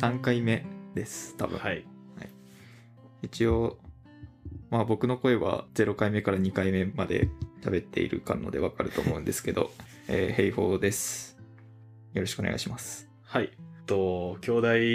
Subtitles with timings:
[0.00, 1.84] 3回目です多分、はい。
[3.20, 3.76] 一応
[4.70, 7.28] まあ僕の声は0回目から2回目まで
[7.62, 9.70] 喋っているかのでわかると思うんですけど、
[10.08, 11.36] えー、平方です
[12.14, 13.50] よろしくお願いしますはい。
[13.84, 14.50] と、兄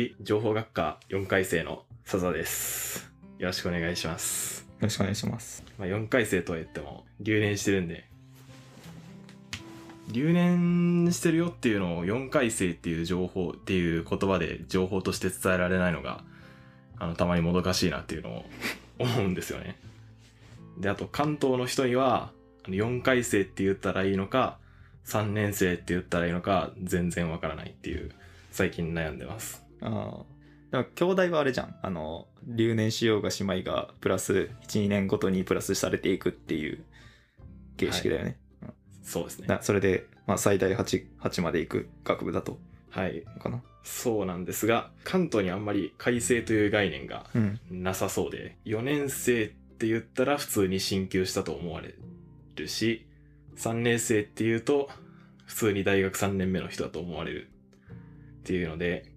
[0.09, 3.13] 弟情報学科4回生の笹です。
[3.37, 4.63] よろしくお願いします。
[4.63, 8.09] よろしくお願いしますまあ、4回生とは言っても、留年してるんで、
[10.09, 16.23] 留年してるよっていうのを4回生っていう情報っていう言葉で情報として伝えられないのが、
[16.97, 18.45] あの、たまにもどかしいなっていうのを
[18.99, 19.77] 思うんですよね。
[20.77, 22.31] で、あと関東の人には、
[22.65, 24.57] 4回生って言ったらいいのか、
[25.05, 28.11] 3年生って言ったらいいのか、全然わからないっていう、
[28.51, 29.63] 最近悩んでます。
[29.81, 30.35] ああ
[30.71, 36.83] でも兄弟はあれじゃんあの留年しようが姉妹がプラス12年ごとにプラスされていくっていう
[37.77, 38.37] 形式だよね、
[39.05, 39.47] そうですね。
[39.47, 42.57] だそれで、まあ、最大 8, 8までいく学部だと
[42.89, 43.23] はい。
[43.39, 51.93] かなそうなんですが、関東にあんまり改正という概念がうんなさそうで、4年生って言ったら普通に進級したと思われ
[52.55, 53.05] るし、
[53.57, 54.89] 3年生って言うと
[55.45, 57.49] 普通に大学3年目の人だと思われる
[58.39, 59.11] っていうので、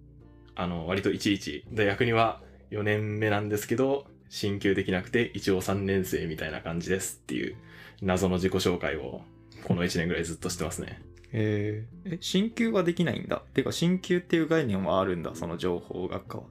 [0.55, 7.55] あの、割といちいち大学には4年目なんですけど、進級できなくて一応3年生みたいな感じですっていう
[8.01, 9.21] 謎の自己紹介を
[9.63, 11.01] この1年ぐらいずっとしてますね。
[11.31, 12.15] えー。
[12.15, 13.43] え進級はできないんだ？
[13.53, 16.41] てか進級っていう概念はあるんだその情報学科い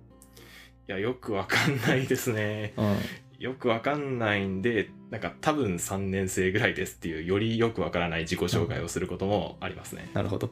[0.87, 2.73] や、よくわかんないですね。
[2.77, 2.97] は
[3.39, 10.11] よくわかんないんで、なんか多分3年生ぐらいですっていう、よりよくわからない自己紹介をすることもありますね。
[10.15, 10.51] なるほど。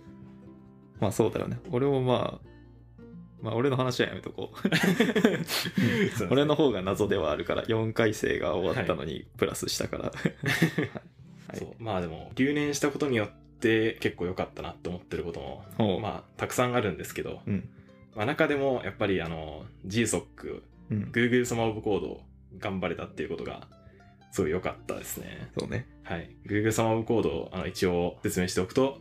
[1.00, 1.58] まあそうだよね。
[1.70, 2.46] 俺もまあ
[3.42, 4.56] まあ俺の話はやめとこう。
[6.30, 10.12] 俺の方が謎ではあるから4回生が終わったのにプラスしたから、
[11.48, 11.58] はい。
[11.58, 11.68] そう。
[11.78, 13.28] まあでも、留年したことによっ
[13.60, 16.00] て結構良かったなって思ってることほも、う。
[16.00, 17.68] まあ、たくさんあるんですけど、うん。
[18.14, 21.10] まあ中でもやっぱりあの、GSOC、うん。
[21.12, 22.20] Google サマーオブコード
[22.58, 23.68] 頑張れたっていうことが、
[24.32, 25.50] すごい良かったですね。
[25.58, 25.86] そうね。
[26.02, 26.30] はい。
[26.46, 28.98] Google サマーオブコードをあの一応説明しておくと、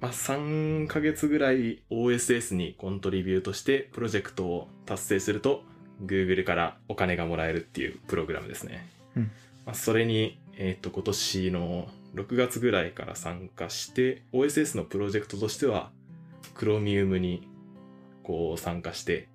[0.00, 5.64] まあ、3ヶ月ぐらい OSS にコントリビュートしてプロジェクトを達成すると
[6.04, 8.88] Google からお金がもらえるっていうプログラムですね。
[9.16, 9.30] うん。
[9.66, 15.90] まあ、それに、えっ、と、今年の6月ぐらいから参加して、OSS のプロジェクトとしては
[16.54, 17.48] Chromium に
[18.22, 19.28] こう参加して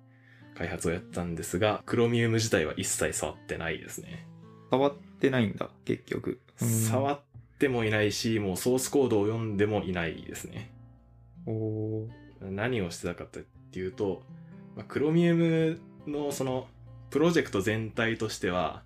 [0.54, 4.26] 開発をやったんですが、Chromium 自体は一切触ってないですね。
[4.70, 7.20] 触ってないんだ結局触っ
[7.58, 10.70] てもいないし、もうソースコードを読んでもいないですね。
[11.46, 12.08] おー
[12.40, 14.22] 何をしてたかっていうと、
[14.76, 16.68] まあ、Chromium のその
[17.10, 18.82] プロジェクト全体としては、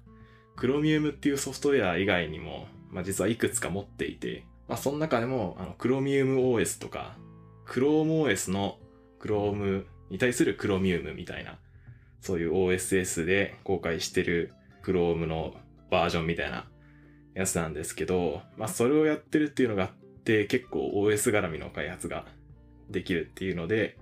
[0.56, 7.16] Chromium っていうソフトウェア以外にも、まあ、実はいくつか持っていて、まあ、その中でもあの Chromium OS とか、
[7.66, 8.78] ChromeOS の
[9.20, 11.58] Chrome に対する Chromium みたいな、
[12.20, 14.52] そういう OSS で公開してる
[14.84, 15.54] Chrome の
[15.90, 16.68] バージョンみたいな
[17.34, 19.90] やつなんですけど、まあそれをやってるっていうのがあっ
[20.24, 22.24] て、結構 OS 絡みの開発が
[22.90, 23.98] できるっていうので、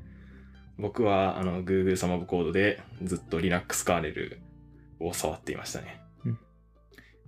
[0.79, 4.41] 僕はあの Google サマブコードでずっと Linux カーネル
[5.01, 6.02] を触っていましたね。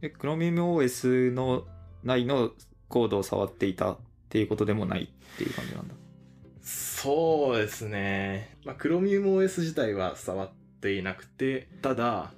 [0.05, 1.65] え ChromiumOS の
[2.03, 2.51] 内の
[2.89, 3.97] コードを触っていたっ
[4.29, 5.95] ていうことでもないっていう感じなんだ
[6.61, 8.57] そうですね。
[8.65, 10.51] まあ ChromiumOS 自体は触っ
[10.81, 12.33] ていなくて、ただ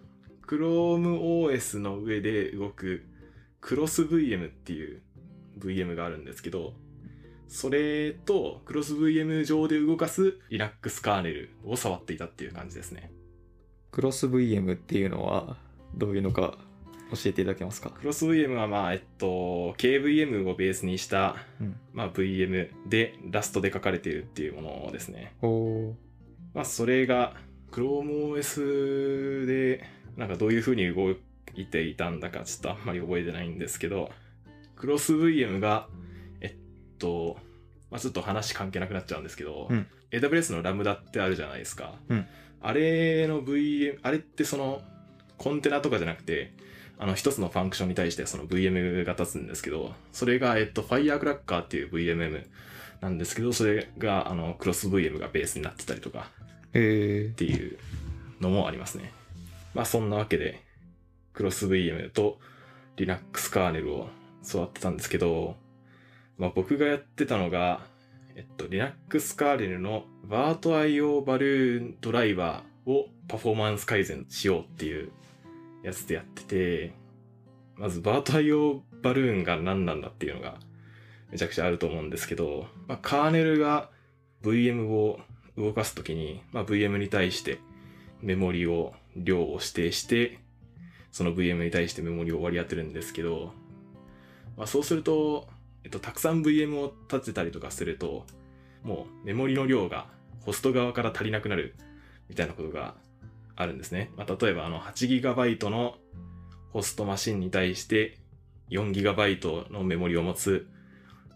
[0.46, 3.04] ChromeOS の上で動く
[3.62, 5.02] CrossVM っていう
[5.58, 6.74] VM があるんですけど、
[7.48, 13.12] それと CrossVM 上で動かす Linux カーネルを触っていたっていう感じですね。
[13.92, 15.56] クロス VM っていうのは
[15.94, 16.58] どういうのか
[17.10, 21.76] 教えていただけますか？CrossVM はまあ、えっと、KVM をベースにした、うん。
[21.92, 25.34] まあ、VM でラストで書かれているっていうものですね。
[26.54, 27.34] まあ、それが
[27.70, 29.84] ChromeOS で
[30.16, 31.10] なんかどういう風に動
[31.54, 34.10] いていたんだかちょっとあんまり覚えてないんですけど、
[34.76, 35.88] CrossVM が、
[36.40, 37.36] えっと、
[37.90, 39.86] まあ、ちょっと話関係なくなっちゃうんですけど、うん。
[40.10, 41.94] AWS のラムダってあるじゃないですか。
[42.08, 42.26] うん。
[42.60, 44.82] あれの VM、あれってその
[45.36, 46.52] コンテナとかじゃなくて、
[46.98, 52.46] あの一つのファンクションに対してその VM が立つんですけど、それが、えっと、Firecracker っていう VMM
[53.00, 56.30] なんですけど、それが、あの、CrossVM がベースになってたりとか、
[56.72, 57.78] えっていう
[58.40, 59.12] のもありますね。
[59.74, 60.62] まあそんなわけで、
[61.34, 62.38] CrossVM と
[62.96, 64.08] Linux カーネルを
[64.42, 65.56] 育ってたんですけど、
[66.38, 67.80] まあ僕がやってたのが、
[68.34, 75.10] えっと、Linux カーネルの BARTIO バルーンドライバーをパフォーマンス改善しようっていう
[75.86, 76.92] やつでやってて、
[77.76, 80.58] まず BARTIO バルーンが何なんだっていうのが
[81.30, 83.90] めちゃくちゃあると思うんですけど、まあカーネルが
[84.42, 85.20] VM を
[85.56, 87.60] 動かすときに、まあ、VM に対して
[88.20, 90.40] メモリを、量を指定して、
[91.12, 93.52] その VM に対してメモリを割り当てるんですけど、
[94.56, 95.48] まあ、そうすると、
[95.84, 98.26] えっと、たくさん VM を立てたりとかすると、
[98.82, 100.08] もうメモリの量が
[100.44, 101.74] ホスト側から足りなくなる
[102.28, 102.94] みたいなことが
[103.56, 104.10] あるんですね。
[104.16, 105.96] まあ、例えばあの 8GB の
[106.72, 108.18] ホストマシンに対して
[108.70, 110.68] 4GB のメモリを持つ、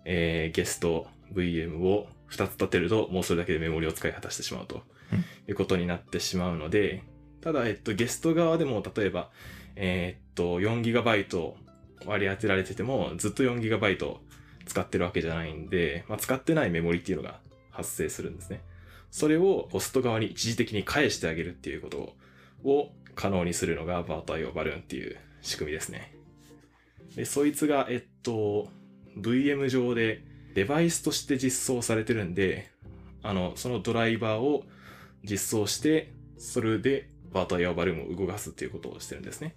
[0.04, 4.82] えーゲスト VM を2つ立てるともうそれだけでメモリを使い果たしてしまうと
[5.12, 7.02] うんいうことになってしまうので、
[7.40, 9.30] ただ、えっと、ゲスト側でも例えば、
[9.76, 11.54] えーっと、4GB
[12.06, 14.16] 割り当てられててもずっと 4GB
[14.66, 17.40] 使ってるわけじゃないんで、まあ、使ってないメモリっていうのが
[17.70, 18.60] 発生するんですね。
[19.10, 22.14] それをホスト側に一時的に返してあげるっていうこと
[22.64, 26.14] を可能にするのがバート IO バルーンっていう仕組みですね。
[27.16, 28.68] で、そいつが、えっと、
[29.16, 30.22] VM 上で
[30.54, 32.70] デバイスとして実装されてるんで、
[33.22, 34.64] あの、そのドライバーを
[35.24, 39.56] 実装して、それでバート IO バルーンを動かすっていうことをしてるんですね。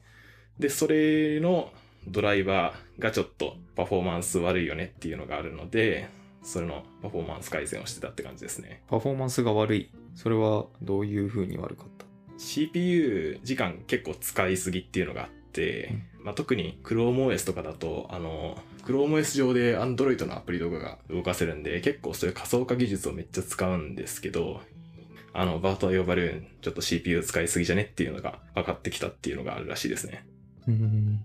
[0.59, 1.71] で、それの
[2.07, 6.09] ドライバーがちょっとパフォーマンス悪いよねっていうのがあるので、
[6.44, 8.84] それのパフォーマンス改善をしてたって感じですね。
[8.88, 9.92] パフォーマンスが悪い。
[10.16, 12.06] それはどういう風に悪かった
[12.38, 24.62] ？CPU 時間結構使いすぎっていうのがあって、まあ、特に ChromeOS とかだと、あの、ChromeOS 上で Android のアプリとかが動かせるんで、結構そういう仮想化技術をめっちゃ使うんですけど、
[25.34, 30.25] あの、バートアイオバルーン、ちょっと CPU 使いすぎじゃねっていうのが分かってきたっていうのがあるらしいですね。
[30.68, 31.22] うん。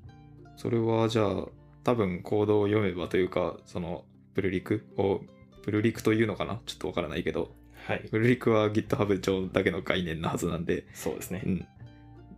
[0.57, 1.47] それはじゃあ、
[1.85, 4.05] 多分コードを読めばというか、その、
[4.39, 5.21] プルリクを、
[5.65, 6.61] プルリクというのかな？
[6.65, 7.57] ちょっとわからないけど、
[7.89, 8.07] はい。
[8.09, 11.43] プルリクは GitHub 上だけの概念なはずなんで、そうですね。
[11.45, 11.49] う。
[11.49, 11.67] ん。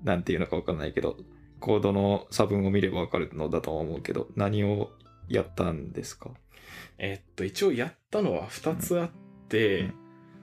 [0.03, 1.19] なんていうのかわからないけど、
[1.59, 4.89] コードの差分を見ればわかるのだとは思うけど、何を
[5.29, 6.31] やったんですか？
[6.97, 9.11] えっと、一応やったのは2つあっ
[9.51, 9.95] て、うん。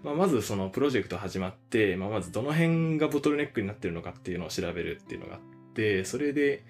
[0.03, 5.41] まあ、まずそのプロジェクト始まって、まあ、まずどの辺がボトルネックになってるのかっていうのを調べるっていうのがあっ
[5.73, 6.63] て、それで、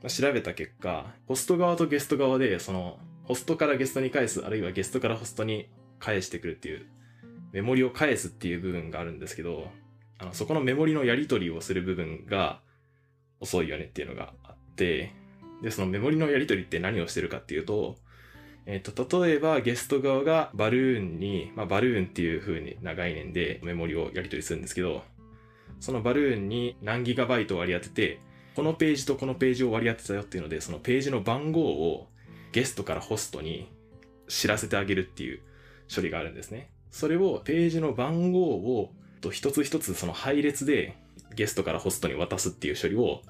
[0.00, 6.86] まあ調べた結果、ホスト側とゲスト側で、その、ホストからゲストに返す、あるいはゲストからホストに返してくるっていう、
[7.52, 9.68] メモリを返すっていう部分があるんですけど、
[10.18, 12.60] あのそこのメモリのやり取りをする部分が
[13.38, 15.12] 遅いよねっていうのがあって、
[15.62, 17.96] で、そのメモリのやり取りって何をしてるかっていうと、
[18.64, 25.02] えっ、と、例えばゲスト側がバルーンに、まあ、バルーンっていう風な概念でメモリをやり取りするんですけど、
[25.80, 28.20] そのバルーンに何ギガバイトを割り当てて、
[28.56, 32.08] このページとこのページを割り当てたよっていうので、そのページの番号を
[32.52, 33.68] ゲストからホストに
[34.28, 35.40] 知らせてあげるっていう
[35.94, 36.70] 処理があるんですね。
[36.90, 38.92] それをページの番号を
[39.30, 40.96] 一つ一つその配列で
[41.34, 43.22] ゲストからホストに渡すっていう処理を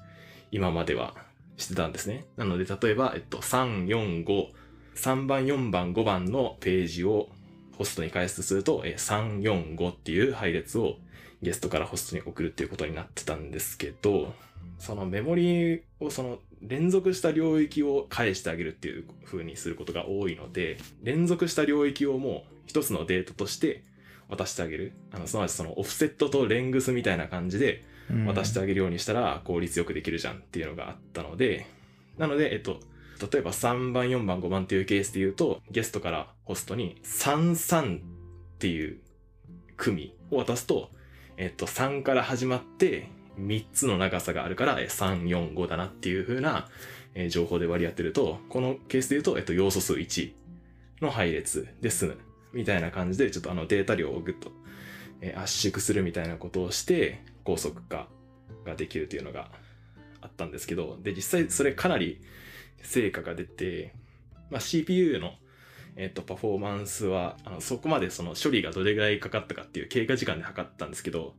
[0.51, 1.15] 今までは
[1.57, 2.25] してたんですね。
[2.37, 4.47] なので例えば、えっと、3、4、5、
[4.95, 7.29] 3番、4番、5番のページを
[7.77, 10.97] ホストに返すとすると、3、4、5っていう配列を
[11.41, 14.33] ゲストからホストに送るっていうことになってたんですけど、
[14.77, 23.83] そのメモリーをその連続した領域を返してあげるっていう風にすることが多いので、連続した領域をもう一つのデータとして
[24.27, 24.93] 渡してあげる。
[25.11, 27.83] あの、すなわちそのオフセットとレングスみたいな感じで
[28.25, 31.65] 渡してあげるようにしたら効率よくできるじゃんっていうのがあったので、
[32.17, 32.79] なので、えっと、
[33.31, 38.01] 例えば3番、4番、5番っていうケースで言うと、ゲストからホストに33っ
[38.59, 38.99] ていう
[39.77, 40.89] 組を渡すと、
[41.37, 46.67] えっと、3から始まって3つの長さがあるから、え3、4、5だなっていう風な、
[47.15, 50.31] え情報で割り当てると、このケースで言うと、えっと、要素数1
[51.01, 52.17] の配列で済む。
[52.51, 54.51] みたいな感じで、ちょっとあのデータ量をぐっと、
[55.21, 58.07] え圧縮するみたいなことをして、高速化
[58.65, 59.51] ができるというのが
[60.21, 62.21] あったんですけど、で、実際それかなり
[62.81, 63.93] 成果が出て、
[64.49, 65.33] まあ、CPU の、
[65.95, 71.35] えっとパフォーマンスはあのそこまでその処理がどれぐらいかかったかっていう経過時間で測ったんですけど、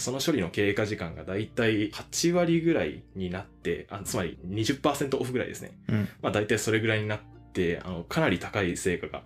[0.00, 5.76] その処理の経過時間がだいたい8割ぐらいになって、あつまり20%オフぐらいですね。
[5.88, 6.08] うん。
[6.22, 7.20] まあ大体それぐらいになっ
[7.52, 9.22] て、あの、かなり高い成果が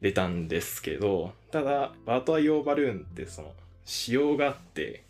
[0.00, 3.52] 出たんですけど、ただ、バートアイオーバルーンってその、
[3.84, 5.04] 仕様があって、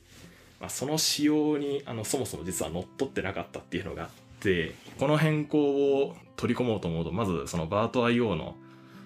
[0.61, 4.09] まあ、その仕様に、あの、そもそも実は乗っ取ってなかったっていうのがあっ
[4.41, 8.57] て、この変更を取り込もうと思うと、まずそのバート IO の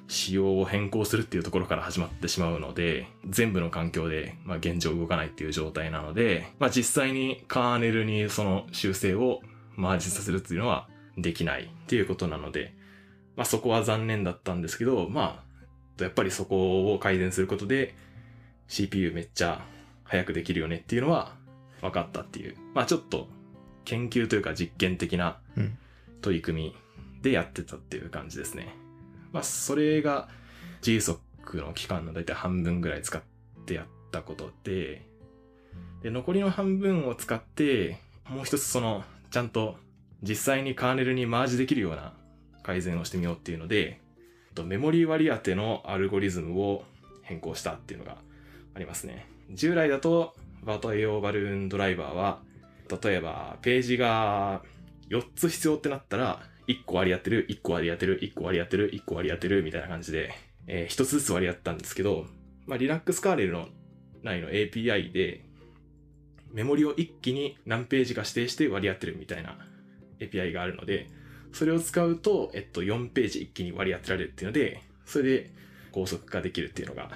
[0.08, 9.40] 仕様を変更するっていうところから始まってしまうので、全部の環境で、まあ、現状動かないっていう状態なので、まあ、実際にカーネルにその修正を
[9.76, 12.74] マージさせるっていうのはできないっていうことなので、
[13.36, 15.44] まあ、そこは残念だったんですけど、ま
[16.00, 17.94] あ、やっぱりそこを改善することで
[18.68, 19.62] CPU めっちゃ
[20.04, 21.34] 早くできるよねっていうのは
[21.80, 23.28] 分かったっていう、まあちょっと
[23.84, 25.78] 研究というか実験的なうん
[26.20, 26.76] 取り組み
[27.22, 28.74] でやってたっていう感じですね。
[29.32, 30.28] まあそれが
[30.82, 31.18] GSOC
[31.56, 33.22] の期間の大体半分ぐらい使っ
[33.66, 35.06] てやったことで、
[36.02, 39.76] で、残りの半分を使って、もう一つその、ちゃんと
[40.22, 42.14] 実際にカーネルにマージできるような
[42.62, 44.00] 改善をしてみようっていうので、
[44.64, 46.84] メモリ割り当てのアルゴリズムを
[47.22, 48.16] 変更したっていうのが
[48.74, 49.26] ありますね。
[49.50, 52.40] 従来だと、バトエオバルーンドライバーは、
[53.02, 54.62] 例えばページが
[55.10, 60.32] 4つ必要ってなったら、1個割り当てる、1個割り当てる、1個割り当てる、1個割り当てるみたいな感じで、
[60.66, 62.26] えー1つずつ割り当てたんですけど、
[62.66, 63.68] まあ、Linux カーネルの
[64.22, 65.44] 内の API で、
[66.52, 69.58] メモリを一気に何ページか指定して割り当てるみたいな
[70.20, 71.08] API があるので、
[71.52, 75.50] それを使うと、えっと、4ページ一気に割り当てられるっていうので、それで
[75.92, 77.10] 高速化できるっていうのが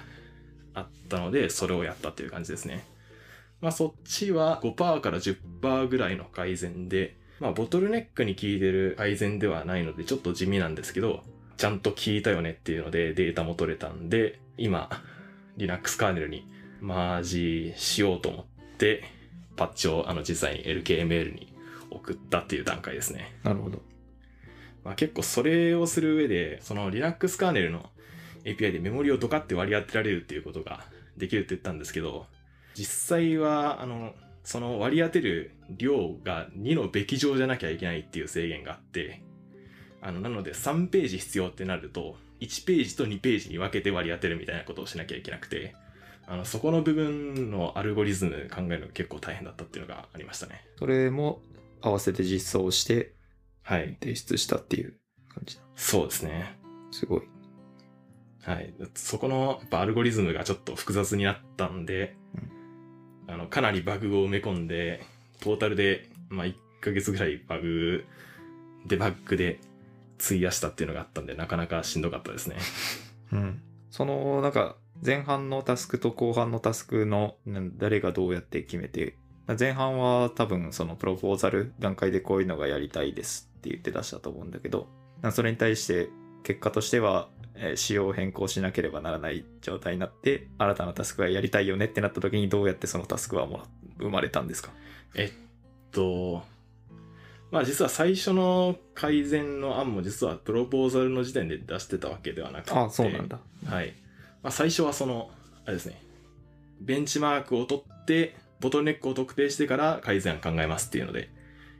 [0.73, 2.83] あったので、それをやったっていう感じですね。
[3.61, 11.23] まあ、そっちは5%から10%ぐらいの改善で、まあ、ボトルネックに効いてる改善ではないので、ちょっと地味なんですけど、
[11.57, 14.89] ちゃんと効いたよねっていうのでデータも取れたんで、今、
[15.57, 16.47] Linux カーネルに
[16.79, 18.45] マージしようと思っ
[18.77, 19.03] て、
[19.57, 21.53] パッチをあの実際に LKML に
[21.91, 23.35] 送ったっていう段階ですね。
[23.43, 23.81] なるほど。
[24.85, 27.89] まあ、結構それをする上で、その Linux カーネルの
[28.45, 30.85] API でメモリをドカって割り当てられるっていうことが
[31.17, 32.25] できるって言ったんですけど、
[32.73, 39.23] 実際は、あの、その割り当てる量が2のべき乗じゃなきゃいけないっていう制限があって、
[40.01, 45.75] あの、なので3ページ必要ってなると、1ページと2ページに分けて割り当てるみたいなことをしなきゃいけなくて、
[46.27, 50.65] あの、そこの部分のアルゴリズム考えるのが結構大変だったっていうのがありましたね。
[50.77, 51.41] それも
[51.81, 53.13] 合わせて実装して
[53.63, 53.97] はい。
[54.01, 54.93] 提出したっていう
[55.33, 55.61] 感じだ。
[55.75, 56.59] そうですね。
[56.91, 57.21] すごい。
[58.43, 58.73] はい。
[58.93, 62.17] そこのやっぱアルゴリズムがちょっと複雑になったんで、
[63.33, 65.03] あの、かなりバグを埋め込んで、
[65.41, 68.05] トータルで、まあ、1ヶ月ぐらいバグ、
[68.85, 69.59] デバッグで
[70.23, 72.57] 費やしたっていうのがあったんで、なかなかしんどかったですね。
[73.31, 73.61] うん。
[73.89, 77.35] その、なんか、前半のタスクと後半のタスクの、
[77.77, 79.17] 誰がどうやって決めて、
[79.59, 84.87] 前半は多分そのプロポーザル段階でこういうのがやりたいですって言って出したと思うんだけど、
[85.31, 86.09] それに対して
[86.43, 87.29] 結果としては、
[87.75, 93.63] 仕様を変更しなければならない状態になって、新たなタスクがやりたいよねってなった時にどうやってそのタスクはもら
[93.99, 94.71] 生まれたんですか？
[95.15, 95.31] えっ
[95.91, 96.43] と、
[97.51, 102.71] まあ実は最初の改善の案も実はプロポーザルの時点で出してたわけではなくて。
[102.71, 103.39] あそうなんだ。
[103.65, 103.93] はい。
[104.41, 105.29] まあ、最初はその、
[105.63, 106.01] あれですね。
[106.81, 111.29] ベンチマークを取って、ボトルネックを特定してから改善案考えますっていうので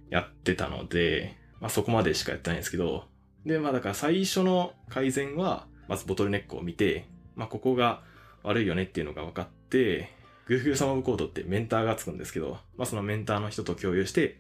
[0.10, 3.06] やってたので、まあそこまでしかやってないんですけど、
[3.46, 8.02] で、まあだから最初の改善は、まずボトルネックを見て、まあここが
[8.44, 10.12] 悪いよねっていうのが分かって、
[10.48, 14.40] Google サマブコードってメンターがつくんですけど、まあそのメンターの人と共有して、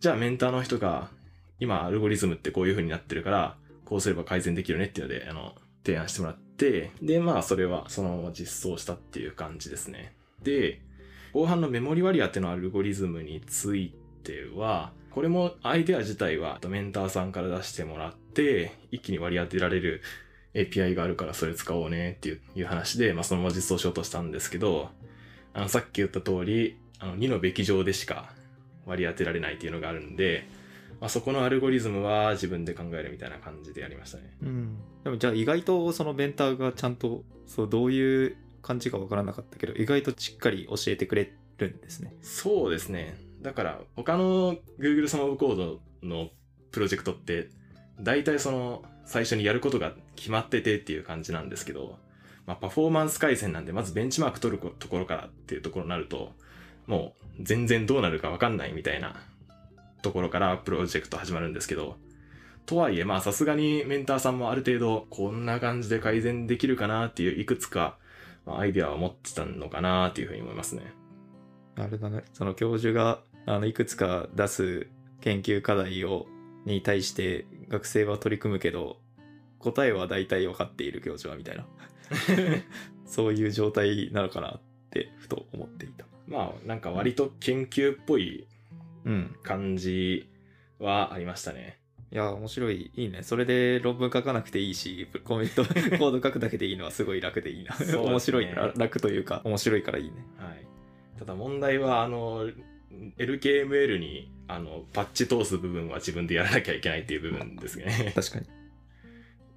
[0.00, 1.08] じゃあメンターの人が、
[1.58, 5.54] 今アルゴリズムってこういう風になってるから、こうすれば改善できるねっていうので、あの、
[5.84, 10.14] 提案してもらって、で、まあそれはそのまま実装したっていう感じですね。
[10.42, 10.80] で、
[11.32, 20.02] 後半のメモリ割り当てのアルゴリズムについては、これもアイデア自体はメンターさんから出してもらってて、一気に割り当てられる
[20.54, 24.90] API があるからそれ使おうねっていう話で、まあそのまま実装しようとしたんですけど、
[25.52, 28.32] あのさっき言った通り、あの2のべき乗でしか
[28.86, 30.46] 割り当てられないっていうのがあるんで、
[31.00, 34.36] まあ、そこのアルゴリズムは自分で考えるみたいな感じでやりましたね。
[34.42, 34.76] うん。
[35.02, 42.14] でもじゃあ意外とそのベンターがちゃんと、そう、どういう感じかわからなかったけど、意外としっかり教えてくれるんですね。
[42.20, 43.16] そうですね。
[43.40, 46.28] だから他の Google サマブコードの
[46.70, 47.48] プロジェクトって
[48.02, 51.98] 大体その最初にやることが決まっててっていう感じなんですけど、
[52.46, 56.32] まあ、パフォーマンス改善なんでまずベンチマーク取るところからっていうところになると
[56.86, 59.16] もう全然どうなるかわかんないみたいな
[60.02, 61.96] ところからプロジェクト始まるんですけど
[62.66, 67.96] とはいえまあさすがにメンターさんもある程度こんな感じで改善できるかなっていういくつか
[68.46, 70.92] アイデアを持ってたのかなっていうふうに思いますね。
[71.76, 72.24] あれだね。
[72.32, 74.86] その教授が、あの、いくつか出す
[75.20, 76.26] 研究課題を、
[76.70, 78.98] に対して学生は取り組むけど、
[79.58, 81.66] 答えは大体分かっている教授はみたいな。
[83.06, 84.60] そういう状態なのかなっ
[84.90, 86.06] て、ふと思っていた。
[86.26, 88.46] まあなんか割と研究っぽい
[89.04, 89.36] うん。
[89.42, 90.28] 感じ
[90.78, 91.78] はありましたね。
[92.12, 92.90] いや、面白い。
[92.94, 93.22] いいね。
[93.22, 97.76] それで論文書かなくていいし、コメント、 コード書くだけでいいのはすごい楽でいいな。
[97.78, 98.72] ね面白いな。
[98.76, 100.12] 楽というか、面白いからいいね。
[100.36, 100.66] はい。
[101.18, 102.50] ただ問題はあの
[103.18, 108.12] LKML にあのパッチ通す部分は自分でやらなきゃいけないっていう部分ですね。
[108.16, 108.46] 確かに。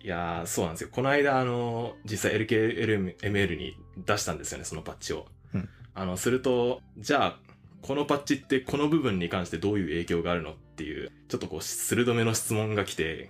[0.04, 0.90] いやーそうなんですよ。
[0.92, 5.28] この間あの実際 LKML に出したんですよね、そのパッチを。
[5.54, 7.40] うんあのするとじゃあ
[7.84, 13.30] このパッチってこの部分に関してどういう影響があるのっていうちょっとこう鋭めの質問が来て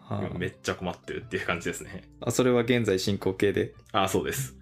[0.00, 2.04] はめっちゃ困ってるっていう感じですね。
[2.20, 3.74] あ、あそれは現在進行形で？
[3.92, 4.56] あ、そうです。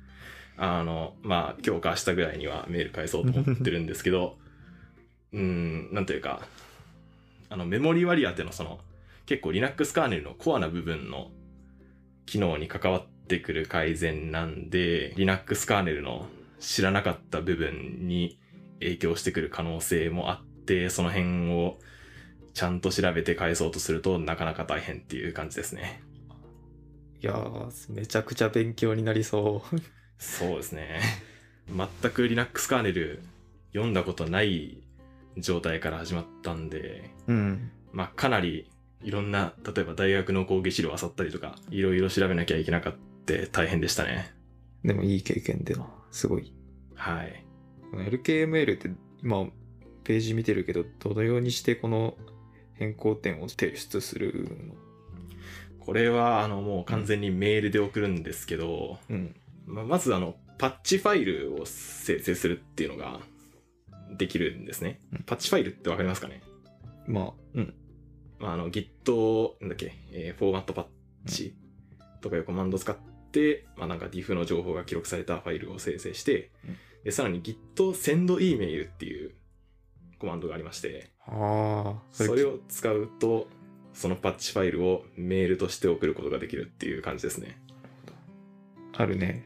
[0.56, 4.38] あの、まあ、今日か明日ぐらいにはメール返そうと思ってるんですけど、
[5.32, 6.40] うん、なんというか、
[7.48, 8.78] あの、メモリ割り当てのその、
[9.26, 11.30] 結構 Linux カーネルのコアな部分の
[12.26, 16.26] 機能に関わってくる改善なんで、Linux カーネルの
[16.60, 18.38] 知らなかった部分に
[18.80, 21.78] 影響してくる可能性もあって、その辺を
[22.54, 26.02] ちゃんと調べて返そうとするとなかなか大変っていう感じですね。
[27.22, 29.80] いやー、めちゃくちゃ勉強になりそう。
[30.18, 31.00] そうですね。
[31.70, 33.22] 全く Linux カーネル
[33.72, 34.81] 読んだことない
[35.38, 37.70] 状態から始まったんで、うん。
[37.92, 38.70] まあかなり
[39.02, 42.94] いろんな、例えば大学の講義資料を漁ったりとか、いろいろ調べなきゃいけなかっ
[43.26, 44.34] た大変でしたね。
[44.84, 45.86] でもいい経験でな。
[46.10, 46.52] すごい。
[46.94, 47.44] はい。
[47.92, 48.90] LKML って
[49.22, 49.46] 今
[50.04, 52.16] ページ見てるけど、どのようにしてこの
[52.74, 54.74] 変更点を提出するの？
[55.78, 59.36] これはあのもう完全にメールで送るんですけど、うん。
[59.66, 63.20] まあまずあの、パッチファイルを生成するっていうのが
[64.16, 65.22] できるんですねうん。
[65.22, 66.42] パッチファイルってわかりますかね？
[67.06, 67.74] まあ、うん。
[68.38, 70.86] まあ、あの Git、なんだっけ、えーフォーマットパッ
[71.26, 71.54] チ
[72.20, 72.96] とかいうコマンドを使っ
[73.30, 79.34] て、まあなんか diff の情報が記録されたファイルを生成して、うんで、さらに Git send email っていう
[80.20, 83.48] コマンドがありまして、ああ、それを使うと、
[83.92, 87.60] そのパッチファイルをメールとして送ることができるっていう感じですね。
[88.96, 89.44] あるね。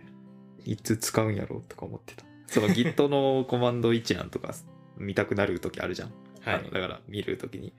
[0.67, 2.25] いつ使うんやろうとか思ってた。
[2.47, 4.55] その Git のコマンド一覧とか
[4.97, 6.13] 見たくなるときあるじゃん。
[6.41, 6.71] はいあの。
[6.71, 7.73] だから見るときに。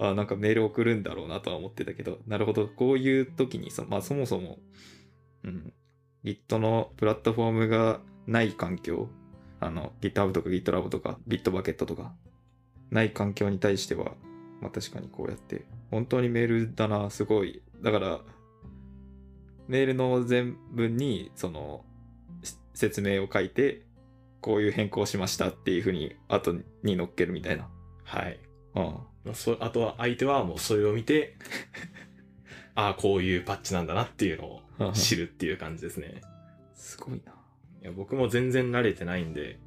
[0.00, 4.58] あなんかメール送るんだろうなとは思ってたけど、なるほど、こういう時にそ、まあそもそも、
[5.42, 5.72] うん、
[6.24, 9.08] Git のプラットフォームがない環境、
[9.60, 12.14] あの、GitHub とか GitLab とか Bitbucket とか、
[12.90, 14.12] ない環境に対しては、
[14.60, 17.62] まあ確かにこうやって、本当にメールだな、すごい。
[17.82, 18.20] だから、
[19.66, 21.84] メールの全文に、その、
[22.42, 23.84] し説明を書いて、
[24.40, 27.68] こういう変更しましたっていうふうに、後に載っけるみたいな。
[28.04, 28.38] はい。
[28.74, 28.82] うん。
[28.82, 31.36] まあそあとは相手はもうそれを見て、
[32.74, 36.20] ああ、こういうパッチなんだなっていうのを知るっていう感じですね。
[36.74, 37.32] すごいな。
[37.82, 39.58] いや僕も全然慣れてないんで、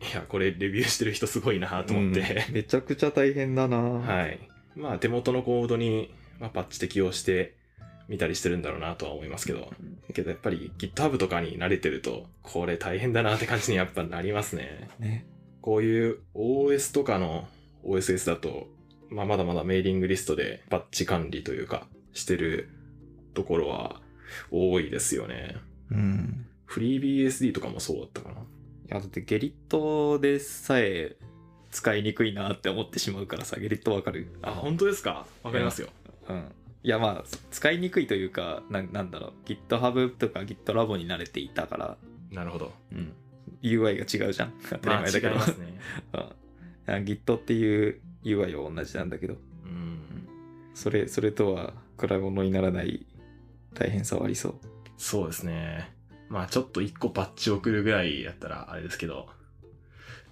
[0.00, 3.78] いや、これレビューしてる人すごいなと思って、うんめちゃくちゃ大変だな。
[3.78, 4.38] はい。
[4.76, 7.57] まあ手元のコードに、まあ、パッチ適用して
[8.08, 9.70] 見たりしてるんだろうなとは思いますけど、
[10.14, 14.88] けどやっぱり GitHub とかに慣れてると、これ大変だなって感じにやっぱなりますね。
[14.98, 15.26] ね。
[15.60, 17.46] こういう OS とかの
[17.84, 18.68] OSS だと、
[19.10, 22.68] まあ、まだまだメーリングリストでパッチ管理というか、してる
[23.34, 24.00] ところは
[24.50, 25.56] 多いですよね。
[25.90, 26.46] うん。
[26.68, 28.34] FreeBSD とかもそうだったかな。
[28.34, 28.38] い
[28.88, 31.16] や、だってゲリットでさえ
[31.70, 34.28] 使いにくいなって思ってしまうからさ、ゲリットわかる？
[34.42, 35.26] あ、本当ですか？
[35.42, 35.88] わかりますよ。
[36.28, 36.44] うん。
[36.88, 41.98] いや、まあ、使いにくいというか、ななんだろう、GitHub とか GitLab に慣れていたから、
[42.30, 42.72] なるほど。
[42.90, 43.12] うん。
[43.60, 44.54] UI が違うじゃん。
[44.70, 45.34] 当たりまあ前だけど。
[45.34, 45.78] ますね。
[46.14, 46.32] うんあ
[46.86, 50.00] Git っていう UI は同じなんだけど、うん。
[50.72, 53.04] それ、それとは比べ物にならない
[53.74, 54.54] 大変さはありそう。
[54.96, 55.92] そうですね。
[56.30, 59.28] まあちょっと一個パッチ送るぐらいやったらあれですけど、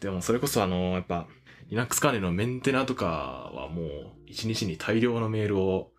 [0.00, 1.28] でもそれこそあの、やっぱ
[1.68, 5.92] Linux 関連のメンテナとかはもう一日に大量のメールを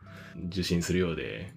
[0.45, 1.54] 受信するようで、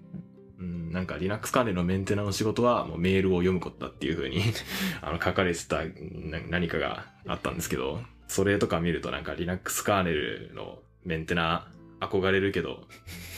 [0.58, 4.42] うん、なんか Linux 関連のメンテナの仕事はもうメールを読むことだっていう風に
[5.02, 11.68] あの書かれてたな何かがあったんですけど、それとか見るとなんか Linux カーネルのメンテナ
[12.00, 12.86] 憧れるけど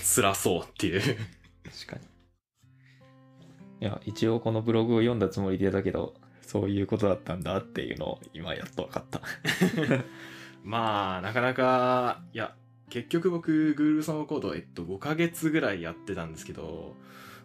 [0.03, 2.13] 辛そうっていう確かに。
[3.83, 9.21] いや、一応このブログを読んだつもりでだけど、そういうことだったんだっていうのを今やっと分かった。
[10.63, 12.55] まあ、なかなか、いや、
[12.93, 16.95] 結局僕、Google サムコード、えっと、5ヶ月ぐらいやってたんですけど、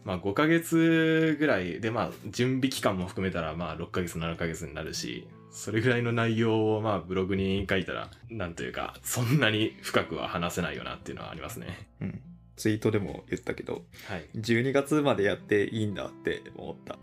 [0.03, 11.87] まあ、5ヶ月ぐらいで、まあ、準備期間も含めたら、まあ、6ヶ月、7ヶ月になるし、それぐらいの内容を、まあ、ブログに書いたら、なんというか、そんなに深くは話せないよなっていうのはありますね。
[12.01, 12.21] うん。
[12.57, 14.25] ツイートでも言ったけど、はい。
[14.35, 16.97] 12月までやっていいんだって思った。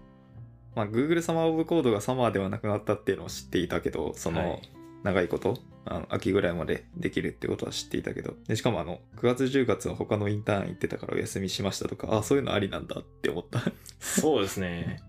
[0.76, 4.68] まあ、Google サマーオブコードがサマーではなくなったっていうのを知っていたけど、そはのい、
[5.04, 13.60] 長いこと、あの秋ぐらいまでできるってことは知っていたけど、でしかもあの、9月10月は他のインターン行ってたからお休みしましたとか、あ、そういうのありなんだって思った。
[14.00, 15.02] そうですね。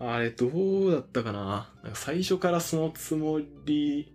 [0.00, 4.12] あれ、どうだったかななんか最初からそのつもり、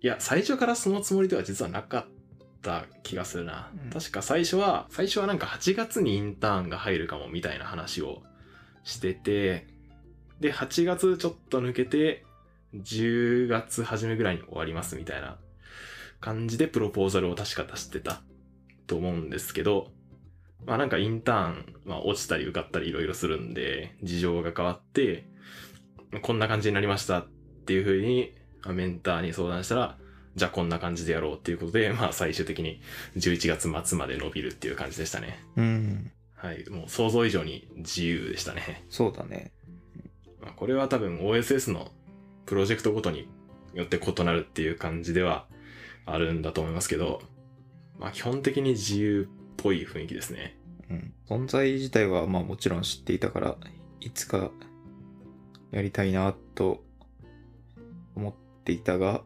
[0.00, 2.06] いや、最初からそのつもりでは実はなかっ
[2.60, 3.70] た気がするな。
[3.84, 8.22] うん確か最初は、最初はなんか8月にインターンが入るかもみたいな話を
[8.82, 9.68] してて、
[10.40, 12.24] で、8月ちょっと抜けて、
[12.74, 15.38] 10月初めぐらいに終わりますみたいな
[16.20, 18.22] 感じでプロポーザルを確か出してた
[18.86, 19.88] と思うんですけど、
[20.66, 25.26] まあなんかインターン、まあ落ちたり受かったりいろいろするんで、事情が変わって、
[26.22, 27.26] こんな感じになりましたっ
[27.66, 28.34] ていうふうに、
[28.64, 29.98] まあメンターに相談したら、
[30.36, 32.80] じゃあこんな感じでやろうっていうことで、 まあ最終的に
[33.16, 35.44] 11月末まで伸びるっていう感じでしたね。
[35.56, 36.12] うん。
[36.34, 36.68] はい。
[36.70, 38.84] もう想像以上に自由でしたね。
[38.88, 39.52] そうだね。
[40.40, 41.90] まあ、これは多分 OSS の
[42.46, 43.28] プロジェクトごとに
[43.74, 45.46] よって異なるっていう感じでは
[46.06, 47.22] あるんだと思いますけど、
[47.98, 50.56] まあ基本的に自由っぽい雰囲気ですね。
[50.90, 51.14] うん。
[51.28, 53.56] 存在自体はまあもちろん知っていたから、
[54.00, 54.50] いつか
[55.70, 56.84] やりたいなと
[58.14, 59.22] 思っていたが、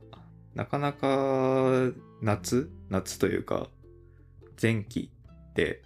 [0.54, 3.68] なかなか夏夏というか、
[4.60, 5.10] 前期
[5.50, 5.82] って、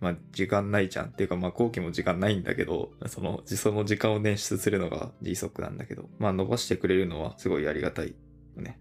[0.00, 8.14] まあ時間ないじゃんっていうかまあ後期も時間ないんだけど、その、その時間を捻出するのが GSOC なんだけど、まあ伸ばしてくれるのはすごいありがたい
[8.56, 8.78] よね。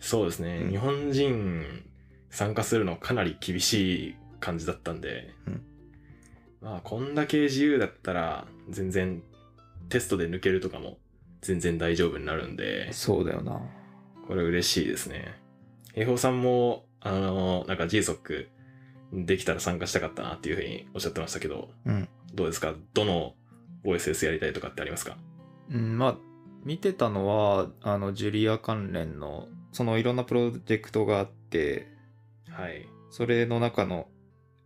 [0.00, 0.58] そうですね。
[0.64, 1.64] うん日本人
[2.30, 5.62] 参加するのかなり厳しい感じだったんで、うん
[6.60, 9.22] まあこんだけ自由だったら全然
[9.88, 10.98] テストで抜けるとかも
[11.40, 13.60] 全然大丈夫になるんで、そうだよな。
[14.28, 15.34] これ嬉しいですね。
[15.94, 18.46] 平方さんも、あの、なんか GSOC
[19.12, 22.08] できたら参加したかったなっていうふうにおっしゃってましたけど、うん。
[22.34, 22.74] どうですか？
[22.94, 23.34] どの
[23.84, 25.16] OSS やりたいとかってありますか？
[25.70, 26.16] うん、まあ、
[26.64, 31.88] 見てたのは、あの、ジュリア関連の、そのいろんなプロジェクトがあって、
[32.48, 32.86] はい。
[33.10, 34.08] それの中の、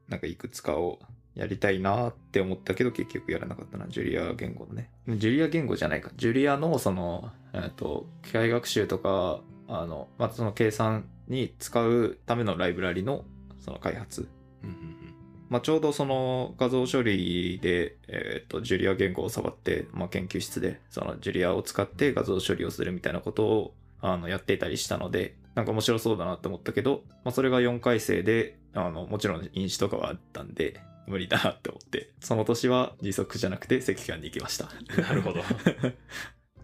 [0.09, 0.99] なんかいくつかを
[1.35, 4.91] やりたいなって思ったけど、結局やらなかったな、ジュリア言語のね。
[5.09, 6.11] ジュリア言語じゃないか。
[6.17, 13.25] ジュリアの、その、えっ、と、機械学習とか、あの、まあ、その計算に使うためのライブラリの、
[13.65, 14.29] その開発。
[14.63, 15.15] うんうんうん
[15.51, 34.69] まあ、ちょうどその画像処理で、えっとジュリア言語を触って、まあ、研究室でそのジュリアを使って画像処理をするみたいなことをあのやっていたりしたのでなんか面白そうだなって思ったけど、まあ、それが4回生であのもちろん飲酒とかはあったんで無理だなって思ってその年は時速じゃなくて赤間に行きました
[35.01, 35.43] なるほど。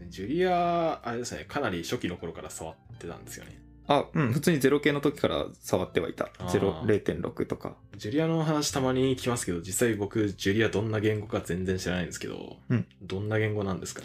[0.09, 3.60] ジュリア、あれですね、かなり初期の頃から触ってたんですよね。
[3.93, 4.33] あうん。
[4.33, 6.31] 普通に0系の時から触ってはいた。
[6.39, 6.61] あー。
[6.61, 7.75] 0 0.6とか。
[7.97, 12.87] ジュリアの話たまに聞きますけど、実際僕、ジュリアどんな言語か全然知らないんですけど、うん。
[13.03, 14.03] どんな言語なんですか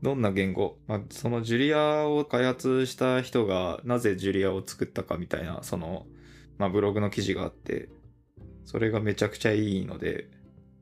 [0.00, 6.04] どんな言語、まあ、そのジュリアを開発した人がなぜジュリアを作ったかみたいなその、
[6.58, 7.88] まあ、ブログの記事があって
[8.66, 10.28] それがめちゃくちゃいいので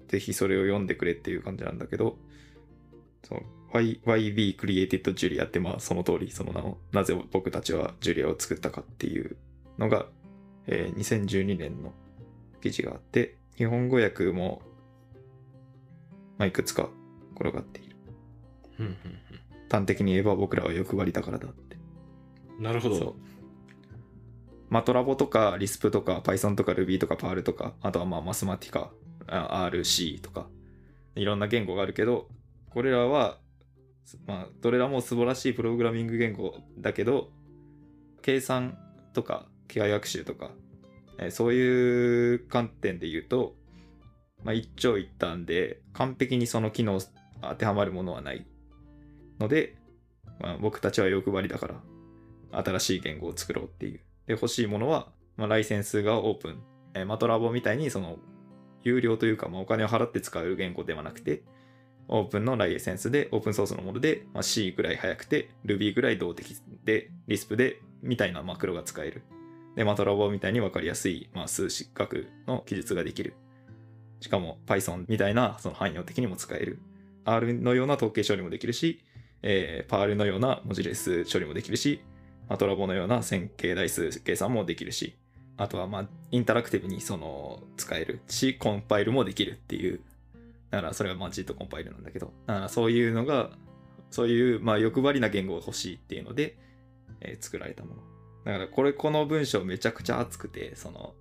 [0.09, 2.19] ぜひそれを読んでくれっていう感じなんだけど
[3.23, 3.43] その
[3.73, 9.37] y YB Created Julia ってまあその通りその名をなぜ僕たちはジュリアを作ったかっていう
[9.79, 10.07] のが、
[10.67, 11.93] えー2012年の
[12.61, 14.63] 記事があって日本語訳も、
[16.39, 16.89] まあ、いくつか
[17.35, 17.97] 転がっている
[19.71, 21.77] 端的に言えば僕らは欲張りだからだって。
[21.77, 21.83] うん
[22.63, 23.17] なるほど。
[24.71, 28.91] マトラボとか、リスプとか、Python とか Ruby とか Perl とか、あとはまあマスマティカ、
[29.27, 30.47] あ RC とか、
[31.17, 32.29] いろんな言語があるけど、
[32.71, 33.39] これらは、
[34.27, 37.31] まあ、どれらも素晴らしいプログラミング言語だけど、
[38.21, 38.79] 計算
[39.13, 40.51] とか、機械学習とか、
[41.19, 43.55] えーそういう観点で言うと、
[44.45, 47.01] まあ、一長一短で、完璧にその機能
[47.41, 48.47] 当てはまるものはない
[49.39, 49.77] ので、
[50.41, 54.01] まあ、僕たちは欲張りだから、新しい言語を作ろうっていう。
[54.27, 56.63] で、欲しいものは、まあ、ライセンスがオープン。
[56.95, 58.19] えーマトラボみたいに、その、
[58.83, 61.43] 有料というか、まあ、お金を払って使える言語ではなくて、
[62.09, 69.23] オープンのライセンスで、オープンソースのもので、まあ、C ぐらい速くて、Ruby ぐらい動的で、Lisp で、みたいなマクロが使える。
[69.77, 73.35] で、マトラボみたいに分かりやすい、まあ、数式学の記述ができる。
[74.21, 76.81] しかも Python みたいな、その汎用的にも使える。
[77.25, 79.03] R のような統計処理もできるし、
[79.43, 82.03] えー、パールのような文字列処理もできるし、
[82.49, 85.17] マトラボのような線形代数計算もできるし、
[85.57, 90.01] あとはまあインタラクティブにその使えるし、コンパイルもできるっていう。
[90.73, 93.51] だからそれがまあ G とコンパイルなんだけど、だからそういうのが、
[94.11, 96.57] そういうまあ欲張りな言語が欲しいっていうので、
[97.21, 98.03] えー作られたもの。
[98.47, 101.15] だからこれこの文章めちゃくちゃ熱くて、その、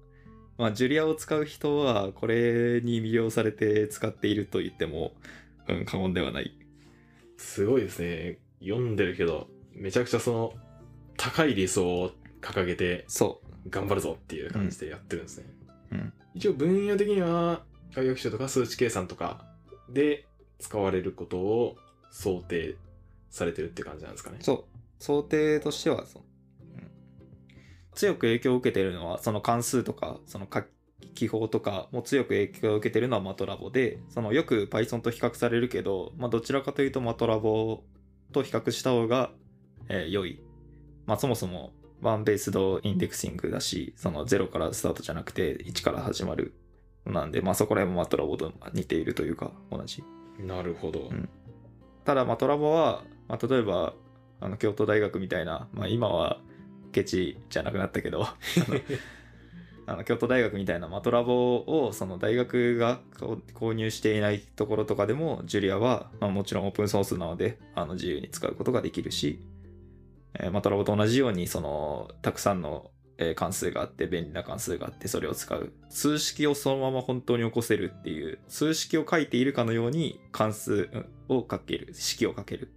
[0.58, 5.12] まあジュリアを使う人はこれに魅了されて使っていると言っても、
[5.68, 6.58] うん、過言ではない。
[7.36, 8.40] すごいですね。
[8.62, 10.54] 読んでるけど、めちゃくちゃその、
[11.18, 12.12] 高い理想を
[12.42, 15.46] 掲げてそ頑張るぞっていう感じでやってるんですね。
[15.92, 15.96] う。
[15.96, 16.14] うん。
[16.36, 19.46] 一応分野的には、機械学習とか数値計算とか
[19.90, 20.26] で
[20.60, 21.76] 使われることを
[22.10, 22.76] 想定
[23.30, 24.38] されてるって感じなんですかね。
[24.42, 24.64] そう。
[25.00, 26.24] 想定としてはそう、
[26.76, 26.92] うん
[27.94, 30.64] 強く影響を受けているのは、その関数とか、その書
[31.14, 37.84] 記法とかも強く影響を受けているのはマトラボで、そのよく Python と比較されるけど、まあどちらかというとマトラボ
[38.32, 39.32] と比較した方が、
[39.90, 40.42] えー良い。
[41.06, 46.54] まあそもそもワンベースドインデクシングだし、その0からスタートじゃなくて1から始まる。
[47.06, 50.04] なんで、まあそこら辺もマトラボと似ているというか、同じ。
[50.40, 51.10] なるほど。
[51.10, 51.30] うん
[52.06, 53.94] ただまあトラボは、まあ、例えば
[54.40, 56.40] あの京都大学みたいな、まあ、今は
[56.92, 58.28] ケチじゃなくなったけど
[59.86, 63.02] あの 京都大学みたいなマトラボをその大学が
[63.54, 69.40] 購入していないところとかでもジュリアは、まあ、もちろんオープンソースなのであの自由に使うことができるし、
[70.34, 72.90] えーマトラボと同じようにそのたくさんの
[73.22, 75.72] えー関数があって便利な関数があってそれを使う。
[75.90, 80.90] 数式をそのまま本当に起こせるっていう数式を書いているかのように関数
[81.30, 81.94] をかける。
[81.94, 82.72] 式をかける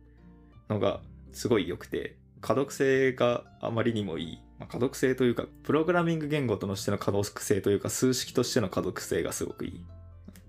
[0.69, 1.01] のが
[1.33, 9.85] すごい良くて可読性があまりにもいい、まあ、可読性というかプログラミング言語としての可読性というか数式としての可読性がすごくいい。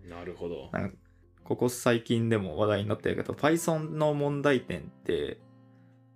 [0.10, 0.70] なるほど。
[1.46, 5.40] ここ最近でも話題になってるけど Python の問題点って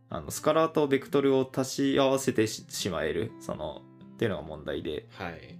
[0.10, 3.82] あのスカラーとベクトルを足し合わせてししまえるその
[4.16, 5.58] っていうのが問題ではい。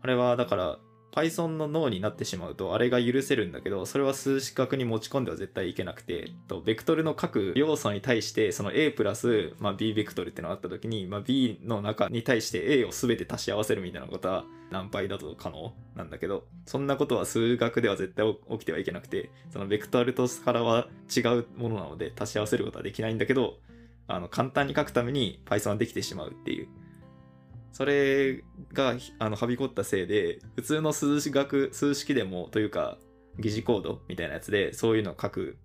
[0.00, 0.78] あれはだから
[1.12, 23.58] Python の脳になってしまうとあれが許せるんだけどそれは数式学に持ち込んでは絶対いけなくてとベクトルの各要素に対してその A プラス、まあ、B ベクトルってのがあった時に、まあ、B の中に対して A を全て足し合わせるみたいなことは何倍だと可能なんだけどそんなことは数学では絶対起きてはいけなくてそのベクトルとスカラは違うものなので足し合わせることはできないんだけど
[24.06, 26.68] あの簡単に書くために Python はできてしまうっていう。
[27.72, 32.98] それがあのはびこったせいで普通の数学数式でもというか
[33.38, 35.58] 疑似コードみたいなやつでそういうのを書く。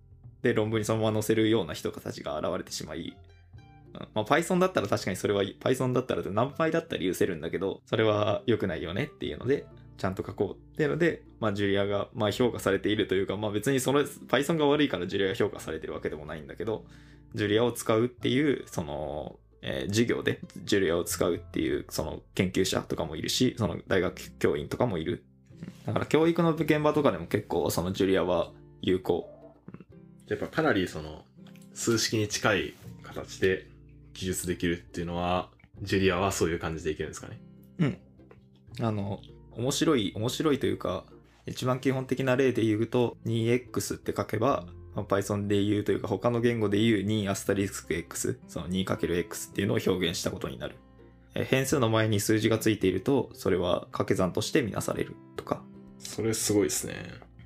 [0.43, 3.15] で論文にそのまま載せるような人たちが現れてしまい、
[4.13, 9.65] まあ、Python だったら確かにそれは Python だったら何倍だったら許せるんだけどそれは良くないよねっていうので
[9.97, 16.83] ちゃんと書こうっていうので、まあ、ジュリアがまあ評価されているというか、まあ、別にその Python が悪いからジュリアが評価されてるわけでもないんだけど
[17.35, 25.23] ジュリアを使うっていうそのえー授業でジュリアを使うっていうその研究者とかもいるしその大学教員とかもいる。
[25.85, 29.29] だから教育の現場とかでも結構そのジュリアは有効。
[30.27, 31.23] やっぱかなりその
[31.73, 32.73] 数式に近い
[33.03, 33.67] 形で
[34.13, 35.49] 記述できるっていうのは、
[35.81, 37.27] ジュリアはそういう感じでいけるんですか
[37.79, 37.99] ね？
[38.79, 39.19] あの
[39.51, 41.05] 面白い面白いというか
[41.45, 50.75] 一番基本的な例で言うと 2x って書けば、まあ Python で言うというか他の言語で言う2アスタリスク x その 2×x っていうのを表現したことになる
[51.35, 55.63] え変数の前に数字がついているとそれは掛け算としてみなされるとか
[55.99, 56.95] それすごいですね。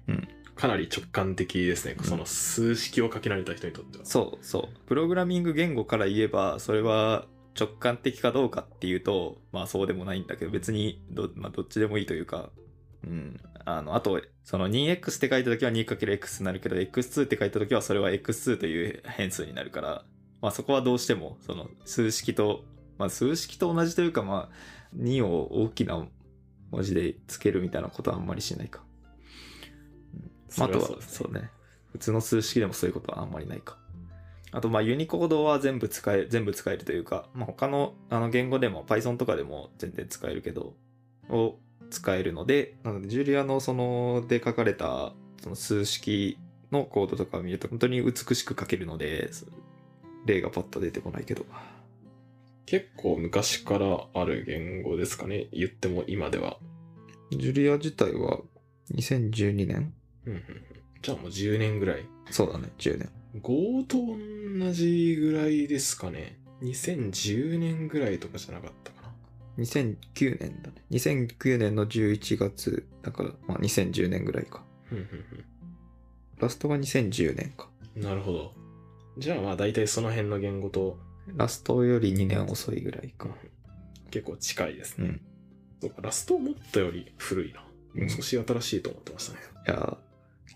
[0.08, 1.96] うんかなり直感的ですね。
[2.00, 4.06] うんその数式を書き慣れた人にとっては。
[4.06, 12.50] そうそうプログラミング言語から言えばそれは直感的かどうかっていうとまあそうでもないんだけど別にど,、まあ、どっちでもいいというか
[13.04, 20.06] うんあのあとその 2x って書いた時は 2×x になるけど x2 って書いた時はそれは x2 という変数になるから
[20.42, 22.64] まあそこはどうしてもその数式と
[22.98, 26.08] まあ数式と同じというかまあ2を大きな
[26.72, 28.84] 文字でつけるみたいなことはあんまりしないか。
[30.58, 31.04] まあ、あとはそうね。
[31.06, 31.50] そうね。
[31.92, 33.78] 普通の数式でもそういうことはあんまりないか。
[34.54, 40.74] あとまあユニコードは全部使え全部使えるというか、まあ、他のあの言語でも Python とかでも全然使えるけど
[41.28, 41.58] を
[41.89, 46.38] 使えるのでなのでジュリアのそので書かれたその数式
[46.71, 49.30] のコードとかを見ると本当に美しく書けるので
[50.26, 51.45] 例がパッと出てこないけど
[52.67, 55.47] 結構昔からある言語ですかね。
[55.54, 56.58] 言っても今では。
[57.32, 58.41] ジュリア自体は
[58.93, 59.93] 2012年
[60.26, 60.43] うんうんうん
[61.02, 62.06] じゃあもう10年ぐらい。
[62.30, 63.10] そうだね10年
[63.41, 66.39] Go と同じぐらいですかね。
[66.62, 68.97] 2010年ぐらいとかじゃなかったかな。
[69.58, 74.63] 2009年だね2009年の11月だからまあ2010年ぐらいか
[76.39, 77.70] ラストが2010年か。
[77.96, 78.54] うんなるほど。
[79.17, 81.00] じゃあまあ大体その辺の言語と
[81.36, 83.30] ラストより2年遅いぐらいか。
[84.12, 85.08] 結構近いですね。
[85.08, 85.22] うん。
[85.82, 87.63] そうか、ラスト思ったより古いな。
[88.10, 89.39] 少し新しいと思ってましたね。
[89.67, 89.98] いやー、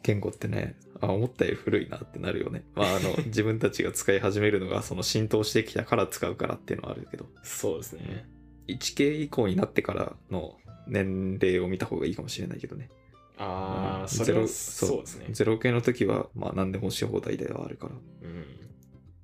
[0.03, 2.63] 言語ってね、あ、思ったより古いなってなるよね。
[2.75, 8.29] まあ、あの、 自分たちが使い始めるのが、その浸透してきたから使うからっていうのはあるけど、そうですね。
[8.71, 10.57] 1系以降になってからの
[10.88, 12.89] 年齢を見た方がいいかもしれないけどね。
[13.38, 15.27] ああ、うんそれはゼロそうですね。
[15.31, 17.93] ゼロ系の時は、まあ何でもし放題ではあるから。
[17.93, 18.45] うん。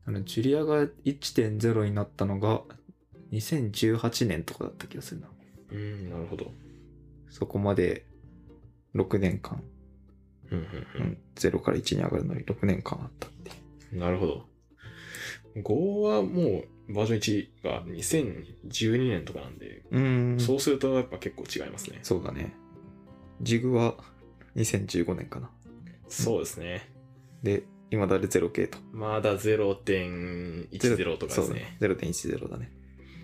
[0.06, 2.62] あの、ジュリアが1.0になったのが、
[3.32, 5.28] 2018年とかだった気がするな。
[5.72, 6.52] うん、なるほど。
[7.30, 8.06] そこまで
[8.96, 9.62] 6年間、
[10.50, 13.52] うんうんううんん、0から1に上がるのに6年間あったって。
[13.92, 14.46] なるほど。
[15.62, 17.20] Go はもうバージョン
[17.64, 20.40] 1が2012年とかなんで、うーん。
[20.40, 22.00] そうするとやっぱ結構違いますね。
[22.04, 22.54] そうだね。
[23.42, 23.96] ジグは
[24.56, 25.50] 2015年かな。
[26.08, 26.90] そうですね。
[27.44, 28.78] で、今だで0系と。
[28.92, 31.78] まだ0.10とかですそうね。
[31.80, 32.72] 0.10だね。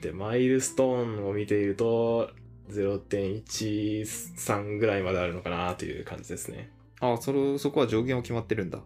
[0.02, 2.30] で、マイルストーンを見ていると、
[2.70, 6.72] 0.13ぐらいまであるのかなという感じですね。
[7.00, 8.82] あ、それ、そこは上限は決まってるんだ。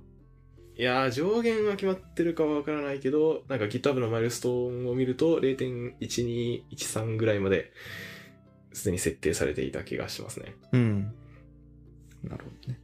[0.78, 7.72] いやー、上限は決まってるかはわからないけど、なんか GitHub のマイルストーンを見ると0.1213ぐらいまで
[8.74, 10.56] すでに設定されていた気がしますね。
[10.74, 11.02] うん。
[12.24, 12.80] なるほどね。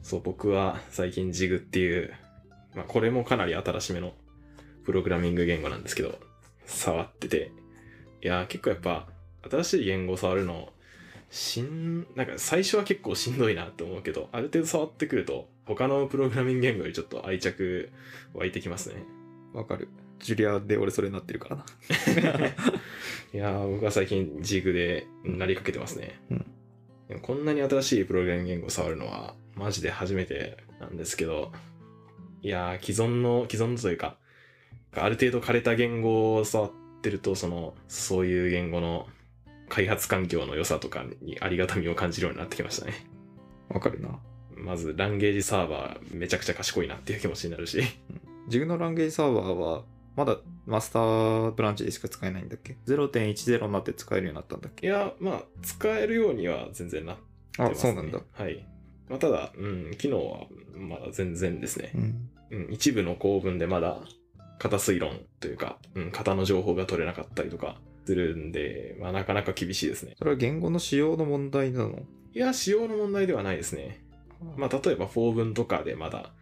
[0.00, 2.14] そう、僕は最近 JIG っていう、
[2.76, 4.12] まあこれもかなり新しめの
[4.84, 6.20] プログラミング言語なんですけど、
[6.66, 7.50] 触ってて、
[8.22, 9.08] いやー結構やっぱ
[9.50, 10.72] 新しい言語を触るの、
[11.30, 17.90] しん、なんか最初は結構しんどいなって思うけど、ある程度触ってくると、他のプログラミング言語よりちょっと愛着
[18.34, 19.04] 湧いてきますね。
[19.52, 19.88] わかる。
[20.18, 21.64] ジュリアで俺それになってるからな。
[23.34, 26.20] いやー僕は最近 JIG でなりかけてますね。
[26.30, 26.46] うん
[27.08, 31.52] でもこんなに新しいプログラミング言語を触るのはマジで初めてなんですけど、
[32.40, 34.16] いやー既存の、既存のというか、
[34.94, 36.70] ある程度枯れた言語を触っ
[37.02, 39.06] てると、その、そういう言語の
[39.68, 43.06] 開発環境の良さとかにありがたみを感じるようになってきましたね。
[43.68, 44.18] わかるな。
[44.62, 47.82] まず、ランゲージサーバーめちゃくちゃ賢いなっていう気持ちになるし。
[48.48, 49.84] ジグのランゲージサーバーは、
[50.16, 54.86] まだマスターブランチでしか使えないんだっけ ?0.10 になって使えるようになったんだっけ？
[54.86, 57.22] いや、まあ、使えるようには全然なって
[57.62, 57.76] あ、ます、ね。
[57.76, 58.20] そうなんだ。。
[58.32, 58.66] はい。
[59.08, 60.46] まあ、ただ、うん、機能は
[60.76, 61.98] まだ全然ですねう。
[61.98, 62.30] ん。
[62.50, 64.00] うん、一部の構文でまだ
[64.58, 70.14] 型推論というか、うん、型の情報が取れなかったりとかするんで、まあ、なかなか厳しいですね。
[70.18, 72.00] それは言語の仕様の問題なの？
[72.34, 74.04] いや、仕様の問題ではないですね。
[74.56, 76.32] まあ、例えば、法文とかでまだ、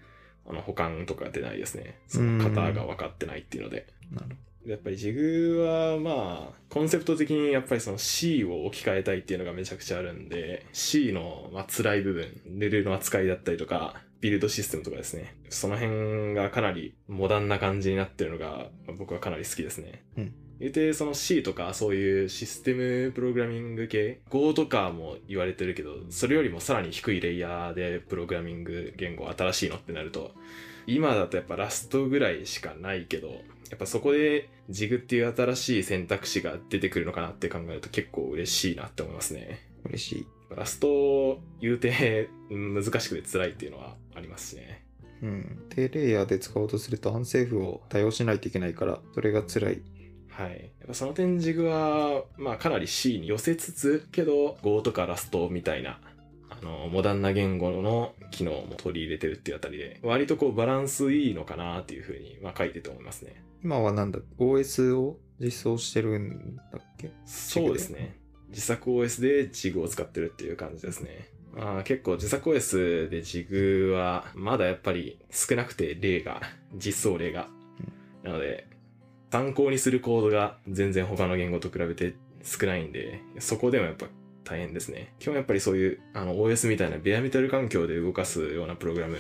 [0.47, 1.99] あの、保管とか出ないですね。
[2.09, 3.87] その型が分かってないっていうので。
[4.13, 4.37] なる
[4.67, 20.05] やっぱりジグはまあコンセプト的にやっぱりその C を置き換えたいっていうのがめちゃくちゃあるんで C のまあ辛い部分レベルの扱いだったりとかビルドシステムとかですねその辺がかなりモダンな感じになってるのがまあ僕はかなり好きですね。
[20.19, 30.33] うん言うてその C とかそういうシステムプログラミング系 Go とかも言われてるけどそれよりもさらに低いレイヤーでプログラミング言語新しいのってなると
[30.87, 39.67] 今だとやっぱラストぐらいしかないけどやっぱそこでジグっていう新しい選択肢が出てくるのかなって考えると結構嬉しいなって思いますね。
[39.85, 40.27] 嬉しい。
[40.55, 44.85] ラスト言うてうん難しくて辛いっていうのはありますしね。
[45.23, 45.63] うん。
[45.69, 49.83] 低レイヤーで使おうとすると、アンセーフを対応しないといけないから、それが辛い。
[50.41, 50.71] はい。
[50.79, 56.01] やっぱその点ジグは、まあかなり C に寄せつつ、けど Go とかラストみたいな、
[56.49, 63.45] あの、モダンな言語の機能も取り入れてるっていうあたりで、割とこうバランスいいのかなっていうふうに、まあ書いてて思いますね。
[63.63, 67.11] 今はなんだ ?OS を実装してるんだっけ？
[67.27, 68.17] そうですね。
[68.49, 71.29] 自作 OS で JIG を使ってるっていう感じですね。
[71.53, 76.41] まあ結構自作 OS で JIG はまだやっぱり少なくて例が、
[76.75, 77.49] 実装例が。
[78.23, 78.67] なので、
[79.31, 84.07] 参考にするコードが全然他の言語と比べて少ないんで、そこでもやっぱ
[84.45, 85.15] 大変ですね。
[85.19, 89.19] 基本やっぱりそういうあの OS みたいなベアメタル環境で動かすようなプログラム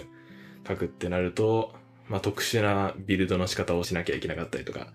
[0.66, 1.72] 書くってなると、
[2.08, 4.92] まあ特殊なビルドの仕方をしなきゃいけなかったりとか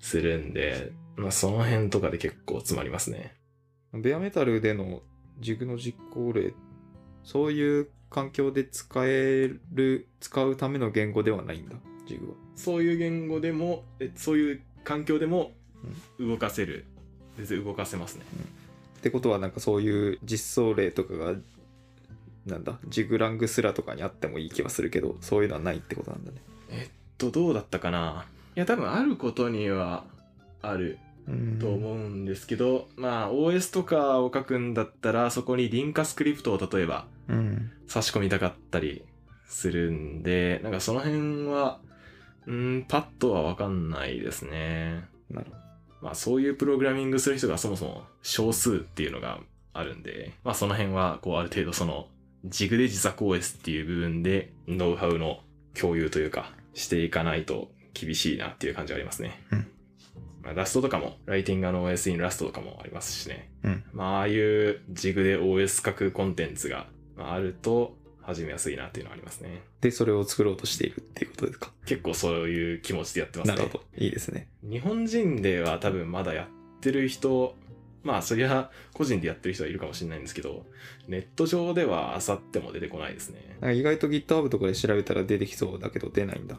[0.00, 3.34] するんで、まあその辺とかで結構詰まりますね。
[3.94, 5.02] ベアメタルでの
[5.40, 6.52] ジグの実行例、
[7.24, 11.76] そういう環境で使える、使うための言語ではないんだ、
[12.06, 12.47] ジグは。
[12.58, 15.52] そういう言語でも、えそういう環境でも
[16.18, 16.84] 動かせる。
[17.36, 18.24] 全然動かせますね。
[18.98, 21.34] ってことはなんかそういう実装例とかが、
[22.46, 26.38] なんだ、ジグラングスラとかにあってもいい気はするけど、そういうのはないってことなんだね。
[26.70, 30.04] えっと、どうだったかないや、多分あることには
[30.60, 37.70] あるうんと思うんですけど、まあ OS とかを書くんだったら、そこにリンカスクリプトを例えばうん。
[37.86, 39.04] 差し込みたかったり
[39.46, 41.80] するんで、なんかその辺は、
[42.48, 45.04] うん、パッとはわかんないですね。
[45.30, 45.56] なるほど。
[46.00, 49.40] まあそういうプログラミングする人がそもそも少数っていうのが
[49.72, 52.08] あるんで、まあその辺はこうある程度その
[52.46, 55.40] ジグで自作 OS っていう部分でノウハウの
[55.78, 59.44] 共有というかしていかないと厳しいなっていう感じがありますね。
[59.52, 59.66] うん
[60.42, 63.50] まあ、ラストとかも、ライティングの OS in ラストとかもありますしね。
[63.64, 63.84] うん。
[63.92, 66.86] まあああいうジグで OS 書くコンテンツが
[67.16, 67.97] まああると
[68.28, 69.62] 始めやすいなっていうのはありますね。
[69.80, 71.72] で、それを作ろうとしているっていうことですか？
[71.86, 73.56] 結構そういう気持ちでやってますね。
[73.56, 73.84] なるほど。
[73.96, 74.48] いいですね。
[74.62, 77.56] 日本人では多分まだやってる人、
[78.04, 80.66] まあそりゃ個人でやってる人はいるかもしれないんですけど、
[81.08, 83.58] ネット上ではあさっても出てこないですね。
[83.74, 86.58] 意外と GitHub とかで調べたら出てきそうだけど出ないんだ。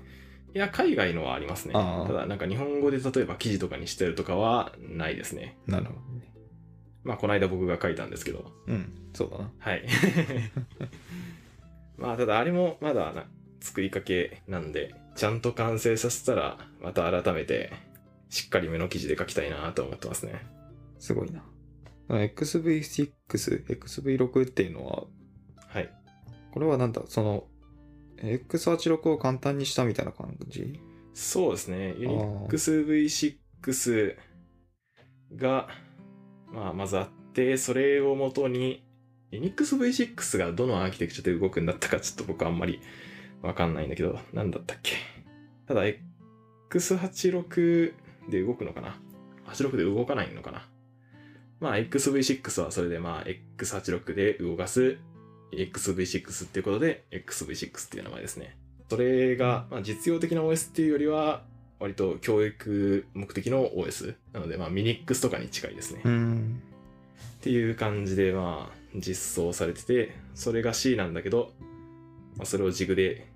[0.55, 1.73] いや、海外のはありますね。
[1.73, 5.57] ただなんか日本語で例えば記事とかにしてるとかはないですね。
[5.67, 6.33] なるほどね。
[7.03, 8.91] まあこの間僕が書いたんですけど、うん。
[9.13, 9.51] そうだな。
[9.59, 9.85] はい。
[11.99, 13.25] まあただあれもまだな
[13.61, 17.71] 作りかけなんで、ちゃんと完成させたらまた改めて
[18.29, 20.45] しっかり目の記事で書きたいなと思ってますね。
[20.97, 21.43] すごいな。
[22.09, 25.03] XV6、XV6 っていうのは、
[25.67, 25.89] はい。
[26.51, 27.47] これはなんだ、その、
[28.17, 30.79] X86 を簡単にしたみたいな感じ？
[31.13, 31.93] そうですね。
[31.97, 34.15] あー UnixV6
[35.35, 35.67] が、
[36.51, 38.83] まあ、まずあって、それをもとに、
[39.31, 42.81] UnixV6 がどのアーキテクチャで動くんだったかちょっと僕あんまり
[43.41, 44.93] わかんないんだけど、なんだったっけ。
[45.67, 45.83] ただ、
[46.69, 47.93] X86
[48.29, 48.99] で動くのかな
[49.47, 50.67] ?86 で動かないのかな
[51.59, 53.25] まあ、XV6 はそれでまあ、
[53.57, 54.97] X86 で動かす
[55.51, 58.57] XV6 っていうことで、XV6 っていう名前ですね。
[58.89, 61.43] それが、まあ、実用的な OS っていうよりは、
[61.79, 64.15] 割と教育目的の OS。
[64.33, 66.01] なので、まあ、ミニックスとかに近いですね。
[66.03, 66.61] うん。
[67.39, 71.53] っていう感じで、まあ、実装されてて、それが C なんだけど、
[72.37, 73.27] まあ、それをジグで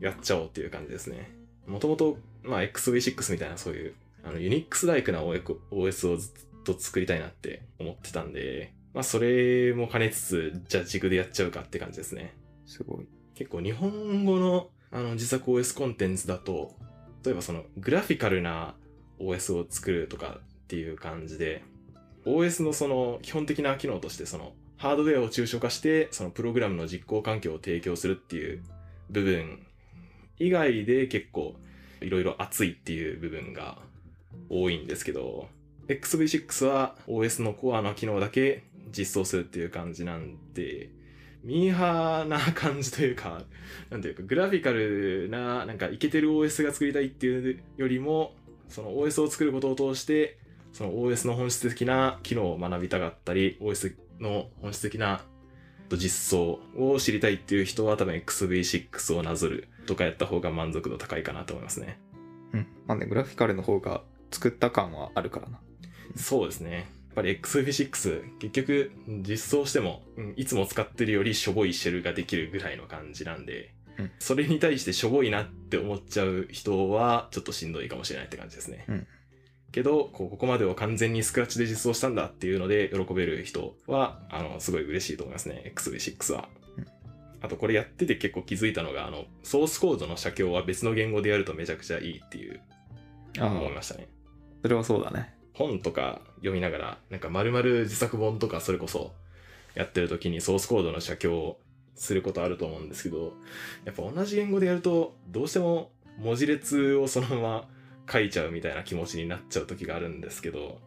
[0.00, 1.30] やっちゃおうっていう感じですね。
[1.66, 3.94] もともと、まあ、XV6 みたいなそういう、
[4.24, 12.34] あの、ユニックスライクな OS をずっと作りたいなって思ってたんで、まあ、それも兼ねつつ、じゃあジグでやっちゃうかって感じですね。
[12.66, 13.06] すごい。
[13.34, 16.76] 結構日本語のあの自作 OS コンテンツだと、
[17.24, 18.76] 例えばそのグラフィカルな
[19.18, 21.64] OS を作るとかっていう感じで、
[22.24, 28.62] OS のその基本的な機能としてそのハードウェアを抽象化してそのプログラムの実行環境を提供するっていう
[29.10, 29.64] 部分
[30.38, 31.54] 以外で結構
[32.00, 33.78] いろいろ熱いっていう部分が
[34.48, 35.48] 多いんですけど、
[35.88, 38.64] XV6 は OS のコアの機能だけ
[38.96, 40.90] 実装するっていう感じなんで、
[41.42, 43.42] ミーハーな感じというか、
[43.90, 48.34] なんていうか、グラフィカルな、なんか、イケてる OS が作りたいっていうよりも、
[48.68, 50.38] その OS を作ることを通して、
[50.72, 55.20] その OS の本質的な機能を学びたかったり、OS の本質的な
[55.90, 61.98] 実装を知りたいっていう人は多分 XV6 をなぞるとかやった方が満足度高いかなと思いますね。
[62.52, 62.66] うん。
[62.86, 65.60] まあね、グラフィカルの方が作った感はあるからな。
[66.16, 66.72] そうですね。
[66.72, 66.84] やっ
[67.14, 78.84] ぱり XV6 結局実装しても、うんいつも使ってるよりしょぼいシェルができるぐらいの感じなんで、うんそれに対してしょぼいなって思っちゃう人はちょっとしんどいかもしれないって感じですね。
[78.88, 79.06] うん
[79.74, 85.72] けどこう、ここまでを完全にスクラッチで実装したんだっていうので喜べる人は、あの、すごい嬉しいと思いますね。
[85.74, 86.48] XV6 は。
[86.78, 86.86] うん
[87.42, 92.58] あとこれやってて結構気づいたのが、あの、ソースコードの写経は別の言語でやるとめちゃくちゃいいっていう
[93.38, 94.08] あ思いあ、ましたね。
[94.62, 95.34] それはそうだね。
[95.52, 99.12] 本とか読みながら、なんか丸々自作本とかそれこそ
[99.74, 101.58] やってる時にソースコードの写経を
[101.96, 103.34] することあると思うんですけど、
[103.84, 107.68] やっぱ同じ言語でやるとどうしても文字列をそのまま
[108.10, 110.78] 書いちゃうみたいな気持ちになっちゃう時があるんですけど、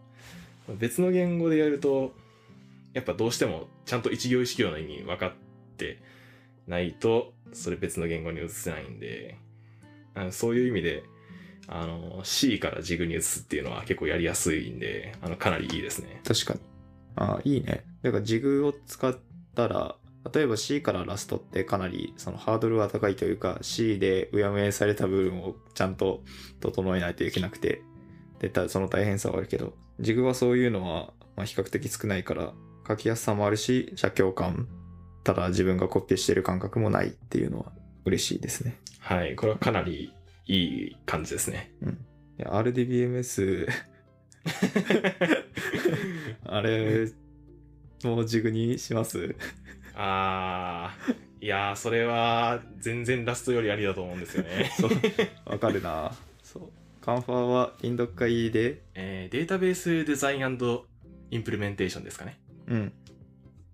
[0.79, 2.13] 別の言語でやると、
[2.93, 5.33] やっぱどうしてもちゃんと一行一行の意味分かっ
[5.77, 5.99] て
[6.67, 9.37] ないと、それ別の言語に移せないんで、
[10.13, 11.03] あのそういう意味で、
[11.67, 16.21] あの、C からジグに移すっていうのは結構やりやすいんで、あの、かなりいいですね。
[16.25, 16.59] 確かに。
[17.15, 17.83] ああ、いいね。
[18.03, 19.17] だからジグを使っ
[19.53, 19.95] たら、
[20.33, 26.23] 例えば C からラストってかなりそのハードルは高いというか C でうやむやにされた部分をちゃんと
[26.59, 27.81] 整えないといけなくて
[28.39, 32.53] でたその大変さはあるけどジグはそういうのはまあ比較的少ないから
[32.87, 34.67] 書きやすさもあるし写経感
[35.23, 37.71] ただ自分がコピーしてる感覚もないっていうのは
[38.05, 38.77] 嬉しいですね。
[38.99, 39.35] はい。
[39.35, 40.13] これはかなり
[40.45, 41.73] いい感じですね。
[42.39, 43.67] いや RDBMS
[46.45, 47.11] あれ
[48.03, 49.35] もうジグにします？
[49.99, 54.69] あー、いやー、それは全然ラストよりありだと思うんですよね。
[54.79, 54.91] そう
[55.45, 56.11] わかるな
[56.43, 56.69] そう
[57.03, 58.83] カンファーはインド会で？
[58.93, 60.41] えーデータベースデザイン
[61.31, 62.39] インプリメンテーションですかね。
[62.67, 62.93] うん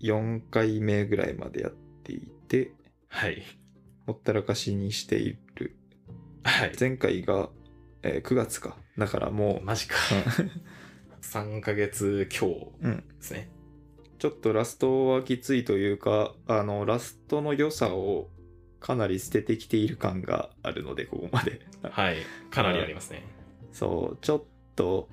[0.01, 1.71] 4回目ぐらいまでやっ
[2.03, 2.71] ていて
[3.09, 3.43] はい。
[4.05, 5.75] ほったらかしにしている
[6.43, 6.71] はい。
[6.79, 7.49] 前回が、
[8.01, 9.95] えー9月かだからもうマジか。
[10.39, 10.51] うん
[11.23, 13.49] 3ヶ月強うんですね。
[14.23, 18.29] ちょっとラストはきついというかあのラストの良さを
[18.79, 22.19] かなり捨ててきている感があるのでここまではい。
[22.49, 23.21] かなりありますね。
[23.73, 24.43] そうちょっ
[24.77, 25.09] と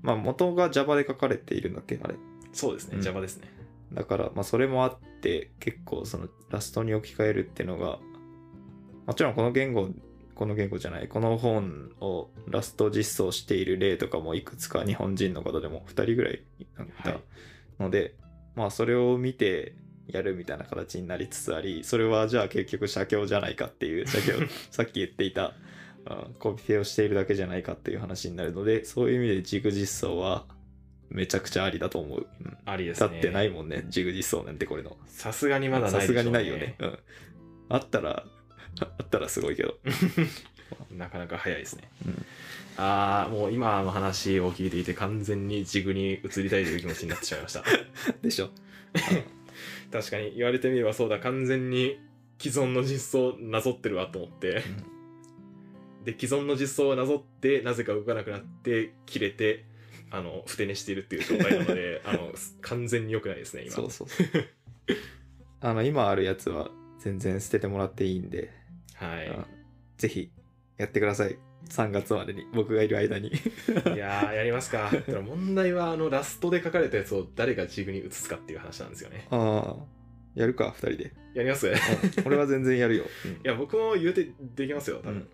[0.00, 2.14] まあ元が Java で書かれているんだっけあれ？
[2.54, 2.96] そうですね。
[2.96, 3.50] うん Java ですね。
[3.92, 7.98] だから、まあ、それもあって、結構、その、ラストに置き換えるっていうのが、
[9.04, 9.90] もちろんこの言語、
[10.34, 17.20] この言語じゃない、この本をラスト実装している例とかもいくつか日本人の方でも2人ぐらいいたはい
[17.78, 18.14] ので、
[18.54, 19.74] まあ、それを見て
[20.06, 25.52] やるみたいな形になりつつあり、それはじゃあ結局写経じゃないかっていう、 写経、さっき言っていた、うん
[26.40, 30.46] コピペをしているだけじゃないかっていう話になるので、そういう意味でジグ実装は
[31.10, 32.26] めちゃくちゃありだと思う。
[32.44, 33.08] うんありですね。
[33.08, 34.96] だってないもんね、ジグ実装なんてこれの。
[35.06, 36.74] さすがにまだないさすがにないよね。。
[36.80, 36.98] うん。
[37.68, 38.24] あったら、
[38.80, 39.78] あったらすごいけど。
[40.90, 41.88] なかなか早いですね。
[42.04, 42.26] うん
[42.76, 47.64] ああ、もう今の話を聞いていて完全にジグに移りたいという気持ちになってしまいました。
[48.22, 48.50] でしょ？
[49.90, 51.98] 確かに言われてみればそうだ、完全に
[52.38, 54.62] 既存の実装をなぞってるわと思って、
[56.04, 59.64] で既存の実装をなぞってなぜか動かなくなって切れて
[60.10, 63.72] あのふて寝しているっていう状態なので あの完全に良くないですね今。
[63.72, 64.26] そうそうそう。
[65.60, 68.50] あの今あるやつは全然捨ててもらっていいんで、
[68.94, 69.28] はい。
[69.28, 69.46] あ
[69.98, 70.32] ぜひ
[70.78, 71.38] やってください
[71.70, 73.28] 3月までに僕がいる間に。
[73.28, 73.32] い
[73.96, 74.90] やーやりますか。
[75.24, 79.26] 問題はあのラストで書かれたやつを誰がジグに移すかっていう話なんですよね。
[79.30, 79.84] ああ
[80.34, 81.66] やるか2人で、やります？
[81.68, 81.78] いうん。
[82.26, 83.04] 俺は全然やるよ、
[83.44, 85.28] や僕も言うてできますよ多分、うん。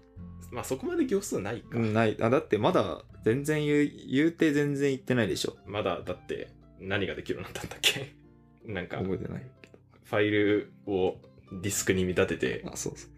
[0.51, 2.17] まあそこまで行数ないか、うん、ない。
[2.21, 5.57] あだってまだ全然言う言うて全然言ってないでしょ。
[5.67, 6.49] まだだって
[6.81, 8.13] 何ができるようになったんだっけ？
[8.67, 9.71] なんか覚えてないけ
[10.05, 11.17] ファイルを
[11.53, 12.65] ディスクに見立てて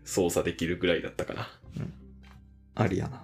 [0.05, 1.60] 操作できるぐらいだったかな。
[2.83, 3.23] ありやな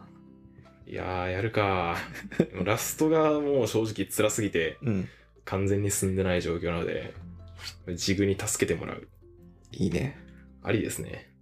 [0.87, 1.97] いやー、やるか。
[2.39, 5.09] でもラストがもう正直辛すぎてうん
[5.45, 7.15] 完全に進んでない状況なので、
[7.95, 9.09] ジグに助けてもらう。
[9.73, 10.19] いいね
[10.63, 11.33] ありですね。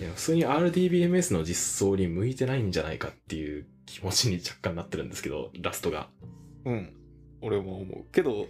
[0.00, 6.08] いや、普通に RDBMS の実装に向いてないんじゃないかっていう気持ちに若干なってるんですけど、ラストが
[6.64, 6.92] うん
[7.40, 8.48] 俺も思うけど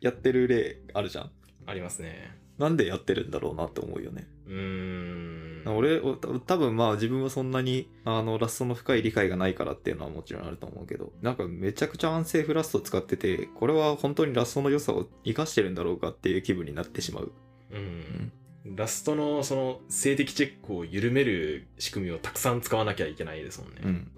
[0.00, 1.30] やってる例あるじゃん
[1.66, 2.36] ありますね。
[2.58, 5.40] なんでやってるんだろうなって思うよねうーん。
[5.66, 6.00] 俺
[6.46, 17.32] 多分まあ自分はそんなにあのラストの深い理解がないからっていうのはもちろんあると思うけどなんかめちゃくちゃアンセーフラスト使っててこれは本当にラストの良さを生かしてるんだろうかっていう気分になってしまう
[17.70, 18.32] うん。
[18.64, 23.80] ラストのその静的チェックを緩める仕組みをたくさん使わなきゃいけないですもんね。
[23.84, 24.10] うん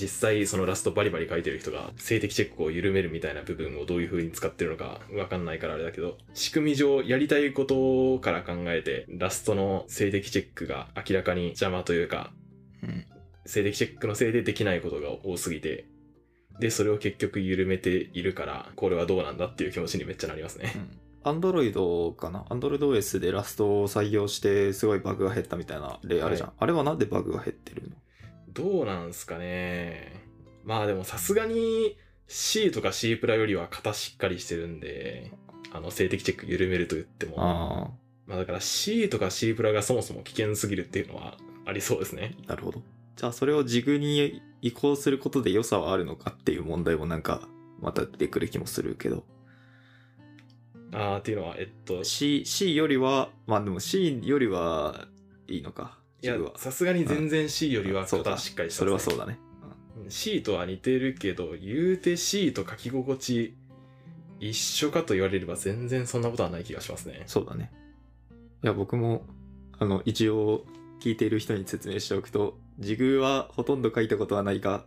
[0.00, 12.30] 実際そのラストバリバリ書いてる人が静的チェックを緩めるみたいな部分をどういう風に使ってるのかわかんないからあれだけど、仕組み上やりたいことから考えて、ラストの静的チェックが明らかに邪魔というか、
[12.82, 13.04] うん。
[13.44, 15.86] 静的チェックのせいでできないことが多すぎて、
[16.60, 20.74] で、それを結局緩めているから、これはどうなんだっていう気持ちにめっちゃなりますね。
[21.24, 22.46] アンドロイドかな？
[22.48, 27.96] アンドロイド OS でラストを採用してすごいバグが減ったみたいな例あるじゃん、はあれはなんでバグが減ってるの？
[28.58, 30.26] どうなんすかね。
[30.64, 31.96] まあでもさすがに
[32.26, 35.32] C とか C プラよりは型しっかりしてるんで、
[35.72, 37.90] あの静的チェック緩めると言っても、あ
[38.26, 41.36] まあだから C とか C プラがそもそも危険すぎるっていうのは
[41.66, 42.36] ありそうですね。
[42.46, 42.82] あなるほど。
[43.14, 47.42] じゃあそれをジグに移行することで良さはあるのかっていう問題もなんか
[47.80, 49.24] また出てくる気もするけど。
[50.90, 55.06] あーっていうのは、えっと、い C, C よりはまあでも C よりは
[55.46, 58.98] いいのかやジグは、さすがに全然 C よりはそうだ型しっかりしてそれは。
[58.98, 59.38] そうだね。
[60.02, 60.10] うん。
[60.10, 63.56] C とは似てるけど、言うて C と書き心地
[64.40, 67.22] 一緒かと言われれば全然そんなことはない気がしますね。
[67.26, 67.72] そうだね。
[68.62, 69.24] いや僕も
[69.78, 70.64] あの一応
[71.00, 74.84] 聞いている人に説明しておくとジグはほとんど書いたことはないが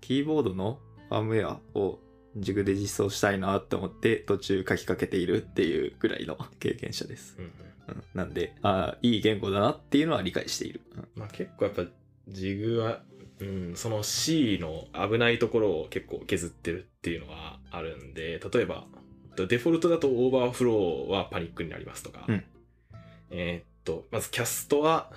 [0.00, 1.98] キーボードのファームウェアを
[2.36, 7.50] Zig で実装したいなって思って途中書きかけているっていうぐらいの経験者です、うんうん。
[7.88, 11.08] うん、なんでああいい言語だなっていうのは理解している、うん。
[11.14, 11.84] まあ結構やっぱ
[12.28, 13.00] Zig は、
[13.40, 18.86] うん、その C の危ないところを結構削ってるっていうのはあるんで、例えば、
[19.36, 22.44] デフォルトだとオーバーフローはパニックになりますとか、うん。
[23.30, 25.10] えーっと、まずキャストは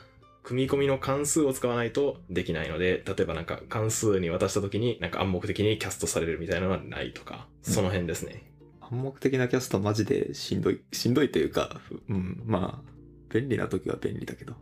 [0.47, 8.49] 組み込みの関数を使わないとできないので、例えばなんか関数に渡した時になんか暗黙的にキャストされるみたいなのはないとか、うんその辺ですね。
[8.79, 12.91] 暗黙的なキャストマジでしんどいしんどいというかうんまあ
[13.27, 14.53] 便利な時は便利だけど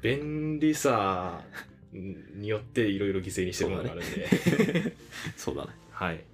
[0.00, 1.42] 便利さ
[1.92, 4.94] によっていろいろ犠牲にしてるものがあるんで。
[5.36, 6.24] そうだね はい。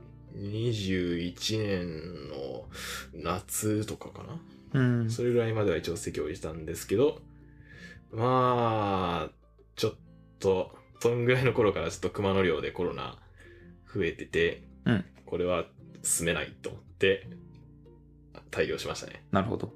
[1.63, 2.67] 年の
[3.13, 4.33] 夏とかかな。
[4.33, 4.39] あ。
[4.73, 5.09] うん。
[5.09, 7.21] それぐらいまでは一応席を置いてたんですけど、
[8.11, 9.33] まあ、
[9.75, 9.93] ちょっ
[10.39, 13.17] と、そんぐらいの頃からちょっと熊の量でコロナ
[13.93, 15.63] 増えてて、うんこれは
[16.03, 17.27] 進めないと思って、
[18.51, 19.23] 退業しましたね。
[19.31, 19.73] なるほど。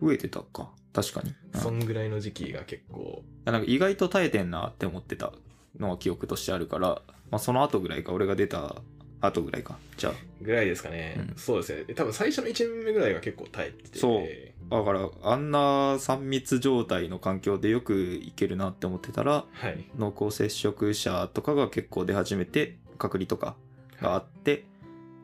[0.00, 0.70] 増えてたか。
[0.92, 1.34] 確かに。
[1.54, 5.32] うんそんぐらいの時期が結構、なんか意外と耐えてんなって思ってた
[5.78, 8.76] のは記憶としてあるから、まあ、その後ぐらいか、俺が出た
[9.20, 9.78] 後ぐらいか。
[9.96, 11.16] じゃぐらいですかね。
[11.18, 11.84] うんそうですね。
[11.84, 13.98] で多分最初の1年目ぐらいが結構耐えてて。
[13.98, 14.24] そう
[14.70, 14.78] あ。
[14.78, 15.58] だから、あんな
[15.94, 19.84] 3密状態の環境でよくいけるなって思ってたら、はい。
[19.96, 23.56] 濃厚接触者とかが結構出始めて、隔離とか
[24.00, 24.64] があって、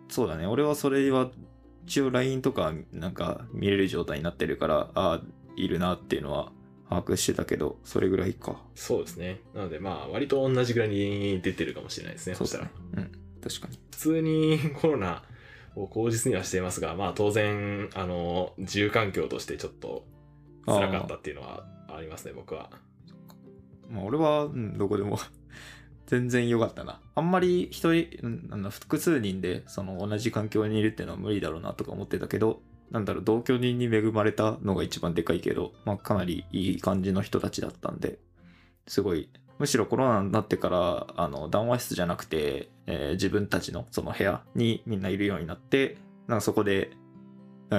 [0.08, 1.30] そうだね、俺はそれは
[1.86, 5.22] 一応 LINE とかなんか見れる状態になってるから、ああ、
[5.56, 6.52] いるなっていうのは
[6.88, 8.60] 把握してたけど、それぐらいか。
[8.74, 9.40] そうですね。
[9.54, 12.34] なのでまあ、割と同じぐらいに出てるかもしれないですね。
[12.34, 13.78] そしたらそうん、確かに。
[13.90, 15.22] 普通に コロナ
[15.76, 20.06] を口実にはしていますが、まあ当然、あの、住環境としてちょっと
[20.66, 22.70] 辛かったっていうのはありますね、僕は。
[23.90, 25.18] まあ、俺は、うん、どこでも
[26.06, 27.00] 全然良かったな。
[27.14, 38.18] あんまり一人、うん複数人でその同じ環境にいるっていうのは無理だろうなとか思ってたけど、なんだろう、同居人に恵まれたのが一番でかいけど、まあかなりいい感じの人たちだったんで、
[38.86, 39.28] すごい、
[39.58, 45.96] むしろコロナになってから、あの、談話室じゃなくて、えー自分たちのその部屋にみんないるようになって、
[46.26, 46.90] なんかそこで、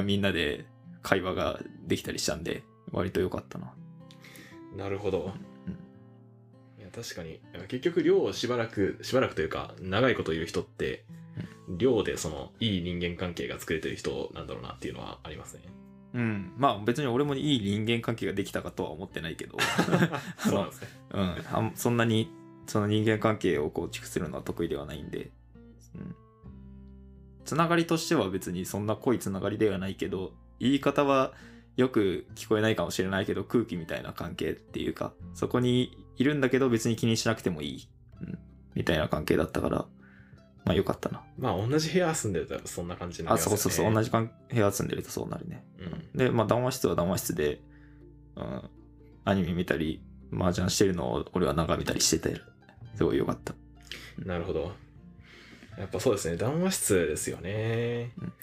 [0.04, 0.66] みんなで
[1.02, 3.74] 会話ができたりしたんで、割と良かったな。
[4.76, 5.32] なるほど。
[6.96, 7.42] 確かに。
[7.68, 11.04] 結局、寮をしばらく、しばらくというか、長いこといる人って、
[11.68, 15.64] 寮でその、いい人間関係が作れてる人なんだろうなっていうのはありますね。
[16.14, 16.54] うん。
[16.58, 19.58] まあ別に俺もいい人間関係ができたかとは思ってないけど、
[20.40, 20.88] そうなんですね。
[21.12, 21.46] うん。
[21.52, 22.32] あんそんなに
[22.68, 25.32] その人間関係を構築するのは得意ではないんで、
[25.96, 26.16] うん。
[27.44, 31.34] つながりとしては別にそんな濃いつながりではないけど、言い方は
[31.78, 37.90] よく聞こえないかもしれないけど、空気みたいな関係っていうか、そこにいるんだけど別に気にしなくてもいい、
[38.22, 38.40] うん、
[38.76, 39.86] みたいな関係だったから、
[40.66, 41.24] まあよかったな。
[41.38, 43.58] まあ、同じ部屋住んでたらそんな感じになあ、りますよね。
[43.58, 44.10] そうそうそう、同じ。
[44.10, 45.66] 部屋住んでるとそうなるね。
[46.14, 46.18] うん。
[46.18, 47.62] で、まあ、談話室は談話室で、
[48.36, 48.70] うん、
[49.26, 50.02] アニメ見たり、
[50.34, 52.42] 麻雀してるのを俺は眺めたりしてて、
[52.96, 53.54] すごい良かった。
[54.26, 54.72] なるほど。
[55.78, 58.12] やっぱそうですね、談話室ですよね。
[58.22, 58.34] うん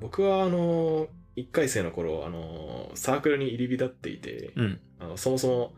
[0.00, 4.80] 僕は、あの、1回生の頃、あの、サークルに入り浸っていて、うん。
[4.98, 5.74] あのそもそも、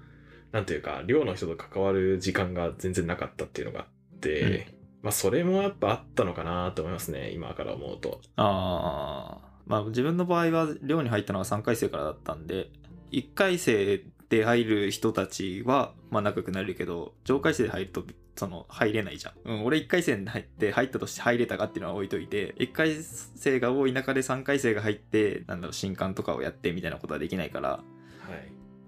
[0.53, 8.21] なんていうか、寮の人と関わる時間が全然なかったっていうのがあって、まあ、それもやっぱあったのかなと思いますね、今から思うと。
[8.37, 12.71] ああ、まあ自分の場合は寮に入ったのが3回生からだったんで、
[13.13, 18.05] 1回生で入る人たちは、まあ仲良くなれるけど、上回生で入ると、
[18.39, 19.35] その、入れないじゃん。
[19.51, 27.83] うん、俺1回生に入って、入ったとして入れたかっていうのは置いといて、1回生が多い中で3回生が入って、なんだろう、新刊とかをやってみたいなことはできないから、はい。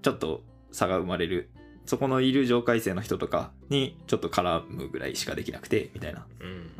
[0.03, 1.51] ちょっと差が生まれる。
[1.85, 6.27] そこのいる上階生の人とかにちょっと絡むぐらいしかできなくて、みたいな。
[6.39, 6.71] うん。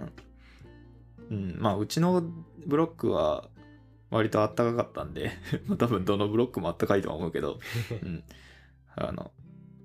[1.31, 2.23] うん、まあうちの
[2.66, 3.49] ブロックは
[4.11, 5.33] 割とあったかかったんで、
[5.66, 7.59] まあ多分どのブロックもあったかいとは思うけど、
[8.03, 8.23] うん。
[8.95, 9.33] あの、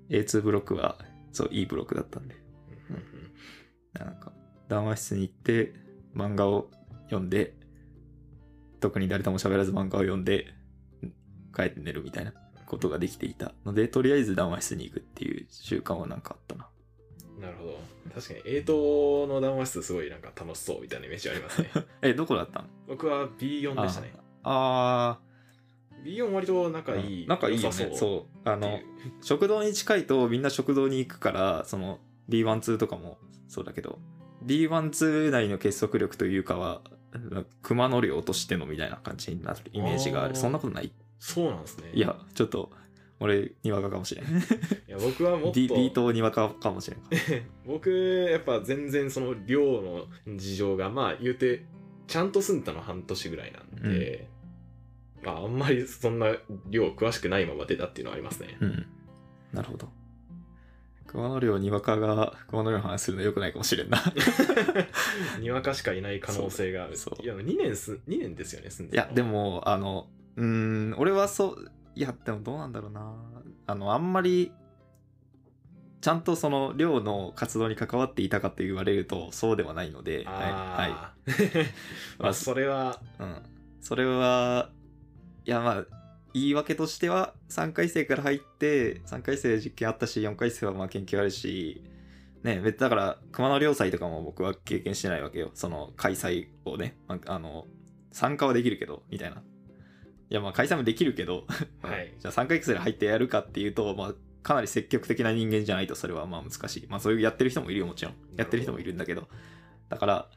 [0.08, 0.98] A2 ブロックは
[1.32, 2.45] そういいブロックだったんで、
[4.04, 4.32] なんか
[4.68, 5.74] 談話室に行って
[6.14, 6.70] 漫画を
[7.04, 7.54] 読んで、
[8.80, 10.54] 特に誰とも喋らず漫画を読んで、
[11.02, 11.12] うん
[11.54, 12.34] 帰って寝るみたいな
[12.66, 16.68] ことができていたので、とりあえず談話室に行くっていう習慣はなんかあったな。
[17.40, 17.78] なるほど。
[18.14, 21.70] 確かに、A 棟の談話室すごいなんか楽しそうみたいなイメージありますね。
[22.02, 22.68] え、どこだったの？
[22.88, 24.12] 僕は B4 でしたね。
[24.42, 25.18] あ
[26.04, 27.26] B4 割とあ仲いい。
[27.26, 27.90] 仲いいよね。
[27.94, 28.38] そう。
[28.48, 28.80] あの、
[29.22, 33.18] 食堂に近いとみんな食堂に行くから、その B12 とかも
[33.48, 33.98] そうだけど、
[34.44, 36.82] B12 内の結束力というかは、
[37.62, 40.34] 熊の量としてのみたいな感じになるイメージがある。
[40.34, 40.92] あーそんなことない？
[41.18, 41.90] そうなんですね。
[41.92, 42.70] いや、ちょっと、
[43.18, 44.24] 俺、にわかかもしれん。
[44.26, 44.28] い
[44.86, 47.00] や僕はもっと D, D 棟にわかかもしれん。
[47.66, 47.90] 僕
[48.30, 51.64] やっぱ全然その寮の事情がまあ言うて
[52.06, 54.28] ちゃんと住んだの半年ぐらいなんで、
[55.24, 56.36] まああんまりそんな
[56.68, 58.58] 寮詳しくないまま出たっていうのはありますね。
[58.60, 58.86] うん。
[59.52, 59.88] なるほど。
[61.16, 63.98] 熊の量にわかが熊の量の話するのよくないかもしれんな。
[65.40, 66.96] にわかしかいない可能性がある。
[66.98, 67.22] そう。
[67.22, 73.14] いや2年す2年ですよね住んいでや、でも、あの、うーん俺はそういやでもどうなんだろうな。
[73.66, 74.52] あのあんまり
[76.02, 81.70] ちゃんとその寮の活動に関わっていたかと言われるとそうではないので、はいはい。
[82.20, 83.42] まあそれはうん、
[83.80, 84.68] それは
[85.46, 85.95] いやまあ
[86.36, 91.82] 言い訳としては3回生から入って3回生で実験あったし4回生はまあ研究あるし
[92.42, 95.50] ね別だから熊野良祭とかも僕は経験してないわけよ。
[95.54, 97.64] その開催をね、まあ、あの
[98.12, 99.36] 参加はできるけどみたいな。
[100.28, 101.46] いやまあ開催もできるけど、
[101.80, 102.12] はい。
[102.20, 106.86] じゃあ3回生で入ってやるかっていうとまあかなり積極的な人間じゃないとそれはまあ難しい。
[106.88, 108.14] まあそういうやってる人もいるよもちろん。
[108.36, 109.26] やってる人もいるんだけど。
[109.88, 110.30] だから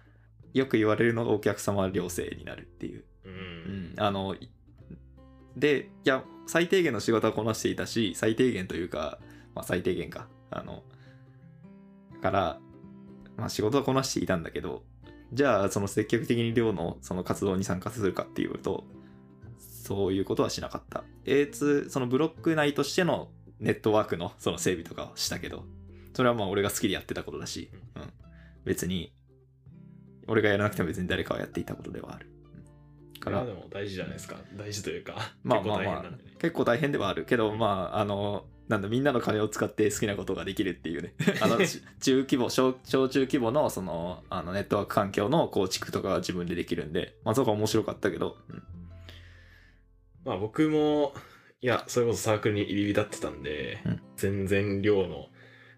[0.54, 3.04] よく言われるのがお客様は良性になるっていう。
[3.26, 3.36] ううん。
[3.36, 4.50] ん、あのい
[5.60, 9.20] でいや最低限の仕事はこなしていたし最低限というか、
[9.54, 10.28] まあ、最低限か。
[10.52, 10.84] あの
[12.22, 12.60] から、
[13.38, 14.84] まあ、仕事はこなしていたんだけど
[15.32, 18.84] じゃあその積極的に寮のその活動に参加するかっていうと
[19.60, 21.04] そういうことはしなかった。
[21.26, 23.30] A2 そのブロック内としての
[23.60, 25.66] ネットワークのその整備とかはしたけど
[26.14, 28.14] それはまあ俺が好きでやってたことだし、うん、
[28.66, 29.14] 別に
[30.28, 32.30] 俺がやらなくても別に誰かはやっていたことではある。
[33.20, 34.38] うんこれはでも大事じゃないですか。
[34.56, 41.14] 大事というかまあ結構大まあまあ結構大変ではあるけどまああのなんだみんなの金を使って好きなことができるっていうね。
[41.42, 48.64] あのち中規模小小中規模のそのあのネットワーク環境の構築とかは自分でできるんでまあそこは面白かったけど、うん。
[50.24, 51.14] まあ僕も
[51.62, 54.02] いやそれこそサークルに入り浸ってたんで、うん。
[54.16, 55.30] 全然寮の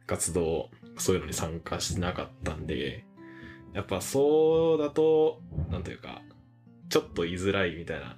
[0.05, 3.05] 活動そういうのに参加してなかったんで
[3.73, 6.21] やっぱそうだとなんというか
[6.91, 8.17] ちょっと居づらいみたいな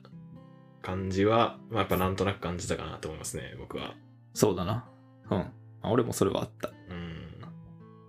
[0.81, 3.93] 感じは、まあ、やっぱなんとなく感じたかなと思いますね僕は。
[4.33, 4.89] そうだな。
[5.29, 5.51] うん、ま
[5.83, 7.39] あ、俺もそれはあった、うん。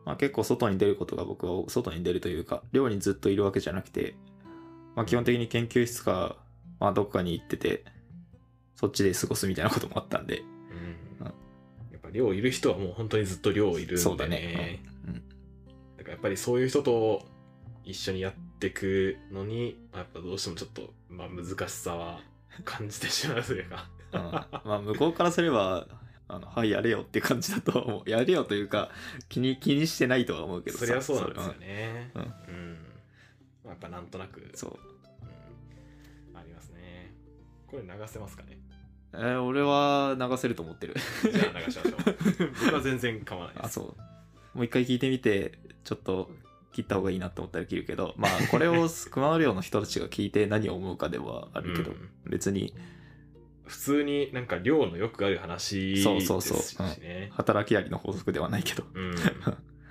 [0.07, 4.17] まあ、結構外に出ることが僕は外に出るというか寮にずっといるわけじゃなくて、
[4.97, 6.37] まあ、基本的に研究室か、
[6.81, 7.85] まあ、どっかに行ってて
[8.75, 10.39] そっちで過ごすみたいなこともあったんで。
[10.39, 10.47] うん。
[11.21, 11.27] うん。
[11.27, 11.33] や
[11.99, 14.01] っぱ寮いる人はもう本当にずっと寮いるんでね。
[14.01, 15.15] そうだね、うん。
[15.15, 15.23] うん。
[15.99, 17.23] だからやっぱりそういう人と
[17.85, 22.21] 一緒にやっていくのに、まあやっぱどうしてもちょっと、まあ、難しさは
[22.65, 23.89] 感じてしまうというか。
[24.13, 25.89] うんまあ向こうからすれば
[26.29, 28.91] あのはいやれよって感じだとは思うやれよというか
[29.29, 32.11] 気に気にしてないとは思うけどそりゃそうなんですよそね。
[32.15, 32.79] うんうん。
[33.65, 34.79] まあ、やっぱなんとなく、そう
[36.31, 37.13] うんありますね。
[37.67, 38.59] これ流せますかね？
[39.15, 40.95] えー俺は流せると思ってる
[41.33, 41.95] じゃあ流しましょう。
[42.67, 43.67] 僕は全然構わないです。
[43.67, 46.31] あそうもう一回聞いてみてちょっと
[46.75, 52.11] 切った方がいいなと思ったら切るけどまあこれを 熊野寮の人たちが聞いて何を思うかではあるけど、うん。
[52.27, 52.75] 別に。
[53.67, 56.21] 普通になんか寮のよくある話ですしね。
[56.21, 56.87] そうそうそう。
[57.31, 58.85] 働きありの法則ではないけど。
[58.93, 59.15] うん。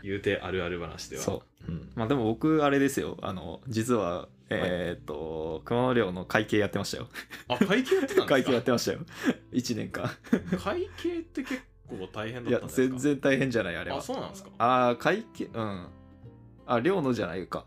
[0.03, 1.23] 言うてあるある話では。
[1.23, 3.17] そう、うん、まあでも僕あれですよ。
[3.23, 7.07] あの実はえーっと熊野寮の会計やってましたよ。
[7.47, 8.25] あ、会計やってたんですか？
[8.27, 8.99] 会計やってましたよ。
[9.53, 10.11] 1年間。
[10.61, 12.89] 会計って結構大変いやだったんですか？
[12.91, 13.97] 全然大変じゃないあれは。
[13.97, 14.49] あ、そうなんですか？
[14.59, 15.87] ああ会計うん
[16.65, 17.65] あ寮のじゃないか。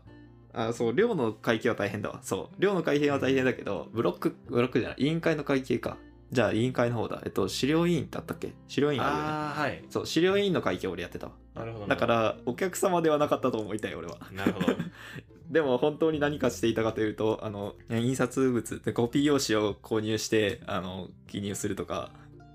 [0.53, 2.19] あそう寮の会計は大変だわ。
[2.23, 2.55] そう。
[2.61, 4.97] 寮の会計は大変だけどブロックブロックじゃない。
[4.99, 5.97] 委員会の会計か。
[6.31, 7.21] じゃあ委員会の方だ。
[7.25, 8.53] えっと資料委員ってあったっけ？
[8.67, 9.29] 資料委員あるよね。
[9.29, 9.83] ああ、はい。
[9.89, 11.33] そう資料委員の会計俺やってたわ。
[11.55, 11.87] なるほど。
[11.87, 14.17] だからお客様ではなかったと思いたい俺は。
[14.33, 14.67] なるほど。
[15.49, 22.11] でも本当に何かしていたかというとあの印刷物でコピー用紙を購入してあの記入するとか、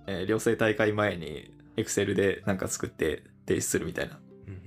[0.06, 4.18] えー寮生大会前にエクセルでなんか作って提出するみたいな。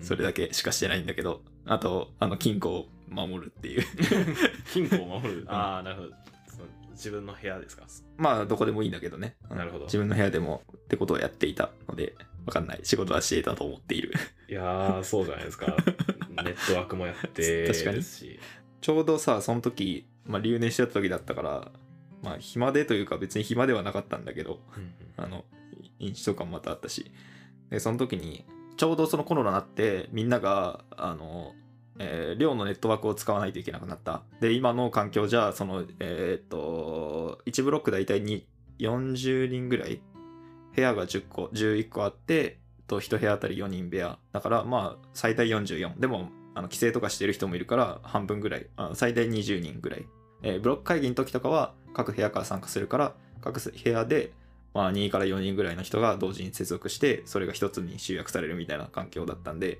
[0.02, 0.48] それだけ。
[0.48, 3.84] けしかしてないんだけどあとあの金庫を守るっていう
[4.74, 5.46] 金庫を守る。
[5.48, 6.10] ああ、なるほど。
[6.48, 7.86] その自分の部屋ですか？
[8.18, 14.14] まあどこでもいいんだけどね、うんなるほど自分の部屋でもってことをやっていたのでわかんない仕事はしていたと思っている
[14.50, 15.66] いやー、そうじゃないですか。
[16.44, 18.02] ネットワークもやって確かに。
[18.04, 21.72] ちょうどさその時、まあ、留年してた時だったから
[22.22, 24.60] まあ暇でというか別に暇ではなかったんだけど
[25.18, 25.46] あの、
[26.00, 27.12] 飲酒とかもまたあったし。
[27.70, 28.46] で、その時に、
[28.78, 31.54] ちょうどそのコロナになって、みんなが、あの、
[31.98, 34.24] えー寮のネットワークを使わないといけなくなった。
[34.42, 38.46] で、今の環境じゃ、その、えーっと、1ブロック大体に
[38.80, 40.02] 40人ぐらい、
[40.76, 44.20] 部屋が10個、11個あって、と1部屋あたり4人部屋。
[44.34, 46.00] だから、まあ、最大44。
[46.00, 50.06] でも、あの規制とかしてる人もいるから、半分ぐらい、あ最大20人ぐらい。
[50.44, 54.34] えーブロック会議の時とかは、各部屋から参加するから、各部屋で、
[54.76, 59.80] まあ、2から4人ぐらいの人が同時に接続して、それが一つに集約されるみたいな環境だったんで、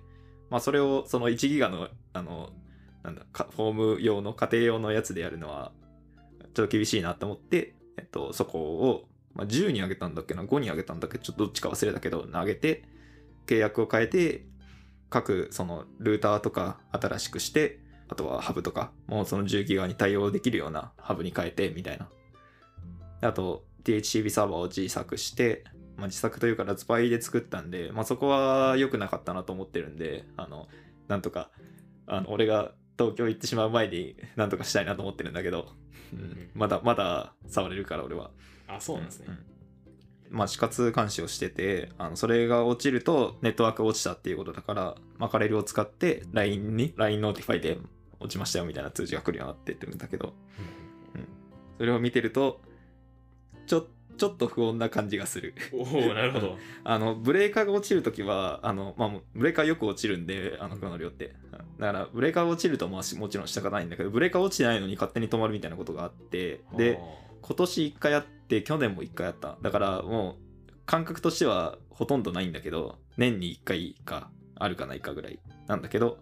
[0.50, 2.54] まあ、それを、その1ギガの、あの、
[3.04, 5.74] なんだ、フォーム用の、家庭用のやつでやるのは、
[6.54, 11.20] ちょっと厳しいなと思って、えっと、そこを、まあ、10に上げたんだっけな、5に上げたんだっけ？
[11.20, 12.86] ちょっとどっちか忘れたけど、上げて、
[13.48, 14.46] 契約を変えて、
[15.10, 22.08] 各、その、ルーターとか新しくして、あとはハブとか、もうその10ギガに対応できるようなハブに変えて、みたいな。
[23.22, 25.64] あと DHCP サーバーを自作して、
[25.96, 30.68] まあ、自作というかラズパイで作ったんで、まあ、そこは良くなかったなと思ってるんであの
[31.08, 31.52] なんとか
[32.08, 35.68] あの俺が東京行ってしまう前になんとかしたいなと思ってるんだけど、
[36.14, 38.32] うん、まだまだ触れるから俺は。
[38.68, 39.26] あ、そうなんですね。
[39.30, 39.38] うん
[40.32, 47.78] まあ死活監視をしててあのそれが落ちるとネットワークが落ちたっていうことだから Mackerel を使って LINE に LINE ノーティファイで
[48.20, 50.34] 落ちましたよみたいな通知が来るようになってってるんだけど。
[51.78, 52.62] それを見てると
[53.66, 53.88] ちょ
[54.18, 55.54] ちょっと不穏な感じがする。
[55.74, 56.58] おおなるほど。
[56.84, 61.34] あのブレーカーが落ちるときはあの、まあ、ブレーカーよく落ちるんであのクノリオって。
[61.80, 67.00] だからブレーカーが落ちるとまあしもちろん仕方ないんだけどブレーカー落ちてないのに勝手に止まるみたいなことがあってで
[67.42, 69.58] 今年1回やって去年も1回やった。
[69.62, 70.46] だからもう
[70.86, 76.20] 感覚としてはほとんどないんだけど年に1回かあるかないかぐらいなんだけど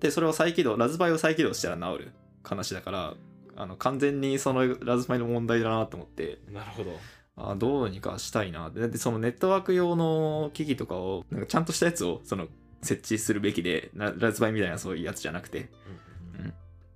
[0.00, 2.12] でそれを再起動ラズパイを再起動したら治る
[2.44, 3.14] 話だから
[3.58, 6.38] あの完全にそのラズパイの問題だなと思って。
[6.52, 6.92] なるほど。
[7.36, 12.48] あどうにかしたいなででそのネットワーク用の機器とかをなんかちゃんとしたやつをその
[12.82, 15.68] 設置するべきでララズパイみたいなそういうやつじゃなくて。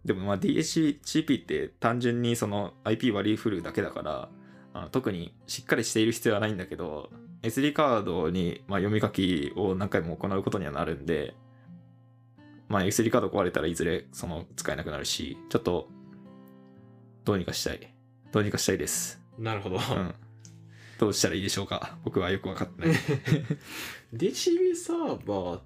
[0.04, 4.28] でもまあ DHCP って単純にその IP 割り振るだけだから
[4.74, 7.10] あの特にしっかりしている必要はないんだけど
[7.42, 11.34] SD カードにまあ読み書きを何回も行うことにはなるんで
[12.68, 15.88] まあ SD カード壊れたらいずれその使えなくなるしちょっと
[17.24, 17.94] どうにかしたい。
[18.32, 19.20] どうにかしたいです。
[19.38, 19.76] なるほど。
[19.76, 20.14] うん。
[20.98, 21.98] どうしたらいいでしょうか。
[22.04, 22.96] 僕はよく分かってない。
[24.14, 25.60] DHCP サーバーっ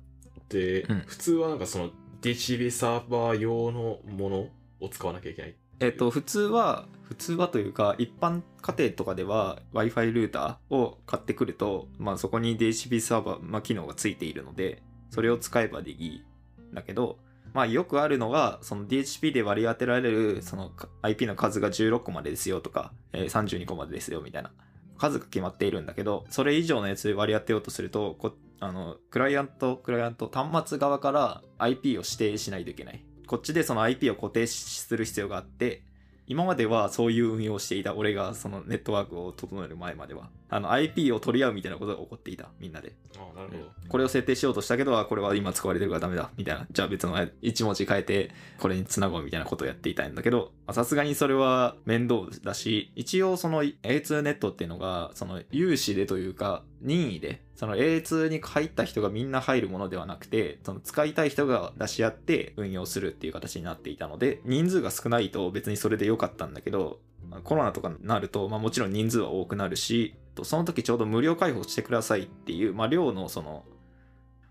[0.49, 1.01] てうん。
[1.07, 1.91] 普通はなんかその
[2.23, 4.49] DHCP サーバー用のもの
[4.81, 5.55] を使わなきゃいけない？
[5.81, 16.25] えっと、普通は、普通はというか、一般家庭とかでは Wi-Fi ルーターを買ってくると、まあそこに DHCP サーバー、まあ機能がついているので、それを使えばでいい
[16.73, 17.19] んだけど、
[17.57, 24.53] まあよくあるのが、その DHP で割り当てられるその IP の数が16個までですよとか、えー32個までですよみたいな
[24.99, 33.03] 数が決まっているんだけど、それ以上のやつで割り当てようとすると、こあの、クライアント、クライアント、端末側から IP を指定しないといけない。
[33.27, 35.83] こっちでその IP を固定する必要があって、
[36.27, 42.95] 今まではそういう運用をしていた俺がそのネットワークを整える前までは、あの IP を取り合うみたいなことが起こっていた、みんなで。
[43.19, 43.71] ああ、なるほど。
[43.89, 46.67] これを設定しようとしたけど、あこれは今使われてるからダメだ、みたいな。
[46.71, 67.01] じゃあ別の1文字変えて、これにつなごうみたいなことをやっていたんだけど、まあさすがにそれは面倒だし、一応その A2 ネットっていうのが、その有志でというか、任意で、その A2 に入った人がみんな入るものではなくて、その使いたい人が出し合って運用するっていう形になっていたので、人数が少ないと別にそれで良かったんだけど、
[67.45, 73.65] コロナとかになると、まあもちろん人数は多くなるし、とその時ちょうど無料開放してくださいっていう、まあ量のその、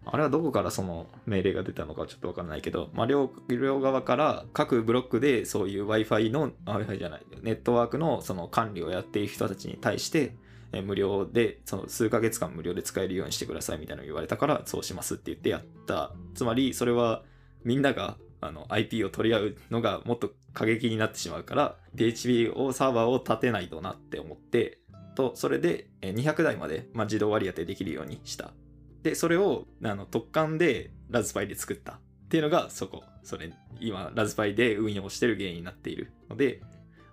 [0.06, 10.36] あれはどこからその命令が出たのかちょっとわからないけど、まあ両、両側から各ブロックでそういう Wi-Fi の、Wi-Fi じゃない、ネットワークのその管理をやっている人たちに対して、
[10.74, 16.12] え無料で、その数ヶ月間無料で使えるようにしてくださいみたいなのを言われたから、そうしますって言ってやった。
[16.34, 17.24] つまり、それは
[17.64, 24.80] みんながあの IP を取り合うのがもっと過激になってしまうから、PHP をサーバーを立てないとなって思って、
[25.16, 28.52] と、それで200台まで、まあ、自動割り当てできるようにした。
[29.04, 32.00] で、それをあの特管でラズパイで作ったっ
[32.30, 33.04] ていうのがそこ。
[33.24, 36.62] それ、今、ラズパイで運用してる原因になっているので、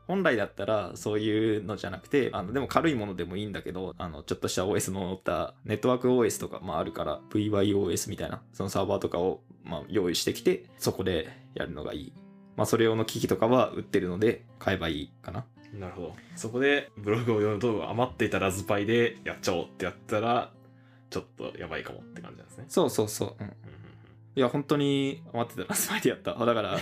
[0.07, 12.12] 本来だったらそういうのじゃなくて、あのでも軽いものでもいいんだけど、あのちょっとした OS の乗ったネットワーク OS とか、まあ、あるから VYOS みたいなそのサーバーとかを、まあ、用意してきて、そこでやるのがいい。
[12.57, 15.46] まあ、それ用の機器とかは売ってるので買えばいいかな。
[15.73, 16.14] なるほど。
[16.37, 20.53] そこでブログを読むと余っていたラズパイでやっちゃおうってやったら、
[21.11, 22.64] ちょっとやばいかもって感じなんですね。
[22.68, 23.37] そうそうそう。
[23.39, 23.73] うんうんうん
[24.35, 26.33] いや、本当に余ってたラズパイでやった。
[26.45, 26.79] だから、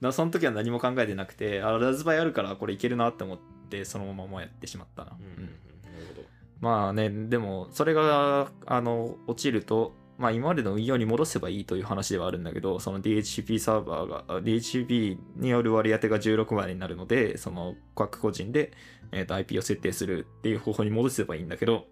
[0.00, 3.38] なその時は何も考えてなくて、あ、ラズパイあるからこれいけるなって思っ
[3.68, 5.12] て、そのままやってしまったな。
[5.18, 5.50] うんうん
[5.82, 6.28] なるほど。
[6.60, 18.72] まあね、でも、それが、あの、落ちると、まあ今までの運用に戻せばいいという話ではあるんだけど、その DHCP サーバーが、あ DHCP による割り当てが16までになるので、その各個人で、
[19.12, 21.86] えーと IP を設定するっていう方法に戻せばいいんだけど、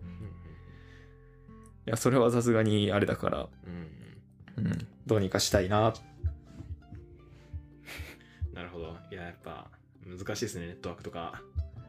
[1.87, 5.93] いや、それはさすがにあれだから、うんうんうん、どうにかしたいな。
[8.55, 8.97] なるほど。
[9.11, 9.69] いや、やっぱ
[10.07, 10.69] 難しいですね。
[10.69, 11.43] ネットワークとか、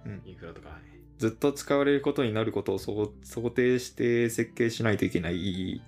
[0.05, 0.79] うんインフラとか。
[1.19, 5.81] ずっと使われることになることを想想定して設計しないといけない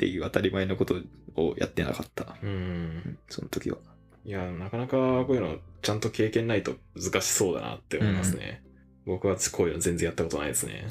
[0.00, 0.94] っていう当たり前のこと
[1.36, 2.34] をやってなかった。
[2.42, 2.48] うん。
[2.48, 3.76] うんその時は。
[4.24, 8.62] いや、なかなかこういうのちゃんと経験ないと難しそうだなって思いますね。
[9.04, 10.86] 僕はこういうの全然やったことないですね。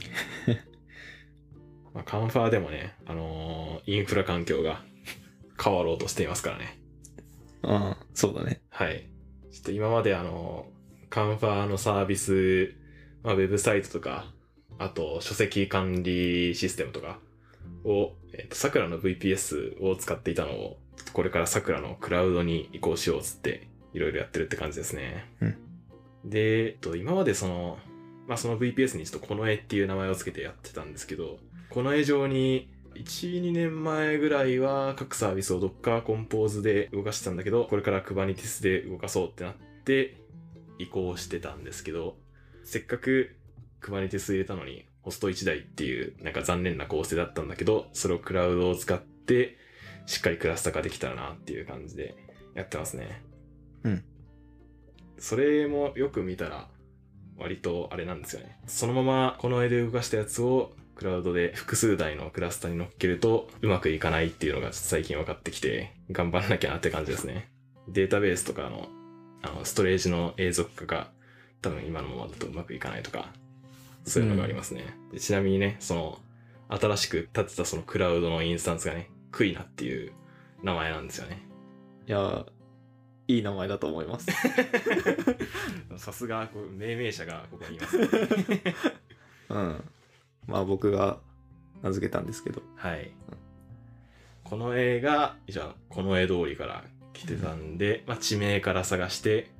[1.95, 4.83] まあ、カンファーでもね、あのーインフラ環境が
[5.59, 6.79] 変わろうとしていますからね。
[7.63, 8.61] ああ、そうだね。
[8.69, 9.09] はい。
[9.51, 10.67] ちょっと今まであの、
[11.09, 12.75] カンファーのサービス
[13.23, 14.31] まあ、ウェブサイトとか、
[14.77, 17.19] あと書籍管理システムとか
[17.83, 20.79] を、えっ、と、桜の VPS を使っていたのを、
[21.13, 25.25] これから桜のクラウドに移行しようっつって、いろいろやってるって感じですね。
[25.41, 25.69] うん
[26.25, 27.77] で、えっと、今までその、
[28.27, 40.17] まあ、その VPS にちょっとこの絵っていう名前を付けてやってたんですけど、この絵上に、1、2年前ぐらいは各サービスを Docker Compose で動かしてたんだけど、これから Kubernetes で動かそうってなって
[40.79, 42.17] 移行してたんですけど、
[42.63, 43.35] せっかく
[43.81, 49.57] Kubernetes 入れたのにホスト1台っていうなんか残念な構成だったんだけど、それをクラウドを使って
[50.05, 52.15] しっかりクラスター化できたらなっていう感じで
[52.53, 53.23] やってますね。
[53.83, 54.03] うん。
[55.17, 56.67] それもよく見たら
[57.39, 58.59] 割とあれなんですよね。
[58.67, 67.49] そのままこの絵で動かしたやつをクラウドで複数台のクラスターに乗っけるとうまくいかないっていうのが最近分かってきて頑張らなきゃなって感じですね。
[67.87, 68.89] データベースとかの
[69.41, 71.07] あのストレージの永続化が
[71.61, 73.33] 多分今のままだとうまくいかないとか
[74.09, 74.97] そういうのがありますね。
[75.11, 76.19] でちなみにね、その
[76.69, 80.13] 新しく建てたそのクラウドのインスタンスがね、クイナっていう
[80.63, 81.41] 名前なんですよね。
[82.07, 82.45] いや、
[83.27, 84.27] いい名前だと思います。
[85.97, 88.07] さすがこう命名者がここにいます、ね。
[89.49, 89.83] うん。
[90.47, 91.19] まあ僕が
[91.81, 92.61] 名付けたんですけど。
[92.75, 93.11] はい。
[94.43, 96.83] この絵が、じゃあ、この絵通りから
[97.13, 99.51] 来てたんで、まあ、地名から探して、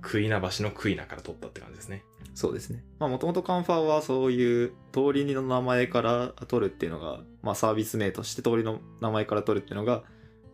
[0.00, 2.02] クイナ橋のクイナから取ったって感じですね。
[2.34, 2.84] そうですね。
[2.98, 10.04] まあもともとカンファはそういう通りの名前から取るっていうのが、まあサービス名として通りの名前から取るっていうのが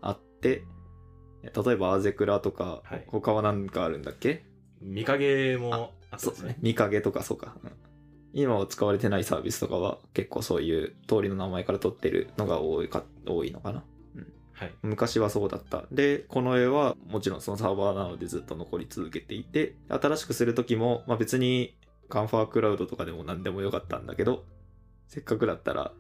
[0.01, 0.65] あって、
[1.43, 4.45] 例えばアーゼクラとか、はい他は何かあるんだっけ？
[4.81, 6.57] 見影もあったんですね。。
[6.61, 7.57] 見影とかそうか。
[7.63, 7.73] うん
[8.37, 13.85] 今は使われてないサービスとかは結構そういう通りの名前から取ってるのが多いか多いのかな。
[14.55, 14.75] はい。
[14.83, 15.85] 昔はそうだった。
[15.91, 21.77] で、この絵はもちろんそのサーバーなのでずっと残り続けていて、新しくする時も、まあ別に
[22.09, 24.45] カンファークラウドとかでも何でもよかったんだけど、
[25.09, 25.93] せっかくだったら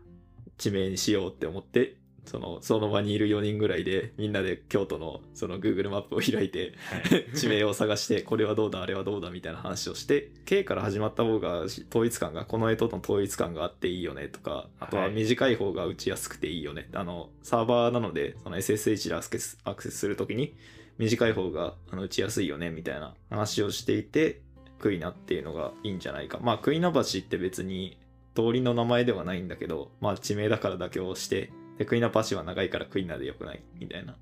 [0.56, 6.72] 地名にしようって思って、その、その場にいる4人ぐらいでみんなで京都のその Google マップを開いて、
[7.10, 16.88] はい、地名を探して、これはどうだ、あれはどうだみたいな話をして、K から始まった方が統一感が、この絵との統一感があっていいよねとか、あとははい短い方が打ちやすくていいよね。
[16.94, 20.54] あの、サーバーなので、その SSH でアクセスアクセスするときに、
[20.98, 24.40] 短い方があの打ちやすいよねみたいな話をしていて、
[24.78, 26.38] クイナっていうのがいいんじゃないか。
[26.42, 27.96] まあ、クイナ橋って別に
[28.34, 33.62] 通りの名前ではないんだけど、まあ、地名だから妥協して、で、クイナ橋は長いからクイナでよくない？
[33.78, 34.16] みたいな。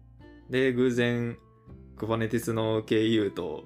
[0.50, 1.38] で、偶然、
[1.96, 3.64] クバネティスの経由と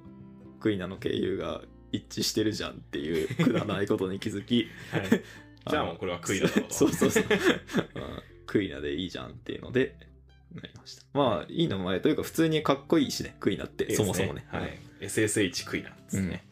[0.60, 1.62] クイナの経由が
[1.92, 5.22] 一致してるじゃんっていうくだらないことに気づき、はい。
[5.68, 7.30] じゃあもうこれはクイナだと そうそうそう、うん。
[8.46, 9.96] クイナでいいじゃんっていうので
[10.54, 11.02] なりました。
[11.12, 13.92] まあいい名前というか普通にかっこいいしねクイナって。
[13.94, 14.46] そもそもね。
[14.48, 14.78] はい。
[15.00, 16.44] SSH クイナですね。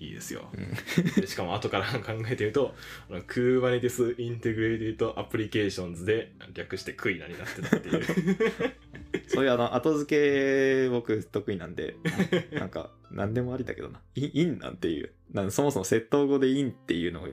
[0.00, 0.48] いいですよ。
[0.52, 1.20] うん。
[1.20, 2.74] でしかも後から考えてみると、
[3.10, 8.04] あの Kubernetes Integrated Applications で略してクイナになってたっていう。
[9.26, 11.96] そういうあの後付け僕得意なんで
[12.52, 14.00] なんか何でもありだけどな。
[14.14, 15.12] インインなんていう。
[15.32, 17.28] なんそもそも窃盗語でインっていうのが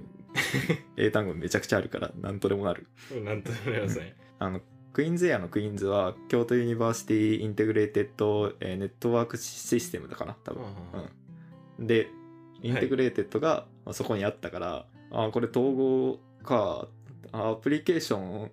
[0.97, 2.87] 英単語めちゃくちゃあるから何とでもなる。
[3.23, 4.15] なんとなりますね。
[4.39, 4.61] あの
[4.95, 10.63] KUINS-Air の KUINS は京都 University Integrated、えー Network System だかな多分、
[11.79, 12.09] うん、で
[12.65, 16.87] Integrated が、まあそこにあったからあーこれ統合か
[17.31, 18.51] あアプリケーション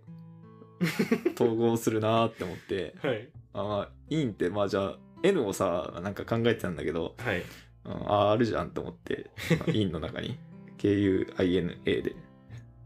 [1.34, 3.28] 統合するなーって思ってはい。
[3.54, 7.42] あーインってまあじゃあ N をさなんか考えてたんだけど、はい。
[7.84, 9.30] うん、あーあるじゃんと思って
[9.72, 10.38] インの中に
[10.78, 12.14] KUINA でっ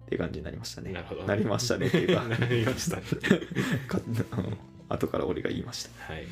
[0.08, 1.24] て感じになりましたねなるほど。
[1.24, 3.02] なりましたねっていうかなりましたね。
[4.88, 6.12] 後から俺が言いました。
[6.12, 6.24] はい。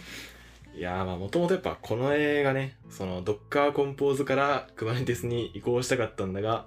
[0.77, 6.67] いやーまあもともとやっぱこの映画ね、その Docker Compose から Kubernetes に移行したかったんだが、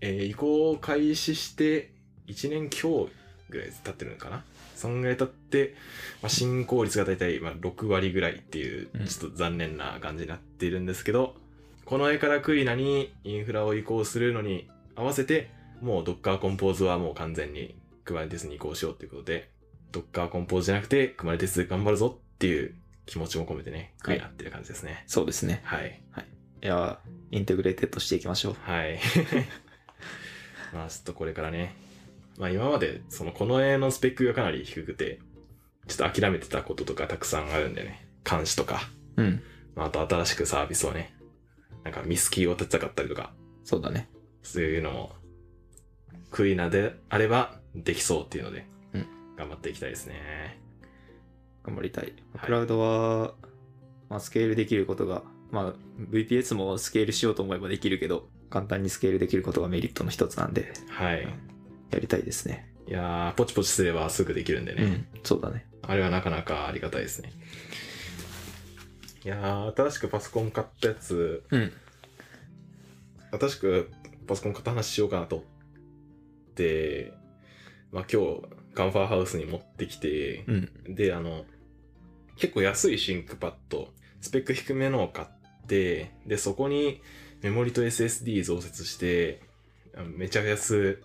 [0.00, 1.92] えー移行を開始して
[2.28, 3.08] 1年強
[3.50, 4.42] ぐらい経ってるのかな？
[4.74, 5.74] そんぐらい経って、
[6.22, 9.06] まあ、進行率が大体まあ6割ぐらいっていううん。
[9.06, 11.36] ちょっと残念な感じになっているんですけど、
[11.84, 15.50] コノエからクイナにインフラを移行するのに合わせて
[15.80, 17.76] もう Docker Compose はもう完全に
[18.06, 19.50] Kubernetes に移行しようということで
[19.92, 22.74] Docker Compose じゃなくて Kubernetes で頑張るぞっていう
[23.06, 25.04] 気持ちも込めてね、クイナっていう感じですね。
[25.06, 25.62] そうですね。
[25.64, 26.02] はい。
[26.62, 28.56] いやー、 Integrated していきましょう。
[28.62, 29.00] はい。
[30.72, 31.74] まあちょっとこれからね、
[32.38, 35.18] まあ今までそのコノエのスペックがかなり低くて、
[35.88, 39.42] ちょっと諦めてたこととかたくさんあるんでね、監視とか、うん。
[39.74, 41.14] まああと新しくサービスをね、
[41.82, 43.34] なんかミスキーを立てたかったりとか、
[43.64, 44.08] そうだね。
[44.42, 45.16] そういうのも、
[46.30, 50.61] クイナであればできそうっていうので、うん頑張っていきたいですね。
[51.64, 52.04] 頑張りたい。
[52.04, 52.14] はい
[52.46, 53.34] クラウドは、
[54.08, 55.74] まあ、スケールできることが、まあ、
[56.10, 61.26] VPS もスケールしようと思えばできるけど、簡単にスケールできることがメリットの一つなんで、はい。
[61.90, 62.72] やりたいですね。
[62.88, 64.82] いやー、ポチポチすればすぐできるんでね。
[64.82, 65.66] うん、そうだね。
[65.82, 67.32] あれはなかなかありがたいですね。
[69.24, 71.72] いやー、新しくパソコン買ったやつ、うん。
[73.38, 73.90] 新しく
[74.26, 77.12] パソコン買った話しようかなと思って、
[77.92, 78.42] まあ今日、
[78.74, 80.94] カンファーハウスに持ってきて、うん。
[80.94, 81.44] で、あの、
[82.36, 83.88] 結構安いシンクパッド、
[84.20, 87.00] スペック低めのを買って、で、そこに
[87.42, 89.40] メモリと SSD 増設して、
[89.96, 91.02] あめちゃ安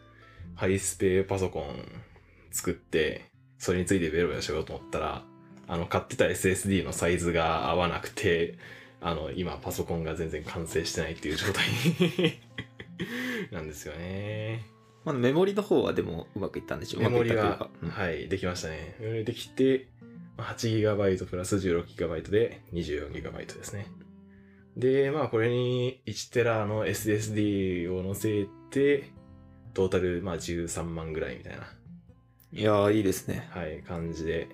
[0.56, 1.86] ハイスペパソコン
[2.52, 3.26] 作って、
[3.60, 5.24] それについてベロベロしようと思ったら、
[5.68, 8.58] あの、買ってた SSD のサイズが合わなくて、
[9.02, 11.66] あの、今パソコンが全然完成してないっていう状態
[13.52, 14.77] なんですよね。
[15.08, 18.96] まだメモリの方はでもうまくいったんでしょうメモリはうまくいった、というかはい、できましたね。
[19.00, 19.88] メモリできて、
[20.38, 23.88] 8GB プラス 16GB で 24GB ですね。
[24.76, 29.12] で、まあこれに 1TB の SSD を載せて、
[29.74, 31.88] トータルまあ13万ぐらいみたいな、うん
[32.54, 33.50] いやー、いいですね。
[33.52, 34.48] はい、感じで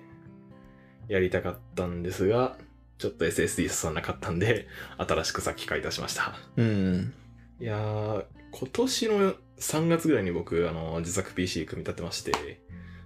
[1.08, 2.56] やりたかったんですが、
[2.98, 4.66] ちょっと SSD 進まなかったんで、
[4.98, 6.34] 新しくさっき買い足しました。
[6.56, 7.14] うん。
[7.60, 12.32] いやー、今年の3月ぐらいに僕、あの、自作 PC 組み立てまして、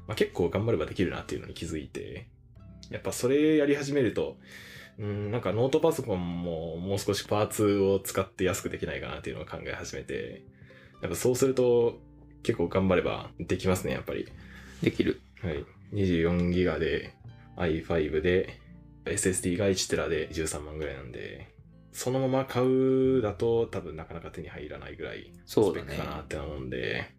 [0.06, 2.28] まあ、結構頑張ればできるなっていうのに気づいて、
[2.90, 4.38] やっぱそれやり始めると、
[4.98, 10.42] うん、なんかノートパソコンももう少しパーツを使って安くできないかなっていうのを考え始めて、
[11.02, 12.00] やっぱそうすると
[12.42, 14.28] 結構頑張ればできますね、やっぱり。
[14.82, 15.20] できる。
[15.42, 15.64] はい。
[15.92, 17.14] 24ギガで
[17.56, 18.60] i5 で
[19.04, 21.47] SSD が 1TB で13万ぐらいなんで、
[21.98, 27.10] そのまま買うだと多分なかなか手に入らないぐらいスペックかなって思うんで、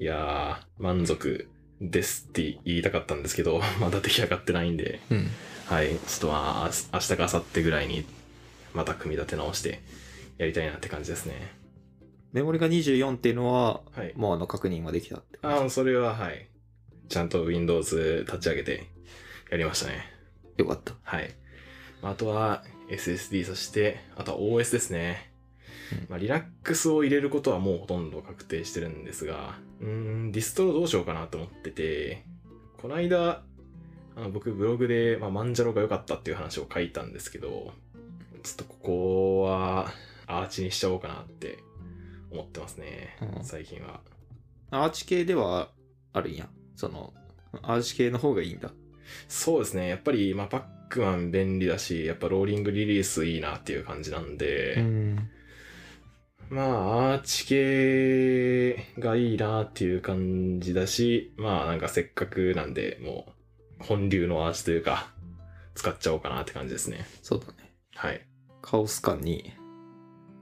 [0.00, 1.48] いやー、満足
[1.80, 5.28] ですって言いたかったんですけど、 まだ出来上がってないんで、うん。
[5.66, 8.04] はい、ちょっとまあ、明日か明後日ぐらいに
[8.74, 9.80] また組み立て直して
[10.36, 11.54] やりたいなって感じですね。
[12.32, 14.12] メモリが24っていうのは、はい。
[14.16, 16.48] もうあの確認はできたって感あそれははい。
[17.08, 18.88] ちゃんと Windows 立ち上げて
[19.48, 20.12] やりましたね。
[20.58, 20.64] じ。
[20.64, 20.94] よかった。
[21.04, 21.32] はい。
[22.02, 25.32] まああとは SSD そして、あとは OS ですね。
[25.92, 32.24] うんまあ、Linux を入れることはもうほとんど確定してるんですが、うーん、ディストロどうしようかなと思ってて、
[32.80, 33.42] この間、
[34.16, 37.72] あの僕ブログで、まあ、 Manjaro が良かったっていう話を書いたんですけど、
[38.42, 39.92] ちょっとここは
[40.26, 41.58] Arch にしちゃおうかなって
[42.30, 44.00] 思ってますね、うん最近は。
[44.70, 45.70] Arch 系では
[46.12, 46.48] あるんや。
[46.74, 47.12] その、
[47.62, 48.72] Arch 系の方がいいんだ。
[49.28, 49.88] そうですね。
[49.88, 55.30] やっぱり、まあ、 pacman 便利だし、やっぱローリングリリースいいなっていう感じなんで、ん。
[56.48, 63.26] まあ、アーチ系がいいなっていう感じだし、まあ、なんかせっかくなんで、も
[63.80, 65.10] う、本流のアーチというか、
[65.74, 67.04] 使っちゃおうかなって感じですね。
[67.22, 67.72] そうだね。
[67.94, 68.26] はい。
[68.62, 69.52] カオス感に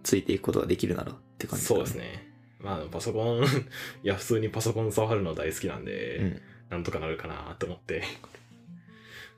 [0.02, 1.94] ついていくことができるならって感じそうです。
[1.94, 2.32] ね。
[2.60, 3.44] まあ、パソコン、
[4.02, 6.40] いや、普通にパソコン触るの大好きなんで、うん。
[6.70, 8.02] なんとかなるかなと思って。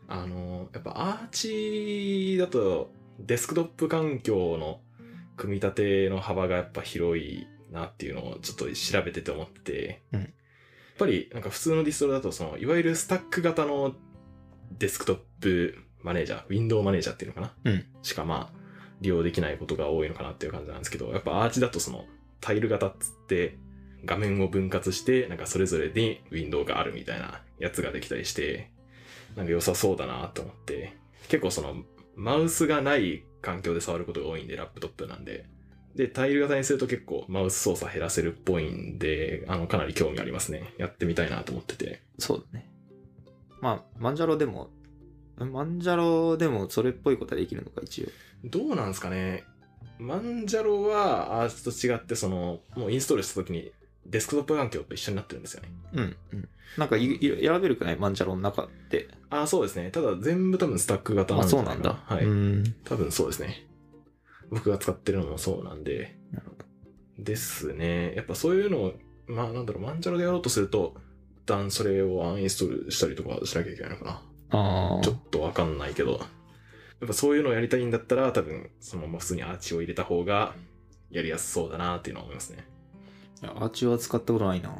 [0.08, 4.80] あの、やっぱアーチだとデスクトップ環境の
[5.36, 10.20] 組み立ての幅がやっぱ広いなっていうのをちょっと調べてて思ってて、うん。
[10.20, 10.30] やっ
[10.98, 13.94] ぱりなんか普通のディストロだとそのいわゆるスタック型の
[14.78, 17.84] デスクトップマネージャー、ウィンドウマネージャーっていうのかな、うん。
[18.02, 18.58] しかまあ
[19.00, 22.06] 利用できないことが多いのかなっていう感じなんですけど、やっぱアーチだとその
[22.40, 23.58] タイル型っつって
[24.04, 28.70] 画面を分割して、なんかそれぞれにウィンドウがあるみたいなやつができたりして、
[29.36, 30.96] なんか良さそうだなと思って、
[31.28, 31.76] 結構その
[32.16, 35.44] マウスがない環境で触ることが多いんで、ラップトップなんで。
[35.94, 40.74] で、タイル型にすると結構マウス操作減らせるっぽいんで、あの、かなり興味ありますね。
[40.78, 42.02] やってみたいなと思ってて。
[42.18, 42.70] そうだね。
[43.60, 44.70] まあ、マンジャロでも、
[45.38, 48.06] マンジャロでもそれっぽいことはできるのか、一応。
[48.44, 49.44] どうなんですかね
[49.98, 53.72] マンジャロはアーチと違って、その、もうインストールした時に
[54.10, 55.68] デスクトップ環境と一緒になってるんですよね。
[55.94, 56.16] うん。
[56.32, 56.48] うん。
[56.76, 57.96] なんかいい選べるくない？
[57.96, 59.08] マンジャロの中って。
[59.30, 59.90] ああ、そうですね。
[59.90, 62.02] ただ全部多分スタック型なんあ、じゃないかそうなんだ。
[62.04, 62.24] はい。
[62.24, 62.74] うん。
[62.84, 63.66] 多分そうですね。
[64.50, 66.16] 僕が使ってるのもそうなんで。
[66.32, 66.64] なるほど。
[67.18, 68.14] ですね。
[68.14, 68.94] やっぱそういうのを、
[69.26, 70.94] まあなんだろう、マンジャロでやろうとすると、
[71.44, 74.22] 一旦それをアンインストールしたりとかしなきゃいけないのかな。
[74.50, 75.00] ああ。
[75.02, 76.12] ちょっとわかんないけど。
[76.12, 80.54] やっぱそういうのをやりたいんだったら、多分そのまま普通にアーチを入れた方が
[81.10, 82.64] やりやすそうだなっていうのは思いますね。
[83.42, 84.70] いやアーチは使ったことないな。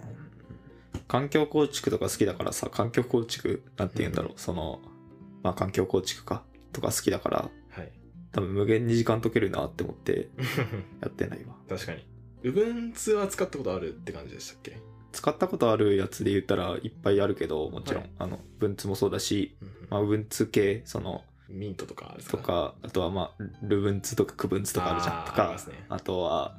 [1.08, 4.80] 環境構築とか好きだからさ、環境構築、なんて言うんだろう、その、
[5.42, 6.42] まあ環境構築か、
[6.72, 7.92] とか好きだから、はい。
[8.32, 10.28] 多分無限に時間解けるなって思って
[11.00, 11.54] やってないわ。
[11.68, 12.06] 確かに。
[12.42, 14.80] Ubuntu は使ったことあるって感じでしたっけ？
[15.12, 25.26] 使ったことあるやつで言ったらいっぱいあるけど、もちろん、はいあの、Ubuntu もそうだし、うんまあ Ubuntu 系、その、ミントとかですとか、あとはまあ、ルブンツとかクブンツとかあるじゃん。
[25.26, 26.58] とかあね、あとは、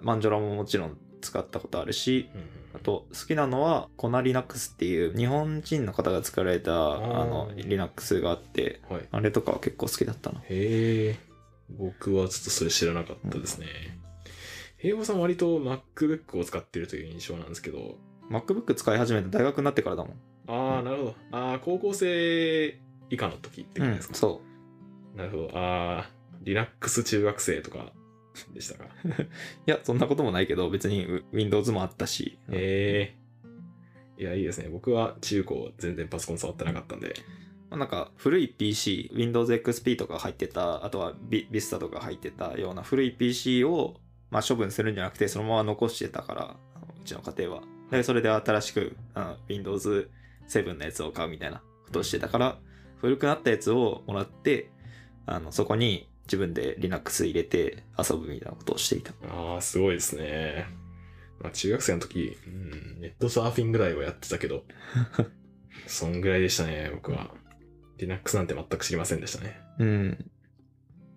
[0.00, 9.02] マンジョラももちろん使ったことあるし、うんうんあと好きなのはコナ Linux っていう日本人の方が作られたあーの Linux があって、はい。
[9.10, 10.40] あれとかは結構好きだったな。
[10.40, 11.16] へえ。
[11.78, 13.66] 僕はちょっとそれ知らなかったですね。
[14.78, 17.98] 平子さん割と MacBook を使ってるという印象なんですけど、
[18.30, 20.16] MacBook 使い始めた大学になってからだもん。
[20.46, 21.14] ああ、なるほど。
[21.30, 22.80] ああ、高校生
[23.10, 24.40] 以下の時ってことですか、そ
[25.14, 25.50] なるほど。
[25.52, 26.10] ああ、
[26.42, 27.92] Linux 中学生とか
[28.54, 28.86] でしたか？
[29.04, 29.08] う。
[29.12, 29.14] い
[29.66, 32.38] や、そんなこともないけど、別に Windows もあったし。
[32.50, 33.16] へ
[34.18, 34.22] え。
[34.22, 34.68] いや、いいですね。
[34.68, 37.14] 僕は中高全然パソコン触ってなかったんで。
[37.70, 43.96] まあなんか古い PC、Windows XP とか入ってた、あとは Vi- Vista とか入ってたような古い PC を、
[44.30, 46.56] まあ、処分するんじゃなくて、そのまま残してたから、
[47.00, 47.62] うちの家庭は。
[47.90, 50.10] で、それで新しくあの Windows
[50.48, 52.58] 7のやつを買うみたいなことをしてたから、
[52.98, 54.70] 古くなったやつをもらって、
[55.26, 59.12] あのそこに自分で Linux 入れて遊ぶみたいなことをしていた。
[59.28, 60.66] ああ、すごいですね。
[61.40, 64.64] まあ、中学生の時、うん、ネットサーフィンぐらいはやってたけど、
[65.86, 67.34] そんぐらいでしたね、僕は。
[67.98, 69.60] Linux なんて全く知りませんでしたね。
[69.78, 70.30] うん。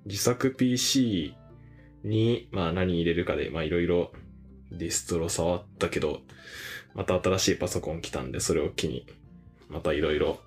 [0.06, 1.36] 自作 PC
[2.04, 4.12] に、まあ何入れるかで、まあいろいろ
[4.72, 6.22] ディストロ触ったけど、
[6.94, 9.06] また新しいパソコン来たんで、それを機に、
[9.70, 10.40] またいろいろ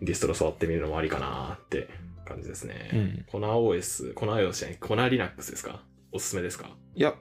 [0.00, 1.88] ディストロ触ってみるのもありかなって
[2.30, 2.90] 感じですね。
[2.92, 3.24] うん。
[3.30, 5.84] コナ OS、コナ OS じゃない、コナ Linux ですか？
[6.12, 6.76] おすすめですか？
[6.94, 7.14] いや、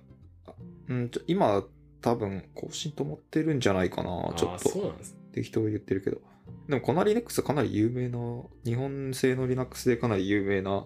[0.88, 1.64] うん、ちょ今、
[2.02, 4.70] 多分更新と思ってるんじゃないかな、ちょっと。
[4.70, 5.18] そうなんです。
[5.34, 6.22] 適当に言ってるけど。
[6.68, 8.20] でも、コナ Linux かなり有名な、
[8.64, 10.86] 日本製の Linux でかなり有名な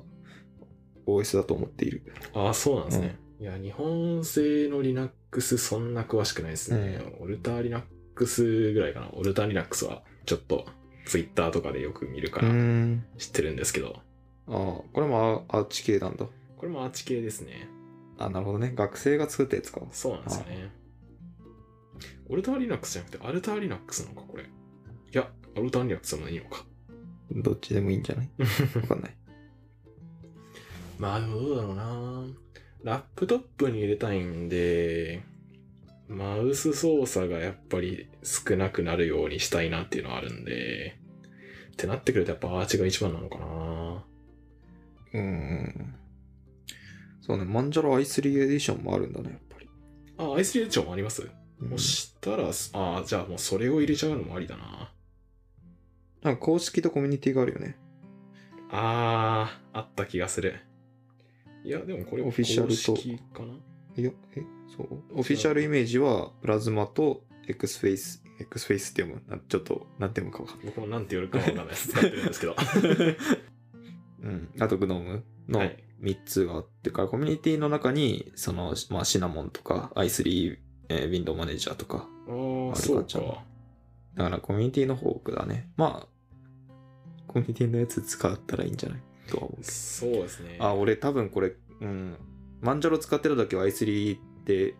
[1.06, 2.04] OS だと思っている。
[2.34, 3.18] ああ、そうなんですね。
[3.40, 7.00] いや、日本製の Linux そんな詳しくないですね。
[7.20, 9.10] オルタ Linux ぐらいかな。
[9.14, 10.66] オルタ Linux はちょっと
[11.06, 13.06] Twitter とかでよく見るかうーらん。
[13.18, 14.00] 知ってるんですけど、
[14.48, 16.26] ああ、これもアアーチ系なんだ。
[16.57, 17.68] これもアーチ系ですね。
[18.18, 18.72] あ、なるほどね。
[18.76, 19.82] 学生が作ったやつか。
[19.91, 20.72] そうなんですよね。
[22.30, 24.44] オルタ Linux じゃなくてアルタ Linux なのか、これ。
[24.44, 24.48] い
[25.11, 26.65] や、アルタ Linux のいいのか。
[27.32, 28.30] どっちでもいいんじゃない？
[28.82, 29.15] わかんない。
[30.99, 32.26] まあ、でもどうだろうな。
[32.84, 35.24] ラップトップに入れたいんで、
[36.07, 40.98] マウス操作がやっぱり少なくなるようにしたいなっていうのはあるんで、
[41.72, 44.06] ってなってくるとやっぱアーチが一番なのかな。
[45.14, 45.95] うーん。
[47.22, 49.69] そうね、マンジャラ i3 エディションもあるんだね、やっぱり。
[50.18, 51.31] あ、i3 エディションもあります、うん
[51.65, 54.91] 押したら、ああ、じゃあもうそれを入れちゃうのもありだな。
[56.22, 57.77] なんか公式とコミュニティがあるよね。
[58.69, 60.60] あー、あった気がする。
[61.64, 62.94] いや、でもこれオフィシャルと
[63.34, 63.53] かな？
[63.95, 64.44] いや、え、
[64.76, 65.19] そう？
[65.19, 69.22] オフィシャルイメージは、プラズマと Xface、Xface って読む。
[69.27, 70.65] なちょっと、なんて読むかわかんない。
[70.65, 71.90] 僕もなんて言うかわかんないです。
[71.90, 72.56] 使ってるんですけど。
[74.24, 74.50] うん。
[74.60, 80.58] あと、グノームのはい3つがあってから、コミュニティの中に、その、まあ、シナモンとか、i3、
[80.90, 83.44] えー、ウィンドウマネージャーとか、あるかか。
[84.16, 85.70] だからコミュニティの方だね。
[85.78, 86.08] まあ、
[87.28, 89.00] コミュニティのやつ使ったらいいんじゃない？
[89.30, 89.64] とは思う。
[89.64, 90.58] そうですね。
[90.60, 92.18] あ、俺多分これ、うん。
[92.62, 94.76] マンジャロ使ってる時は i3 で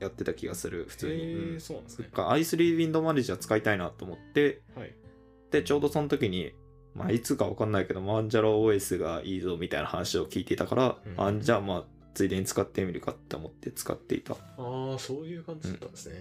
[0.00, 1.60] やってた気がする、普通に。
[1.60, 2.08] そうなんですね。
[2.10, 4.94] か i3 ウィンドウマネージャー使いたいなと思って、はい。
[5.50, 6.52] で、ちょうどその時に、
[6.94, 11.84] まあ、いつかわかんないけど、マンジャロ OS がいいぞみたいな話を聞いていたから、うんあじゃあまあ、
[12.14, 14.34] ついでに使ってみるかって思って使っていた。
[14.34, 16.14] ああ、そういう感じだったんですね。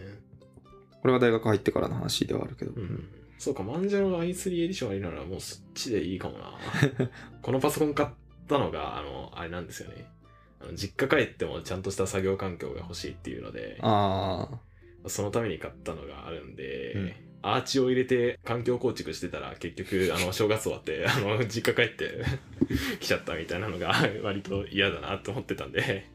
[1.02, 2.72] これは大学入ってからの話ではあるけど。
[2.72, 3.08] うん。
[3.38, 6.54] そうか、マンジャロの i3 エディションありならもうそっちでいいかもな。
[7.42, 8.10] このパソコン買っ
[8.48, 10.06] たのが、あの、あれなんですよね。
[10.64, 14.60] あの実家帰ってもちゃんとした作業環境が欲しいっていうので、ああ、
[15.08, 17.12] そのために買ったのがあるんで、うん
[17.46, 22.24] アーチを入れて環境構築してたら結局、あの、正月終わって、あの、実家帰って
[23.02, 23.94] 来ちゃったみたいなのが
[24.24, 26.06] 割と嫌だなって思ってたんで、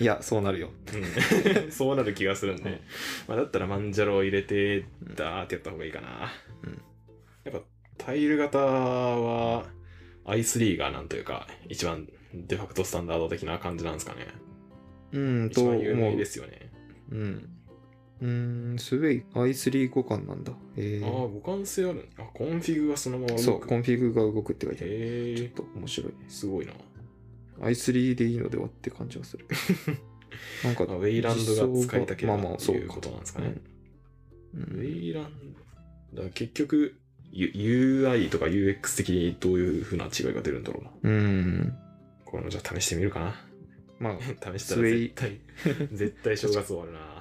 [0.00, 0.70] いや、そうなるよ。
[0.94, 2.80] うん そうなる気がするんで、うん
[3.28, 6.32] まあ、だったら Manjaro を入れて、ダーってやった方がいいかな。
[6.62, 6.82] うん
[7.44, 7.62] やっぱ
[7.98, 9.66] タイル型は
[10.24, 14.26] i3 がなんというか、一番デファクトスタンダード的な感じなんですかね。
[15.12, 16.24] うん、と思一番有名うで。
[16.24, 16.70] すよね。
[17.10, 17.53] うん。
[18.24, 20.52] うーん、 Sway i3 互換なんだ。
[20.78, 22.08] えああ、ー、互換性ある。
[22.16, 23.42] あ、コンフィグがそのまま動く。
[23.42, 24.92] そう、コンフィグが動くって書いてある。
[24.94, 26.18] へえちょっ、と面白いね。
[26.28, 26.72] すごいな。
[27.60, 29.46] i3 でいいのではって感じがする。
[30.64, 33.54] なんか、あ Wayland が使いたければまあまあ、というそうかことなんですかね。
[34.54, 36.94] うん Wayland、だ結局、
[37.32, 37.52] U-
[38.06, 40.90] UI とか UX 的にどういう風な違いが出るんだろうな。
[41.02, 41.74] うん。
[42.24, 43.34] これもじゃあ試してみるかな。
[43.98, 44.18] まあ、い
[44.58, 45.40] 試したら絶対、
[45.92, 47.13] 絶対正月終わるな。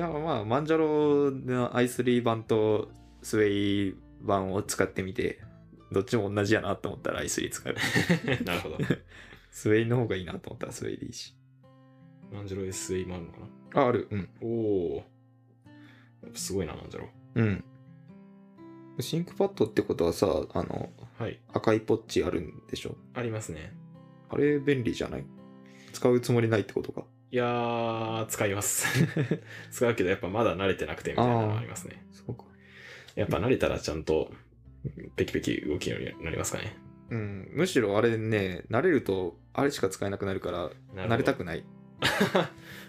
[0.00, 2.90] や、まあ、 Manjaro の i3 版と
[3.22, 5.40] スウェイ版を使ってみて、
[5.92, 7.74] どっちも同じやなと思ったら i3 使う。
[8.44, 8.78] なるほど。
[9.50, 11.36] スウェイの方がいいなと思ったらスウェイでいいし。
[12.32, 13.38] 万次郎 SA もあるのか
[13.74, 13.82] な？
[13.82, 14.08] あ、ある。
[14.10, 14.28] うん。
[14.40, 14.96] おお。
[16.22, 17.08] やっぱすごいな、万次郎。
[17.36, 17.64] うん。
[19.00, 21.40] シンクパッドってことはさ、あの、はい。
[21.52, 22.96] 赤いポッチあるんでしょ？
[23.14, 23.72] ありますね。
[24.30, 25.24] あれ便利じゃない？
[25.92, 27.04] 使うつもりないってことか。
[27.34, 28.86] いやー、使います。
[29.72, 32.06] 使うけど、やっぱまだ慣れてなくてみたいなのがありますね。
[32.12, 32.44] そうか。
[33.16, 34.30] やっぱ慣れたらちゃんと、
[35.16, 36.76] ペキペキ動きるようになりますかね。
[37.10, 37.50] うん。
[37.52, 41.64] むしろあれね、慣れると、あれしか使えなくなるから、慣れたくない。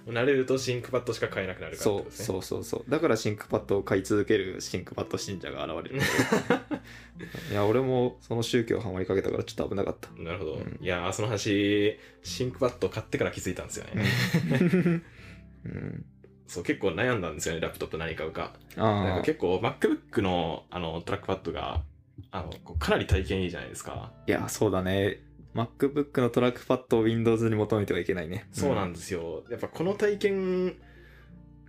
[0.08, 2.06] 慣れると ThinkPad しか買えなくなるからね。
[2.10, 2.90] そうそうそう。
[2.90, 6.02] だから ThinkPad を買い続ける ThinkPad 信者が現れる。
[7.52, 10.10] いや、俺もその宗教ハマりかけたからちょっと危なかった。
[10.22, 10.54] なるほど。
[10.54, 14.04] うんいやー、その話、 ThinkPad 買ってから気づいたんですよね。
[15.66, 16.06] うん。
[16.46, 18.54] そう、結構悩んだんですよね、ラップトップ何買うか。
[18.76, 21.82] なんか結構 MacBook のあのトラックパッドが
[22.32, 24.12] あのかなり体験いいじゃないですか。
[24.28, 25.22] いや、そうだね。
[25.56, 28.48] MacBook のトラックパッドを Windows に求めてはいけないね。
[28.52, 29.44] そうなんですよ。
[29.50, 30.76] やっぱこの体験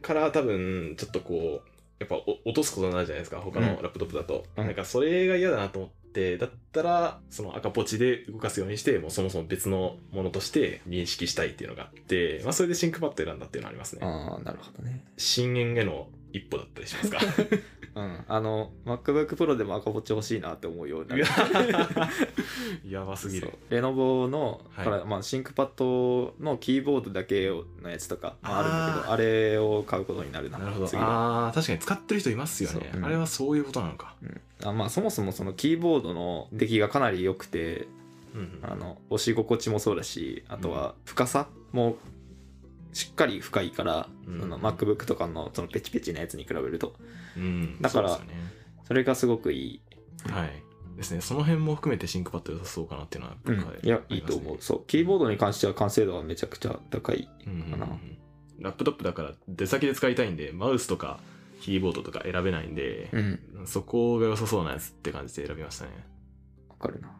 [0.03, 1.69] から多分ちょっとこう、
[1.99, 4.45] やっぱお落とすことになるじゃないですか、他のうんラップトップだと。
[4.57, 14.01] うんなんかそれが嫌だなと思って、だったらその赤ポチで動かすようにして、もうそもそも別のものとして認識したいっていうのがあって、まあそれで ThinkPad 選んだっていうのはありますね。
[14.03, 15.05] ああ、なるほどね。
[15.17, 17.19] 深淵への一歩だったりしますか？
[17.97, 18.25] うん。
[18.29, 21.25] あの、MacBook Pro でも赤ポッチ欲しいなって思うようになる。
[22.89, 23.53] やばすぎる。
[23.71, 27.51] レノボの、はいからまあ、シンクパッドのキーボードだけ
[27.83, 30.99] のやつとか、まあ、あるんだけどああれを買うことになるななるほど。
[30.99, 32.89] ああ、確かに使ってる人いますよね。
[32.93, 34.15] そううんあれはそういうことなのか。
[34.23, 37.89] うんあまあ、そもそもそのキーボードの出来がかなり良くて
[38.35, 41.97] うんうんあの押し心地もそうだしあとは深さも
[42.97, 44.41] しっかり深いから、うん。
[44.41, 46.95] その MacBook とかのそのペチペチなやつに比べると。
[47.37, 48.19] うん、だから
[48.89, 49.81] それがすごくいい、
[50.31, 50.63] はい。
[50.97, 51.21] ですね。
[51.21, 53.87] その辺も含めて ThinkPad 良さそうかなっていうのは、うん。
[53.87, 54.85] いやいいと思う、そう。
[54.87, 57.29] キーボードに関しては完成度はめちゃくちゃ高い。
[57.47, 57.53] うん。
[57.53, 57.61] うん。
[57.65, 57.71] うん。
[57.73, 57.87] かな
[58.61, 61.21] ラップトップだから出先で使いたいんで、マウスとか
[61.61, 63.41] キーボードとか選べないんで、うん。
[63.67, 65.91] そこが良さそうなやつって感じで選びましたね。
[66.71, 67.15] わかるな。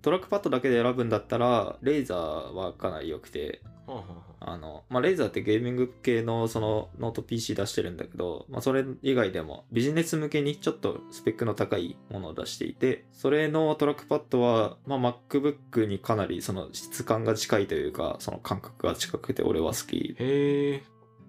[0.00, 3.60] トラックパッドだけで選ぶんだったら Razer はかなり良くて。
[3.86, 4.12] はあはあ。
[4.12, 14.98] はああの、まあ、 Razer ってゲーミング系のそのノート PC 出してるんだけど、まあ、それ以外でもビジネス向けにちょっとスペックの高いものを出していて、それのトラックパッドは、まあ、
[15.30, 20.14] MacBook にかなりその質感が近いというか、その感覚が近くて俺は好き。
[20.18, 20.82] へえ。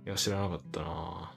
[0.05, 1.33] いや、知らなかったな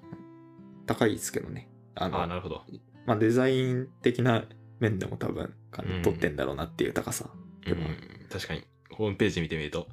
[0.86, 1.68] 高いですけどね。
[1.94, 2.62] あの、ああ、なるほど。
[3.06, 4.44] まあ、デザイン的な
[4.78, 5.54] 面でも多分、
[6.02, 7.30] 取ってんだろうなっていう高さ。
[7.64, 7.96] でもうん、
[8.30, 8.64] 確かに。
[8.90, 9.88] ホームページ見てみると、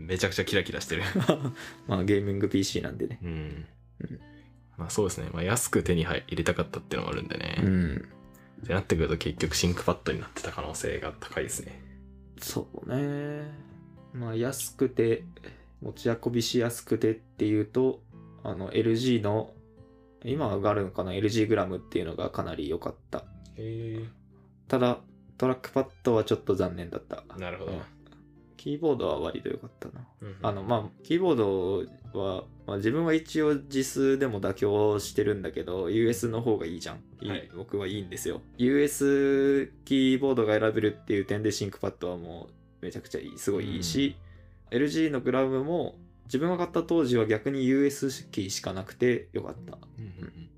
[0.00, 1.02] めちゃくちゃキラキラしてる。
[1.86, 3.18] まあ、ゲーミング PC なんでね。
[3.22, 4.20] うんうん。
[4.76, 5.28] まあそうですね。
[5.32, 7.56] まあ安く手に入れたかったっていうのもあるんでね。
[7.62, 8.08] うん。
[8.62, 11.82] ってなってくると結局シンクパッドになってた可能性が高いですね。
[12.38, 13.42] そうね。
[14.12, 15.24] まあ安くて、
[15.82, 18.02] 持ち運びしやすくてっていうと、
[18.42, 19.52] あの LG の、
[20.24, 23.24] 今があるのかな ?LG グラムっていうのがかなり良かった。
[23.56, 24.04] へ
[24.68, 25.00] ただ、
[25.38, 27.24] トラックパッドはちょっと残念だった。
[27.36, 27.40] え。
[27.40, 27.72] なるほど。
[27.72, 27.80] うん
[28.62, 30.06] キーボードは割と良かったな。
[30.20, 36.96] うんあの、まあ、キーボードは、まあ、自分は一応 JIS でも妥協してるんだけど、US の方がいいじゃん。
[37.22, 38.42] いいはい僕はいいんですよ。
[38.58, 42.48] US キーボードが選べるっていう点で ThinkPad はも
[42.82, 43.38] うめちゃくちゃいい。
[43.38, 44.16] すごいいいし、
[44.70, 45.94] LG の gram も
[46.26, 49.78] 自分が買った当時は逆に US キーしかなくてよかった。
[49.98, 50.48] うんうんうん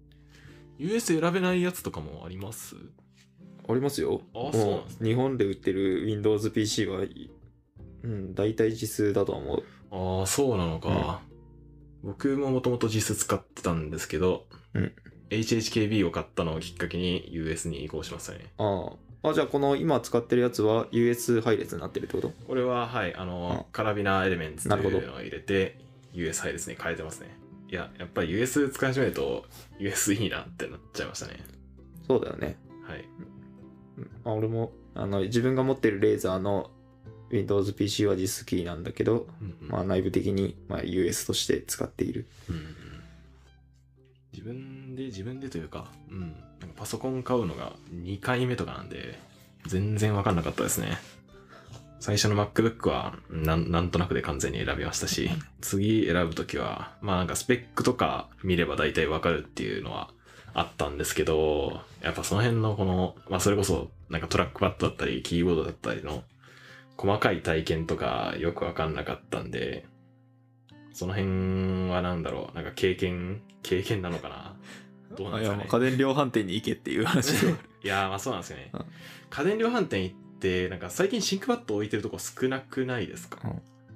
[0.79, 2.74] US 選べないやつとかもあります？
[3.69, 4.23] ありますよ。
[4.35, 7.05] あそうなんですもう日本で売ってる Windows PC は、
[8.05, 9.62] うん、大体実数だと思う。
[9.91, 11.23] ああ、そうなのか。
[12.03, 14.93] 僕ももともと実質使ってたんですけど、うん
[15.31, 18.53] HHKB を買ったのをきっかけに US に移行しましたね。
[18.59, 18.91] あ
[19.23, 19.31] あ。
[19.31, 22.33] あ、じゃあこの今使ってるやつは US 配列になってるってこと？
[22.47, 25.79] これは、はい、あの、カラビナエレメンツというのを入れて、
[26.12, 27.35] US 配列に変えてますね。
[27.70, 29.47] いや、やっぱり US 使い始めると、
[29.79, 31.41] US いいなってなっちゃいましたね。
[32.07, 32.59] そうだよね。
[32.87, 33.09] はい。
[33.97, 36.70] うんあ俺もあの自分が持ってるレーザーの
[37.33, 42.27] Windows PC は実キーなんだけど、うんうんまあ、内部的に、まあ、US として使っている。
[42.49, 42.77] うんうん
[44.33, 46.21] 自分で、自分でというか、うん。
[46.21, 46.37] なんか
[46.75, 49.19] パソコン買うのが2回目とかなんで、
[49.67, 50.99] 全然わかんなかったですね。
[52.01, 55.31] 最初の MacBook はなんなんとなくで完全に選びましたし、
[55.61, 60.11] 次選ぶときは、まあなんかスペックとか見れば大体わかるっていうのは
[60.53, 66.25] あったんですけど、やっぱその辺のこの、まあそれこそなんかトラックパッドだったり、キーボードだったりの
[66.97, 69.86] 細かい体験とかよくわかんなかったんで、
[70.93, 74.56] その辺はなんだろう、なんか経験、経験なのかな？
[75.16, 75.66] どうなんですかね？
[75.69, 77.55] 家電量販店に行けっていう話で。
[77.85, 78.85] いやーまあそうなんですよねうん。
[79.31, 83.39] 家電量販店行って、なんか最近シンクパッド置いてるとこ少なくないですか、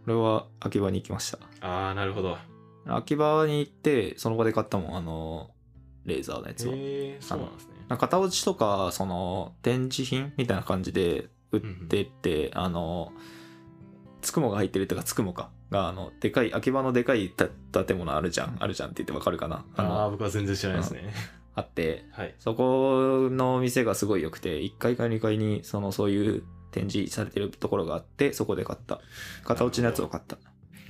[0.07, 1.39] 俺は秋葉に行きました。
[1.61, 2.37] ああ、なるほど。
[2.87, 5.51] 秋葉に行って、その場で買ったもん、あの、
[6.05, 6.73] レーザーのやつを。
[6.73, 7.75] へえ、そうなんですね。
[7.89, 13.13] なんか型落ちとか、その、展示品みたいな感じで売ってって、あの、
[14.23, 15.51] つくもが入ってるっていうか、つくもか。
[15.71, 17.49] が、あの、でかい、秋葉のでかいた
[17.85, 18.57] 建物あるじゃん。
[18.61, 19.65] あるじゃんって言ってわかるかな。
[19.77, 21.13] あのああ、僕は全然知らないですね。
[21.55, 22.35] あって、はい。
[22.39, 29.01] そこの店がすごい良くて、1階か2階に、その、そういう展示されてるところがあって、そこで買った。
[29.45, 30.39] 型落ちのやつを買った。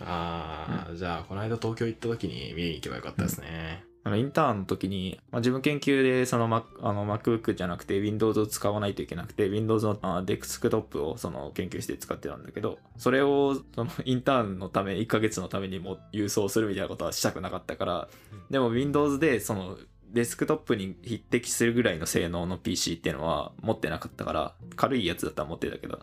[0.01, 3.85] ああ、じゃあ、この間東京行った時に見に行けばよかったですね。
[4.06, 18.08] あのインターンの時に、まあ、自分研究でその Mac あの MacBook じゃなくて Windows を使わないといけなくて Windows のあデスクトップをその研究して使ってたんだけどそれをそのインターンのため1ヶ月のためにも郵送するみたいなことはしたくなかったから
[18.48, 19.76] でも Windows でその
[20.12, 25.98] デスクトップに匹敵するぐらいの性能の PC っていうのは持ってなかったから軽いやつだったら持ってたけど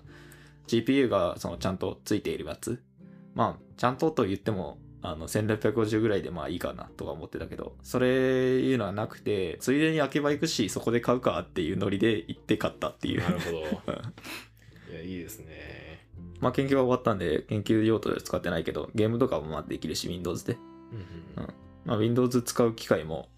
[0.68, 2.84] GPU がそのちゃんとついているやつ。
[3.34, 8.08] まあちゃんとと言ってもあの1650ぐらいでまあいいかなとは思ってたけどそれ
[8.60, 13.22] いうのはなくてついでに秋葉行くしそこで買うかっていうノリで行って買ったっていう。
[13.22, 13.58] なるほど。
[13.60, 16.08] う んいや、いいですね。
[16.40, 21.46] まあ研究は終わったんで研究用途で使ってないけどゲームとかもまあできるし Windows で、うん
[21.86, 23.30] まあ、Windows 使う機会も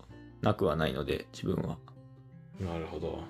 [0.41, 1.77] なくはないので自分は。
[2.59, 3.23] うんなるほど。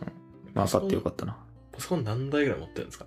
[0.53, 1.37] まあ買ってよかったな。
[1.71, 3.05] パソコン何台ぐらい持ってるんですか？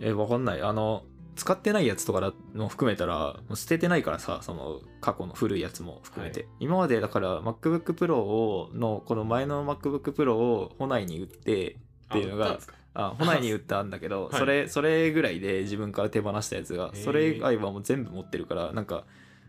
[0.00, 0.62] えわかんない。
[0.62, 1.04] あの
[1.38, 11.76] 使ってないやつとかも含めたらもう捨ててないからさその過去の古いやつも含めて、は今までだから MacBook Pro をのこの前の MacBook Pro を本内に売ってっ
[12.10, 12.74] ていうのがあ売ったんですか？
[12.94, 14.38] あ本内に売ったんだけど、 はい。
[14.38, 19.04] それそれぐらいで自分から手放したやつがそれ以外はもう全部持ってるからなんか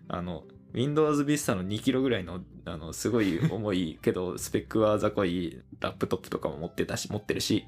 [0.08, 0.44] あの
[0.74, 7.66] Windows Vista の2キロぐらいのあのすごい重いけど スペックは雑魚いラップトップとかも持ってたし持ってるし。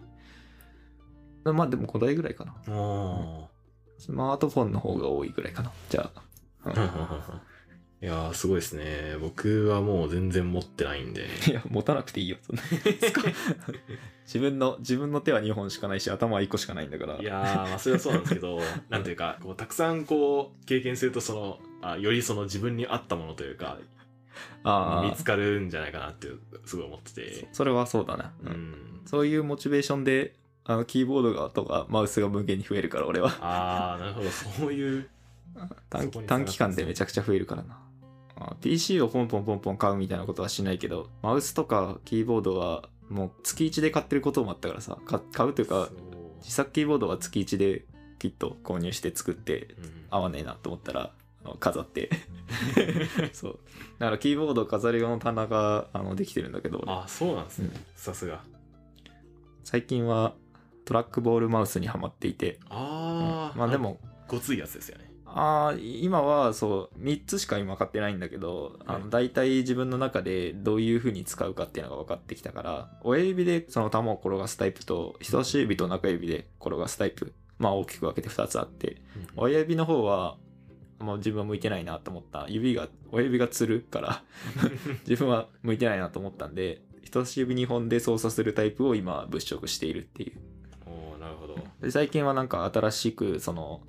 [1.43, 2.53] まあでも5台ぐらいかな。
[2.72, 3.49] お
[4.01, 5.71] スマートフォンの方が多いぐらいかな。
[5.89, 6.23] じゃあ、
[6.65, 6.73] うん。
[6.73, 7.39] ー
[8.01, 9.15] いやー、すごいですね。
[9.21, 11.27] 僕はもう全然持ってないんで。
[11.47, 12.37] いや持たなくていいよ。
[12.41, 12.63] そんな
[14.25, 17.21] 自分の自分の手は2本しかないし頭は1個しかないんだから。
[17.21, 18.59] いやー、まあそれはそうなんですけど、
[18.89, 23.77] なんていうか、こうたくさんこう経験すると、その、あよりその自分に合ったものというか、
[24.63, 26.27] あ見つかるんじゃないかなって
[26.65, 27.47] すごい思ってて。
[27.51, 29.01] それはそうだね、ううんん。
[29.05, 30.33] そういうモチベーションで
[30.72, 33.38] あのキーボードがとかマウスが無限に増えるから俺は。
[33.41, 35.10] あー、なるほど、そういう。
[35.89, 37.80] 短短期間でめちゃくちゃ増えるからな。
[38.38, 44.98] あ PC をポンポンポンポン買うみたいなことはしないけどマウスとかキーボードはもう月1で買ってることもあったからさ。
[45.06, 45.89] か買うというか
[46.39, 47.85] 自作キーボードは月1で
[48.18, 50.06] きっと購入して作ってうん。
[50.10, 51.11] 合わねえなと思ったら
[51.60, 52.10] 飾って。
[53.34, 53.60] そう。
[53.99, 56.80] だからキーボード飾る用の棚があのできてるんだけど。
[56.80, 57.69] 俺あ、そうなんですね。
[57.73, 57.81] うん。
[57.95, 58.41] さすが。
[59.64, 60.34] 最近は
[60.85, 63.99] トラックボールマウスにはまっていて、あー、まあでも。
[64.27, 65.11] ごついやつですよね。
[65.33, 69.03] ああ今はそう3つしか今買ってないんだけど、あはい。
[69.03, 79.01] の大体自分の中でどういう風に使うかっていうのが分かってきたから親指でその球を転がすタイプと人差し指と中指で転がすタイプまあ大きく分けて2つあって
[79.37, 80.35] 親指の方は
[80.99, 82.45] もう自分は向いてないなと思った。
[82.49, 84.23] 指が親指がつるから
[85.07, 90.50] 自分は向いてないなと思ったんで人差し指2本で操作するタイプを今物色しているっていう。
[91.81, 93.81] で最近はなんか新しくその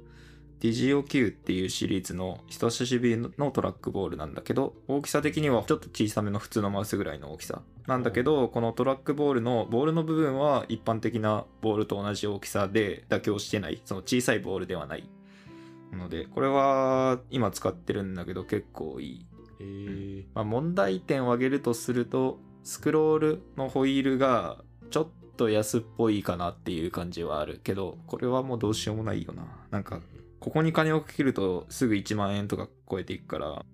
[0.61, 7.63] DGOQ っていうシリーズの人差し指のトラックボールなんだけど大きさ的にはちょっと小さめの普通のマウスぐらいの大きさ。
[7.89, 13.83] なんだけどこのトラックボールのボールの部分は一般的なボールと同じ大きさで妥協してない。
[13.85, 15.09] その小さいボールではない。
[15.93, 19.27] のでこれは今使ってるんだけど結構いい。
[19.61, 24.59] えー、まあ、問題点を挙げるとするとスクロールのホイールが
[24.91, 25.09] ちょっ
[25.43, 29.45] と安っぽいかなっていう感じはあるけどこれはもうどうしようもないよな。
[29.71, 30.01] なんか
[30.39, 33.65] ここに金をかけるとすぐ1万円とか超えていくから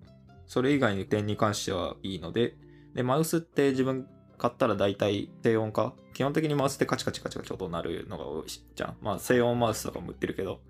[0.47, 2.57] それ以外の点に関してはいいので
[2.95, 4.07] でマウスって自分
[4.39, 5.95] 買ったら大体低音化？
[6.15, 8.97] 基本的にマウスってカチカチカチカチ音鳴るのが多いじゃん。
[9.01, 10.61] まあ静音マウスとかも売ってるけど。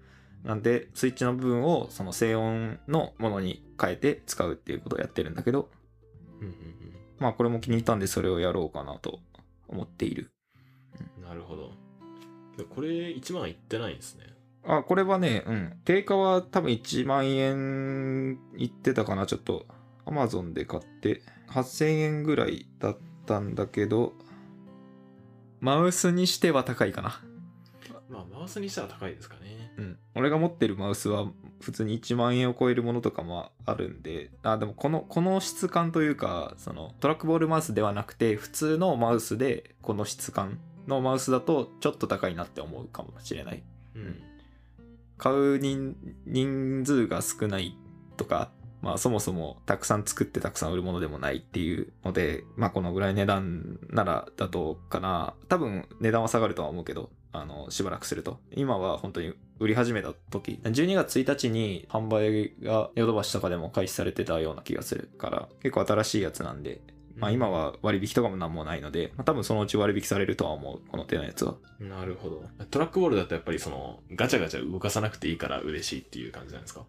[0.45, 5.69] なんでスイッチの部分をその静音のものに変えて使うっていうことをやってるんだけど。
[6.41, 6.55] うんうん。
[7.19, 9.19] まあこれも気に入ったんでそれをやろうかなと
[9.69, 10.31] 思っている。
[11.29, 11.73] うんなるほど。
[12.57, 14.25] でこれ1万いってないんですね。
[14.65, 15.73] あ、これはね、うん。
[15.85, 19.67] 定価は多分1万円いってたかな、ちょっと。
[20.07, 24.15] Amazon で買って8000円ぐらいだったんだけど、
[25.61, 27.21] マウスにしては高いかな。
[28.09, 29.73] まあ、マウスにしたら高いですかね。
[29.77, 29.99] うん。
[30.15, 31.31] 俺が持ってるマウスは
[31.61, 40.59] 普通に1万円を超えるものとかもあるんで、あ、でもこの、この質感というか、そのトラックボールマウスではなくて、普通のマウスでこの質感
[40.89, 43.63] のマウスだとちょっと高いなって思うかもしれない。
[43.95, 44.23] うん。
[45.19, 45.95] 買う人
[46.27, 47.77] 人数が少ない
[48.17, 48.51] とか、
[48.81, 55.35] まあそもそもたくさん作ってたくさん売るものでもないっていうので、まあこのぐらい値段ならだとかな。
[55.49, 58.39] 多分値段は下がるとは思うけど、あの、しばらくすると。
[58.53, 66.81] 今は本当に売り始めた時、12月1日に販売がヨドバシとかでも開始されてたような気がするから、結構新しいやつなんで、
[67.19, 71.57] まあ今は割引とかもなんもないので、まあ多分そのうち割引されるとは思う、この手のやつは。
[71.81, 72.43] なるほど。
[72.71, 76.83] トラックボールだとやっぱりその、ガチャガチャ動かさなくていいから嬉しいっていう感じなんですか？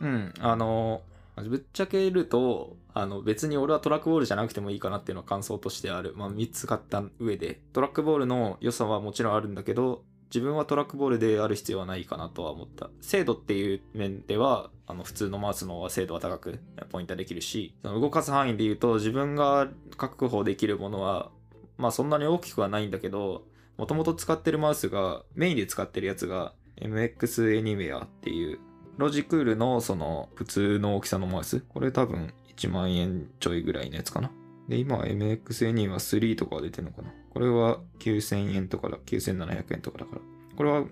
[0.00, 1.02] うん、あの、
[1.36, 6.14] ぶっちゃけると、あの別に俺はトラックボールじゃなくてもいいかなっていうのは感想としてある。
[6.16, 12.90] まあ3つ買った上で、トラックボールの良さはもちろんあるんだけど、自分はトラックボールである必要はないかなとは思った。
[13.00, 21.30] 精度っていう面では、あの普通のマウスの方が精度は高くポイントできるし、その動かす範囲で言うと自分が確保できるものは、
[21.78, 23.44] まあそんなに大きくはないんだけど、
[23.76, 28.58] もともと使ってるマウスが、メインで使ってるやつが MX Anywhere っていう
[28.96, 31.60] ロジクールのその普通の大きさのマウス？
[31.60, 34.30] これ多分1万円ちょいぐらいのやつかな？
[34.68, 37.12] で、今は MXA2 は3とかが出てるのかな？
[37.30, 40.20] これは9000円とかだ、9700円とかだから。
[40.56, 40.84] これは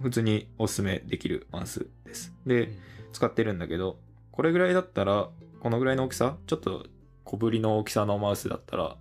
[0.00, 2.32] 普通におすすめできるマウスです。
[2.46, 2.70] で、
[3.12, 3.98] 使ってるんだけど、
[4.30, 5.28] これぐらいだったら、
[5.60, 6.36] このぐらいの大きさ？
[6.46, 6.86] ちょっと
[7.24, 8.96] 小ぶりの大きさのマウスだったら、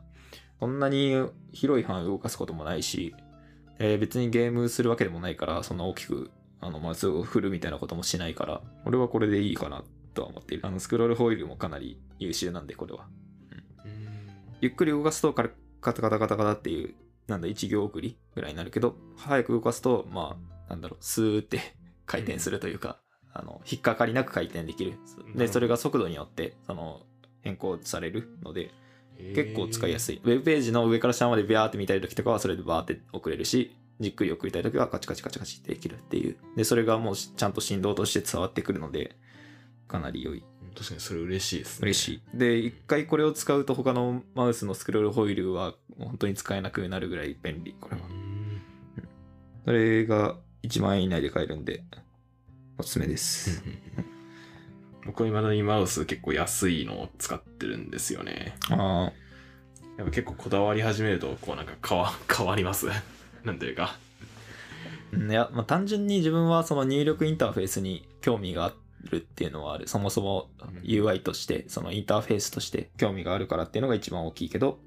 [0.59, 1.15] そんなに
[1.53, 3.15] 広い範囲動かすこともないし、
[3.79, 9.83] えー別にゲームするわけでもないから、そんな大きくあのマウスを振るみたいなこともしないから、俺はこれでいいかな
[10.15, 10.65] とは思っている。
[10.65, 13.07] あのスクロールホイールもかなり優秀なんで、これは。
[14.57, 15.49] うんゆっくり動かすとカタ
[15.81, 16.95] カタカタカタっていう、
[17.27, 21.59] なんだ、一行送りぐらいになるけど、早く動かすと、まあ、なんだろう、スーって
[22.05, 22.99] 回転するというか、
[23.33, 24.97] あの、引っかかりなく回転できる。
[25.35, 27.05] で、それが速度によって、その、
[27.41, 28.71] 変更されるので、
[29.35, 30.15] 結構使いやすい。
[30.15, 30.21] い。
[30.23, 36.37] ウェブページの上から下までビャーって見たい時とかはそれでバーって送れるし、じっくり送りたい時はカチカチカチカチってできるっていう。
[36.55, 39.15] で、それがもうちゃんと振動として伝わってくるので、
[39.87, 40.43] かなり良い。
[40.77, 41.85] 確かにそれ嬉しいですね。
[41.87, 42.21] 嬉しい。
[42.37, 48.03] で、一回これを使うと他のマウスのスクロールホイールは本当に使えなくなるぐらい便利、これは。
[48.07, 48.37] うん
[49.67, 51.83] それが1万円以内で買えるんで、
[52.77, 53.61] おすすめです。
[55.05, 58.55] 僕は未だにマウス結構安いのを使ってるんですよね。
[58.69, 59.11] あ
[59.97, 62.87] やっぱ結構こだわり始めると、こうなんか変わ 変わります。
[63.43, 63.97] なんていうか。
[65.13, 65.17] あ。
[65.17, 68.73] いや、まあ、単純に自分はその入力インターフェースに興味があ
[69.07, 69.87] るっていうのはある。
[69.87, 70.49] そもそも
[70.83, 74.79] UI として、そのインターフェースとして興味があるからっていうのが一番大きいけど、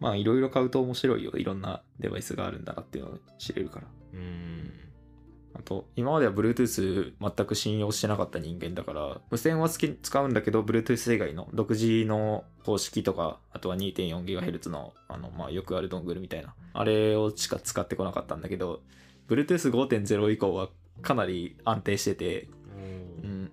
[0.00, 1.32] まあいろいろ買うと面白いよ。
[1.36, 3.86] いろんなデバイスがあるんだなっていうのを知れるから。
[4.14, 4.70] うん。
[5.58, 18.82] あと、今までは Bluetooth 全く信用してなかった人間だから、無線は使うんだけど、Bluetooth 以外の独自の方式とか、あとは 2.4GHz の、あの、まあ、よくあるドングルみたいな、あれをしか使ってこなかったんだけど、
[19.28, 20.68] Bluetooth 5.0以降は
[21.00, 22.48] かなり安定してて、
[23.22, 23.52] うん、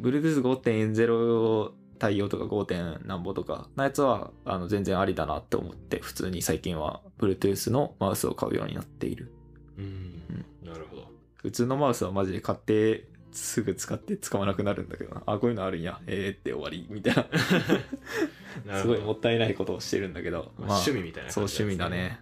[0.00, 2.64] Bluetooth 5.0対応とか 5.
[2.64, 9.32] 点なんぼとかのやつはあの全然ありだなって思って普通に最近は Bluetooth のマウスを買うようになっている。
[9.78, 10.44] うん。
[10.64, 11.06] なるほど。
[11.36, 15.22] 普通のマウスはマジで買ってすぐ使って使わなくなるんだけどな。
[15.26, 16.00] あこういうのあるんや。
[16.08, 16.86] えーって終わり。
[16.90, 17.26] みたいな。
[18.82, 22.18] すごいもったいないことをしてるんだけど、まあ趣味みたいなそう趣味だね、いや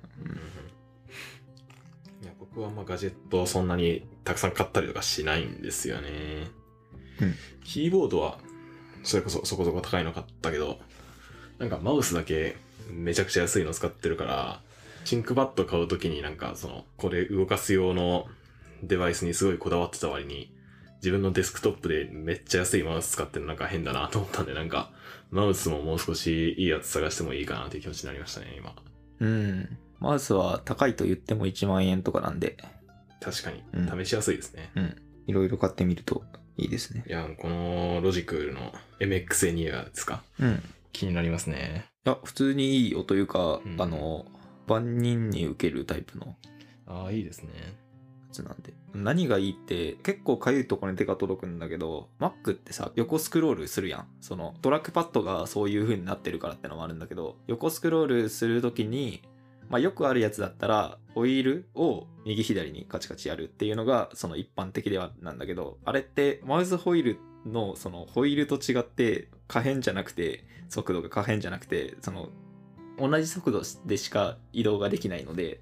[2.54, 6.10] 僕はまあガジェットをそんなにたくさん買ったりとかしないんですよね。
[7.20, 8.38] うんキーボードは
[9.02, 10.80] それこそそこそこ高いの買ったけど、
[11.58, 12.56] なんかマウスだけ
[12.90, 14.62] めちゃくちゃ安いの使ってるから、
[15.04, 18.26] シンクバット買うときになんかその、これ動かす用の
[18.82, 20.52] デバイスにすごいこだわってた割に、
[20.96, 24.90] 自分のデスクトップでめっちゃ安いマウス使ってるのなんか変だなと思ったんで、なんか、
[25.30, 28.74] マウスももう少しいいやつ探してもいいかなっていう気持ちになりましたね、今。
[29.20, 32.56] うん、うんマウスは高いと言っても1万円とかなんで
[33.20, 34.70] 確かにう、ん試しやすいですね。
[35.26, 36.24] いろいろ買ってみると
[36.56, 40.22] いいですねいや、このロジクールの MX エニアですか？
[40.40, 40.62] うん
[40.92, 41.84] 気になりますね。
[42.04, 44.26] いや、普通にいいよというか、うんあの、
[44.66, 46.32] 万人に受けるタイプのや
[46.86, 47.50] ああ、いいですね。
[48.32, 48.74] つなんで。
[48.92, 54.06] 何がいいって、結構かゆいところに手が届くんだけど、Mac ってさ、横スクロールするやん。
[54.20, 59.22] その、トラックパッドがそういう風になってるからってのもあるんだけど、横スクロールするときに、
[59.70, 72.28] まあよくあるやつだったら、オイルを右左にカチカチやるっていうのが、その一般的ではなんだけど、あれってマウスホイールのそのホイールと違って可変じゃなくて、速度が可変じゃなくて、その
[72.98, 75.60] 同じ速度でしか移動ができないので、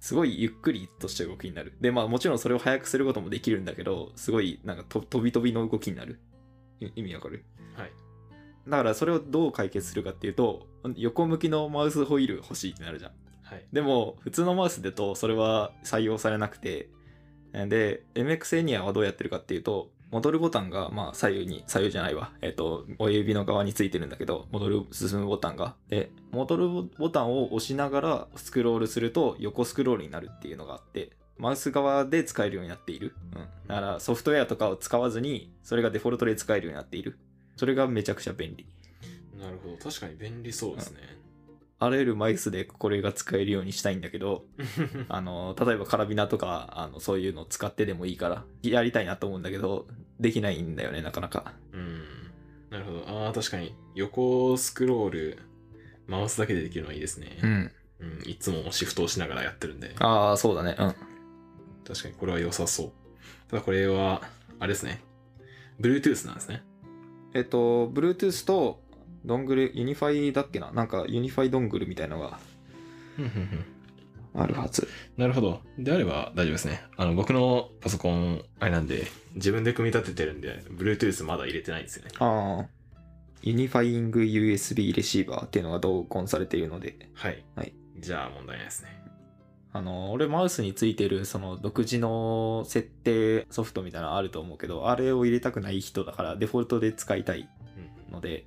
[0.00, 1.74] すごいゆっくりとした動きになる。
[1.80, 6.18] で、まあもちろんそれを速くすることもできるんだけど、すごいなんかと飛び飛びの動きになる。
[6.80, 7.44] い意味わかる？
[7.76, 7.92] はい。
[8.66, 10.66] だからそれをどう解決するかっていうと、
[10.96, 13.12] 横向きのマウスホイール欲しいってなるじゃん。
[13.52, 13.64] はい。
[13.72, 16.88] でも、普通のマウスだとそれは採用されなくて、
[17.52, 22.32] で、MX エニアはどうやってるかっていうと、戻るボタンが、まあ、左右に、左右じゃないわ。
[22.42, 25.74] えっ、と、親指の側についてるんだけど、戻る、進むボタンが。
[25.88, 26.68] で、戻る
[26.98, 33.14] ボタンを押しながらスクロールすると横スクロールになるっていうのがあって、マウス側で使えるようになっている。
[33.34, 33.68] うん。
[33.68, 37.18] だから、ソフトウェアとかを使わずに、それがデフォルトで使えるようになっている。
[37.56, 38.66] それがめちゃくちゃ便利。
[39.40, 39.76] なるほど。
[39.78, 41.00] 確かに便利そうですね。
[41.84, 44.44] あらゆるマウスでこれが使えるようにしたいんだけど、
[45.08, 49.88] あの、例えばカラビナとか、あの、そういうのを使ってでもいいから、やりたいなと思うんだけど、
[50.20, 51.54] できないんだよね、なかなか。
[51.72, 52.04] うん。
[52.70, 53.04] なるほど。
[53.08, 53.74] ああ、確かに。
[53.96, 55.38] 横スクロール、
[56.06, 57.38] マウスだけでできるのはいいですね。
[57.42, 57.72] ん。
[57.98, 58.30] うん。
[58.30, 59.96] いつもシフトをしながらやってるんで。
[59.98, 60.76] ああ、そうだね。
[60.78, 60.94] うん。
[61.84, 62.92] 確かにこれは良さそう。
[63.50, 64.22] ただこれは、
[64.60, 65.02] あれですね。
[65.80, 66.62] Bluetooth なんですね。
[67.34, 68.80] えっと、Bluetooth と、
[69.24, 70.72] ドングル、 Unify だっけな？
[70.72, 72.38] なんか、 Unify ドングルみたいのが
[74.34, 74.88] あるはず。
[75.16, 75.60] なるほど。
[75.78, 76.82] であれば大丈夫ですね。
[76.96, 82.10] あの、僕のパソコン、あれなんで、自分で組み立ててるんで、Bluetooth まだ入れてないんですよね。
[82.18, 82.66] ああ。
[83.42, 87.44] Unifying USB レシーバーっていうのが同梱されているので、はい。
[87.56, 87.74] はい。
[87.98, 89.02] じゃあ問題ないですね。
[89.72, 97.48] あの、俺マウスについてるその独自の設定ソフトみたいなのあると思うけど、あれを入れたくない人だからデフォルトで使いたい
[98.08, 98.46] うんので、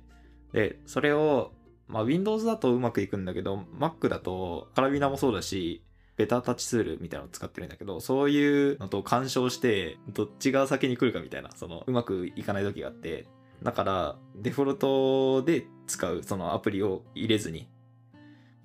[0.52, 1.52] で、それを、
[1.88, 5.82] まあ Windows だとうまくいくんだけど、Mac だとカラビナもそうだし、
[6.16, 13.26] ベタタッチツールみたいなのを使ってるんだけど、そういうのと干渉して、どっちが先に来るかみたいな、その、うまくいかない時があって、
[13.62, 17.68] だから、デフォルトで使う、そのアプリを入れずに、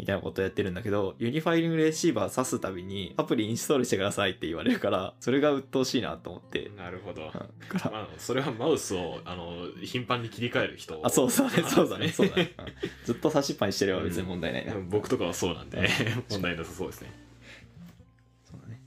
[0.01, 6.71] みたいなことをやってるんだけど、ユニファイリングレシーバー挿すたびに、アプリインストールしてくださいって言われるから、それが鬱陶しいなと思って。
[6.75, 7.29] なるほど。
[7.29, 9.53] から、まあ、それはマウスをあの
[9.83, 12.51] 頻繁に切り替える人あ、そうそうね、そうだね、そうだね。
[12.57, 12.65] うん
[13.05, 14.73] ずっと差しっぱにしてれば別に問題ないな。
[14.73, 15.85] うん僕とかはそうなんでうん
[16.31, 17.11] 問題なさそうですね。
[18.49, 18.81] そうだね。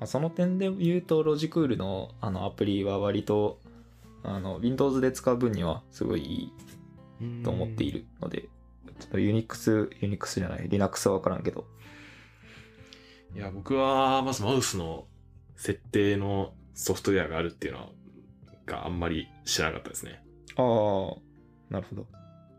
[0.00, 3.60] まあ、その点で言うと、ロジクールのあのアプリは割と、
[4.24, 6.52] あの、Windows で使う分にはすごいい
[7.20, 8.48] いと思っているので、
[8.98, 11.66] ちょっと Unix、Unix じゃない、Linux はわからんけど。
[13.34, 15.06] いや、僕はまずマウスの
[15.56, 17.90] 設定のソフトウェアがあるっていうの
[18.66, 20.22] があんまり知らなかったですね。
[20.56, 22.06] ああ、なるほど。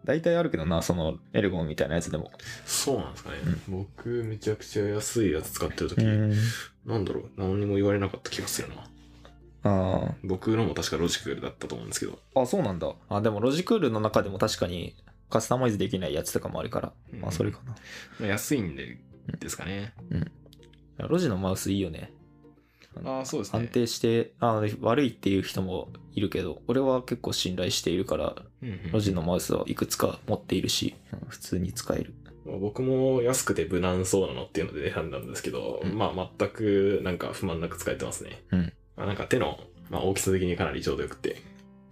[0.06, 2.32] 大体あるけどな、そのエルゴンみたいなやつでも。
[2.66, 3.38] そうなんですかね。
[3.68, 6.34] 僕、めちゃくちゃ安いやつ使ってるとき、ん。
[6.86, 8.90] なんだろう、何にも言われなかった気がするな。
[9.62, 12.20] あ僕のも確かロジクールだったと思うんですけど。
[12.36, 12.94] あ、あ、そうなんだ。
[13.10, 14.96] あ、でもロジクールの中でも確かに
[15.30, 17.76] カスタマイズできないやつとかもあるから、まあそれかな。
[18.20, 18.98] まあ安いんで
[19.40, 19.94] ですかね。
[20.98, 22.12] ロジのマウスいいよね。
[23.04, 23.60] ああ、そうですね。
[23.60, 32.14] 安定して、あ悪いっていう人もいるけど、俺は結構信頼しているから、うんうんロジのマウスはいくつか持っているし、うん普通に使える。
[32.60, 38.42] 僕も安くて無難そうなのっていうので選んだんですけど、うんまあ全くなんか不満なく使えてますね。
[38.52, 41.42] うんまあなんか手の、まあ、大きさ的にかなりちょうどよくて、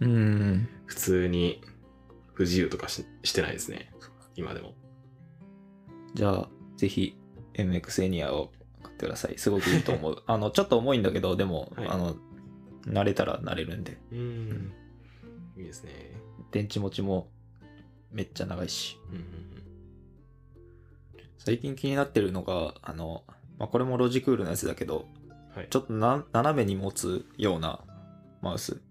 [0.00, 0.68] うん。
[0.86, 1.62] 普通に
[2.38, 3.90] 不自由とかししてないですね。
[4.36, 4.74] 今でも。
[6.14, 7.16] じゃあ、ぜひ
[7.54, 9.36] MX エニアを買ってください。
[9.38, 10.22] すごくいいと思う。
[10.24, 12.16] あの、ちょっと重いんだけど、でも、はいあの、
[12.86, 13.98] 慣れたら慣れるんで。
[14.12, 14.72] うん。
[15.56, 15.90] いいですね。
[16.52, 17.28] 電池持ちも
[18.12, 18.98] めっちゃ長いし。
[19.10, 19.48] うんうん
[21.38, 23.24] 最近気になってるのが、あの、
[23.58, 25.56] まあ、これもロジクールのやつだけど、うん。
[25.56, 25.68] はい。
[25.70, 27.80] ちょっとな斜めに持つような
[28.42, 28.82] マウス。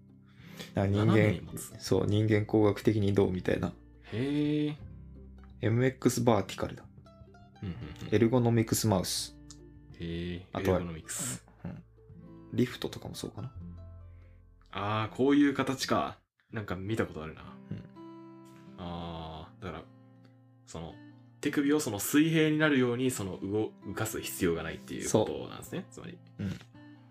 [0.74, 1.40] あ人間
[1.78, 3.72] そう、人間工学的にどうみたいな。
[4.12, 4.76] へえ。
[5.60, 6.84] MX バーティカルだ。
[7.62, 9.36] うんうんうんエルゴノミクスマウス。
[9.98, 10.46] へえ。
[10.52, 11.44] あとはエルゴノミクス。
[11.64, 11.82] うん
[12.54, 13.52] リフトとかもそうかな。
[14.72, 16.16] ああ、こういう形か。
[16.50, 17.42] なんか見たことあるな。
[17.70, 17.84] うん
[18.78, 19.84] ああ、だから、
[20.66, 20.94] その、
[21.40, 25.84] 手首をその水平になるように、その動、浮かす必要がないっていうことなんですね。
[25.90, 26.16] つまり。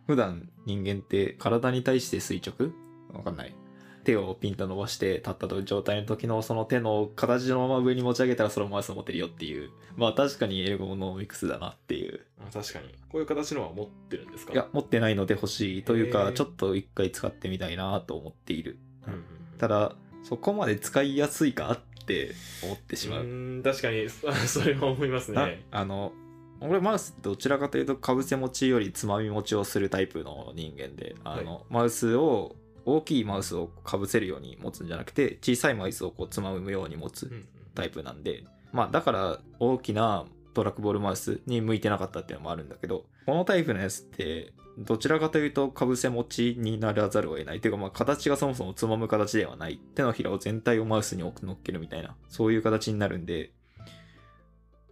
[0.08, 2.72] 普段人間って体に対して垂直
[3.14, 3.56] わかんない。
[4.04, 9.70] 手をピンと伸ばして立った状態の時のその手の形のまま上に持ち上げたらそのマウスを持ってるよっていう。
[9.98, 12.22] まあ確かにエルゴノミクスだなっていう。
[12.40, 12.88] あ確かに。
[13.10, 14.54] こういう形のは持ってるんですか？
[14.54, 18.78] いや、持ってないので欲しいというか、ちょっと一回使ってみたいなと思っている。
[19.06, 19.24] うんうんうん
[19.58, 23.24] ただ、そこまで使いやすいかって思ってしまう。
[23.24, 24.32] うーん、確かに、そ
[24.62, 25.66] それは思いますなね。
[25.72, 26.14] あの、
[26.62, 32.56] 俺マウスどちらかというとかぶせ持ちよりつまみ持ちをするタイプの人間で、あの、マウスを、
[32.88, 37.30] 大きいマウスをかぶせるように持つんじゃなくて、小さいマウスをこうつまむように持つ
[37.76, 47.58] タイプなんで、まあだから大きなトラックボールマウスに向いてなかったっていうのもあるんだけど、このタイプのやつって、どちらかというとかぶせ持ちにならざるを得ない。
[47.58, 49.82] っていうかまあ形がそもそもつまむ形ではない。
[49.96, 53.52] 手のひらを全体をマウスに乗っけるみたいな、そういう形になるんで、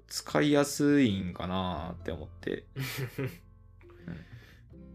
[0.08, 2.66] 使いやすいんかなって思って。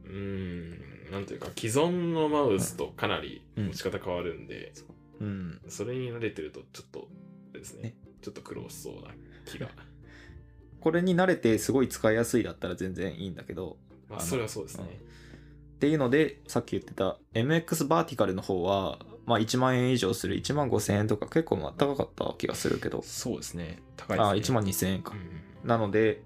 [0.04, 4.72] うん、なんていうか、既存のマウスとかなりうん持ち方変わるんで、
[5.20, 5.60] うん。
[5.68, 7.08] それに慣れてるとちょっと
[7.52, 9.14] ですね、ねちょっと苦労しそうな
[9.44, 9.68] 気が。
[10.80, 13.76] これに慣れてすごい使いやすいだったら全然いいんだけど、
[14.08, 14.84] まあ、それはそうですね。
[14.84, 23.78] っていうので、さっき言ってた MX バーティカルの方は、まあ1万円以上する1万5千円とか結構まあ高かった気がするけど、そうですね。
[23.96, 24.30] 高いですね。
[24.30, 25.16] あ、1万2千円かう。
[25.16, 26.22] んなので、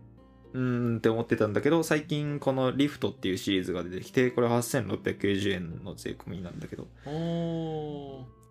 [0.55, 6.87] うーんって思ってたんだけど、最近このリフトっていうシリーズが出てきて、これ8690円の税込みなんだけど。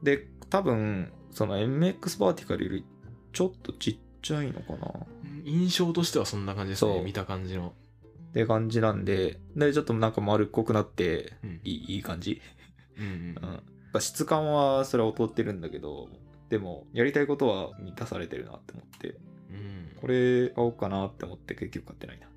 [0.04, 2.86] で、多分、その MX バーティカルより
[3.32, 5.08] ちょっとちっちゃいのかなっ
[5.46, 7.02] 印象としてはそんな感じですね。
[7.04, 7.74] 見た感じの。
[8.34, 12.42] て感じなんで、で、ちょっとなんか丸っこくなって、うんいいいい感じ。
[12.98, 13.62] うんうん
[13.94, 14.02] うん。
[14.02, 16.10] 質感はそれは劣ってるんだけど、
[16.50, 19.33] でも、やりたいことは満たされてるなって思って、うん
[20.00, 22.28] これ買おうかなって思って結局買ってないな。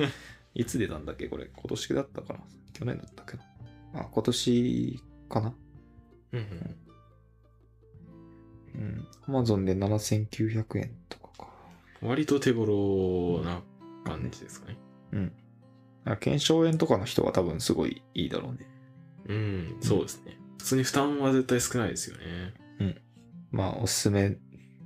[0.54, 1.28] いつ出たんだっけ？
[1.28, 1.46] これ。
[1.46, 2.40] 今年だったかな？
[2.72, 3.36] 去年だったっけ？
[3.92, 5.54] なあ、今年かな？
[6.32, 6.76] うんうん
[8.74, 9.08] うん。
[9.28, 11.48] Amazon で7900円とかか。
[12.02, 13.62] 割と手頃な
[14.04, 14.78] 感じですかね。
[15.12, 15.32] うん。
[16.04, 18.66] あ検証円とかの人は多分すごいいいだろうね。
[19.26, 20.38] うん、そうですね。
[20.58, 23.02] 普通に負担は絶対少ないですよね。
[23.50, 24.36] まあ、おすすめ、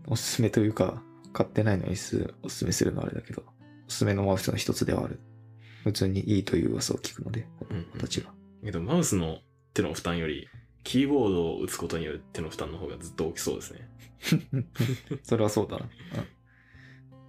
[0.06, 1.02] おすすめというか、
[1.38, 3.44] 買ってないのにすおすすめするのはあれだけど、
[3.86, 5.20] おすすめのマウスの一つではある。
[5.84, 8.32] 普通にいいという噂を聞くので、うん私が。
[8.64, 9.38] けど、マウスの
[9.72, 10.48] 手の負担より、
[10.82, 13.88] キーボードを打つことによる手の負担の方がずっと大きそうですね。
[15.22, 15.84] それはそうだな。
[15.84, 15.90] うん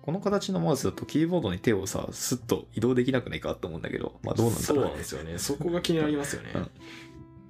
[0.02, 5.38] この形のマウスだとキーボードに手をさ、スッと移動できなくないかと思うんだけど、まあどうなんだそうろうなんですよね。
[5.38, 6.50] そこが気になりますよね。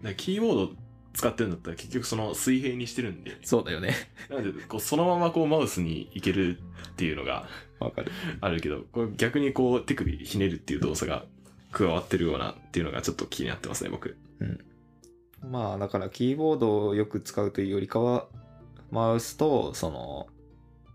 [0.03, 0.88] うんキーボード
[1.19, 3.93] 使ってるんだったら結局その水平にしてるんで、そうだよね。
[4.29, 6.57] なんでこうそのままこうマウスにいける
[6.91, 7.45] っていうのが
[7.77, 8.11] わかる。
[8.39, 11.25] あるけど、これ逆にこう手首ひねるっていう動作が
[11.73, 14.15] 加わってるようなっていうのがちょっと気になってますね、僕。
[15.45, 18.27] まあだからキーボードをよく使うというよりかは、
[18.89, 20.27] マウスとその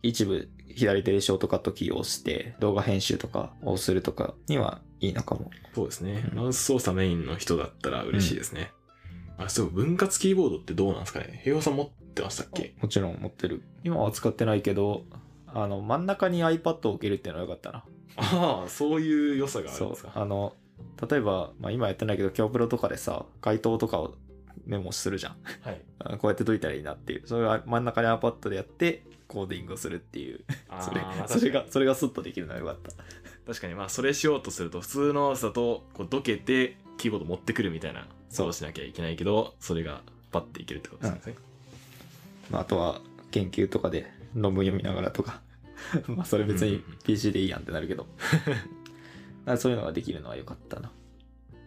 [0.03, 5.51] 一部左手でショートカットキーを押して動画編集とかをするとかにはいいのかも。
[5.75, 6.25] そうですね。
[6.33, 8.73] うんマウス操作メインの人だったら嬉しいですね。
[9.39, 11.41] あ、そう、分割キーボードってどうなんですかね？
[11.43, 12.75] 平和さん持ってましたっけ？
[12.81, 13.63] もちろん持ってる。
[13.83, 15.05] 今は使ってないけど、
[15.47, 17.85] あの真ん中に iPad を置けるっていうのは良かったな。
[18.17, 20.13] ああ、そういう良さがあるそうんですか。
[20.15, 20.55] あの
[21.09, 24.15] 例えば、まあ、今やってないけど今日プロとかでさ回答とかを
[24.67, 25.81] メモするじゃんはい。
[25.99, 32.97] あこうやって解いたらいいなっていうそれは真ん中に iPad でやってコーディングをするっていうあそれそれがそれがスッとできるのはよかったに
[33.47, 40.01] 確かに、まあ、それしようとすると、普通のだと、こう、どけて、キーボード持ってくるみたいな、そうしなきゃいけないけど、それが
[40.33, 41.35] パッていけるってことですね。
[42.51, 43.01] まあ、あとは
[43.31, 45.41] 研究とかで論文読みながらとか
[46.09, 48.07] まあそれ別にうんうんうん PC でいいやんってなるけど
[49.57, 50.91] そういうのができるのは良かったな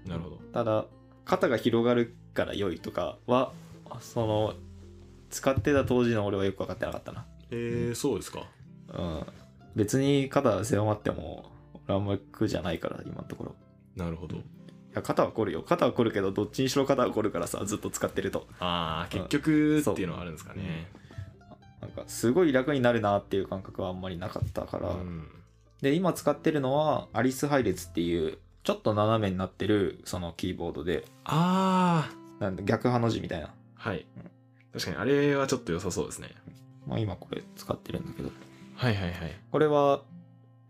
[0.06, 0.38] なるほど。
[0.52, 0.86] ただ
[1.24, 3.54] 肩が広がるから良いとかは
[4.02, 4.54] その
[5.30, 8.46] 使ってた当時の俺はよく分かってなかったなえー、そうですか。
[8.94, 9.26] うん
[9.76, 11.52] 別に肩狭まっても
[11.88, 13.56] 俺あんま苦じゃないから今のところ
[13.96, 14.38] なるほど。
[14.38, 14.42] い
[14.98, 20.88] や肩は凝るよ肩は凝るけどどっちにしろ肩は凝るからさずっと使ってるとああ、うん結局っていうのはあるんですかね。
[21.82, 25.28] なんかすごい楽になるなっていう感覚はあんまりなかったから、うん。
[25.82, 32.10] で今使ってるのはアリス配列っていうちょっと斜めになってるそのキーボードであ
[32.40, 34.06] あ、なんだ逆ハの字みたいなはい。
[34.74, 36.30] 確かに、あれはちょっと良さそうですね。
[36.88, 38.30] まあ今これ使ってるんだけど
[38.76, 39.36] はいはいはい。
[39.52, 40.02] これは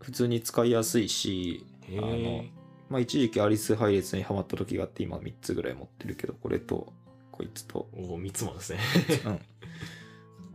[0.00, 2.50] 普通に使いやすいしへあのえ。
[2.88, 6.92] まあ一時期アリス配列にハマった時があって今3つぐらい持ってるけどこれと
[7.30, 7.88] こいつと。
[7.92, 8.80] おお、3つもですね。
[9.26, 9.40] うん。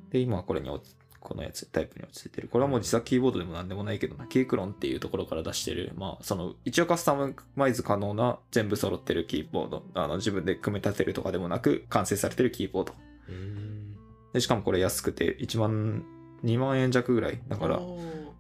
[0.10, 2.50] で今はこれに落ちこのやつタイプに落ち着いてる。
[2.50, 4.28] これはもう自作キーボードでもなんでもないけどな。
[4.28, 5.94] ケイクロンっていうところから出してる。
[5.96, 7.16] まあその一応カスタ
[7.56, 9.86] マイズ可能な全部揃ってるキーボード。
[9.94, 12.94] あの自分で組み立てるとかでもなく完成されてるキーボード。
[13.30, 13.96] うーん。
[14.34, 16.04] でしかもこれ安くて1万
[16.44, 17.42] 2万円弱ぐらい。
[17.48, 17.80] だから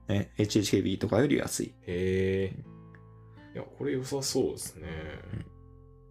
[0.09, 1.73] ね HHKB とかより安い。
[1.87, 2.63] へえ。
[3.53, 4.87] いや、これ良さそうですね。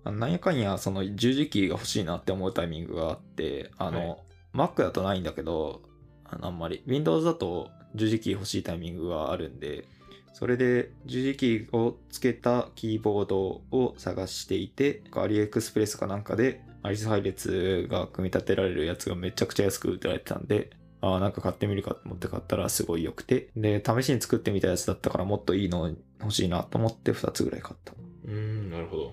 [0.05, 4.19] あのなんやかんやその十字キーが欲しいなって思うタイミングがあってあの、
[4.53, 5.83] Mac だとないんだけど
[6.25, 9.85] あのあんまり Windows だと十字キー欲しいタイミングがあるんで
[10.33, 20.71] それで十字キーをつけたキーボードを探していてアリエクスプレスかなんかでアリス配列が組み立てられるやつがめちゃくちゃ安く売ってられてたんで
[21.03, 27.93] ああなんか買ってみるかと思って買ったらすごい良くてで試しに作ってみたやつだったからもっといいの欲しいなと思って2つぐらい買った
[28.25, 29.13] うーん、なるほど。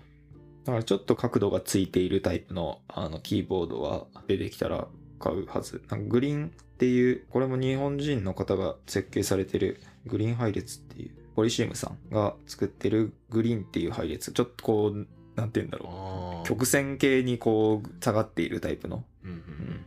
[0.65, 4.87] だからちょっと角度がついているタイプのあのキーボードは出てきたら
[5.19, 5.81] 買うはず。
[5.89, 14.31] なんかグリーンっていう、これも日本人の方が設計されてるグリーン配列っていう、ポリシウムさんが作ってるグリーンっていう配列。
[14.31, 16.47] ちょっとこう、なんて言うんだろう。
[16.47, 19.03] 曲線形にこう下がっているタイプの。
[19.23, 19.85] うんうんうん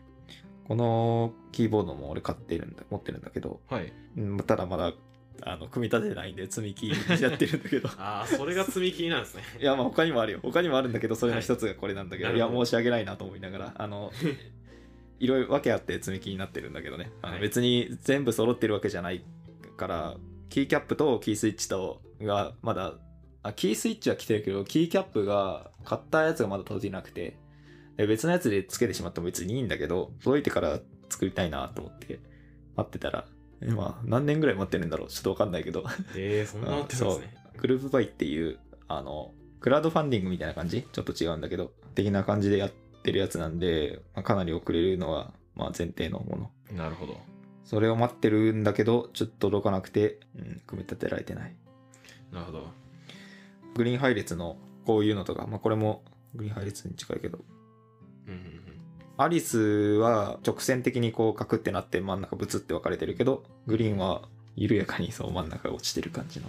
[0.72, 4.94] このキーボードも俺買ってるんだ、持ってるんだけど、はいうんただまだ、
[5.42, 6.88] あの、組み立ててないんで積み木
[7.20, 7.90] やってるんだけど。
[8.00, 10.38] ああそれが積み木なんですね いや、まあ他にもあるよ。
[10.40, 14.12] 他にもあるんだけど、それの一つがこれなんだけど、、や、はいいなるほど申し訳ないなと思いながら、あの、
[15.20, 17.12] いろいろ訳あって積み木になってるんだけどね。
[17.20, 19.22] あのはい別に全部揃ってるわけじゃない
[19.76, 20.16] から、
[20.48, 22.94] キーキャップとキースイッチとがまだ、
[23.42, 27.36] あ、キースイッチは来てるけど、キーキャップが買ったやつがまだ届いてなくて、で
[28.06, 32.20] 別のやつで付けてしまっても別にいいんだけど、届いてから作りたいなと思って
[32.76, 33.26] 待ってたら、
[33.62, 35.84] 今何年ぐらい待ってるんだろうちょっとわかんないけど、
[36.16, 38.58] えー、そんななってるんですね グループバイっていう、
[38.88, 40.82] あの、クラウドファンディングみたいな感じ？
[40.90, 46.76] ちょっと違うんだけど、的な感じでやってるやつなんで、まあかなり遅れるのは、まあ前提のもの。
[46.76, 47.20] なるほど。
[47.64, 51.54] それを待ってるんだけど、ちょっと届かなくて、うん、組み立てられてない。
[52.32, 52.66] なるほど。
[53.74, 56.02] グリーン配列のこういうのとか、まあこれも
[56.34, 57.38] グリーン配列に近いけど、
[59.16, 64.22] アリスは直線的にこうカクってなって真ん中ブツって分かれてるけど、グリーンは
[64.56, 66.46] 緩やかにそう真ん中が落ちてる感じの。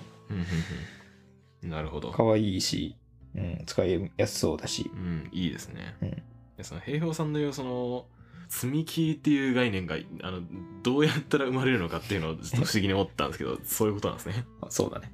[1.63, 2.95] なるほど可愛いし、
[3.35, 6.09] うん、使いやすそうだしう、んいいですねうん。
[6.57, 8.05] でその平平さんの言うその
[8.49, 10.41] 積み木っていう概念があの
[10.83, 15.11] どうやったら生まれるのかっていうのをちょっと不思議に思ったんですけど そういうことなんですねあそうだね。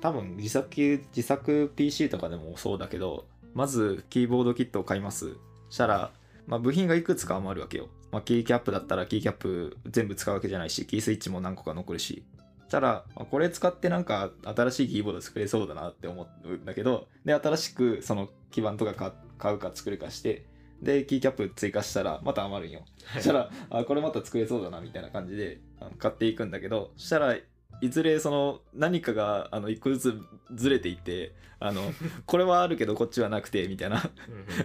[0.00, 5.36] 多分自作、自作 PC とかでもそうだけど、まずキーボードキットを買います。
[5.70, 6.10] したら、
[6.46, 7.88] まあ、部品がいくつか余るわけよ。
[8.12, 12.24] まあ、キーキャップだったらキーキャップ全部使うわけじゃないし、キースイッチも何個か残るし。
[12.68, 20.46] したら、まあこれ使ってなんか新しいキーボード作れそうだなって思うんだけど、で、新しくその基板とか買うか作るかして、
[20.82, 22.84] で、キーキャップ追加したらまた余るんよ。
[23.14, 25.60] そしたら、あ、これまた作れそうだなみたいな感じで
[25.98, 27.36] 買っていくんだけど、そしたら
[27.80, 30.20] いずれその何かがあの一個ずつ
[30.54, 31.82] ずれていって、あの、
[32.26, 34.10] これはあるけどこっちはなくてみたいな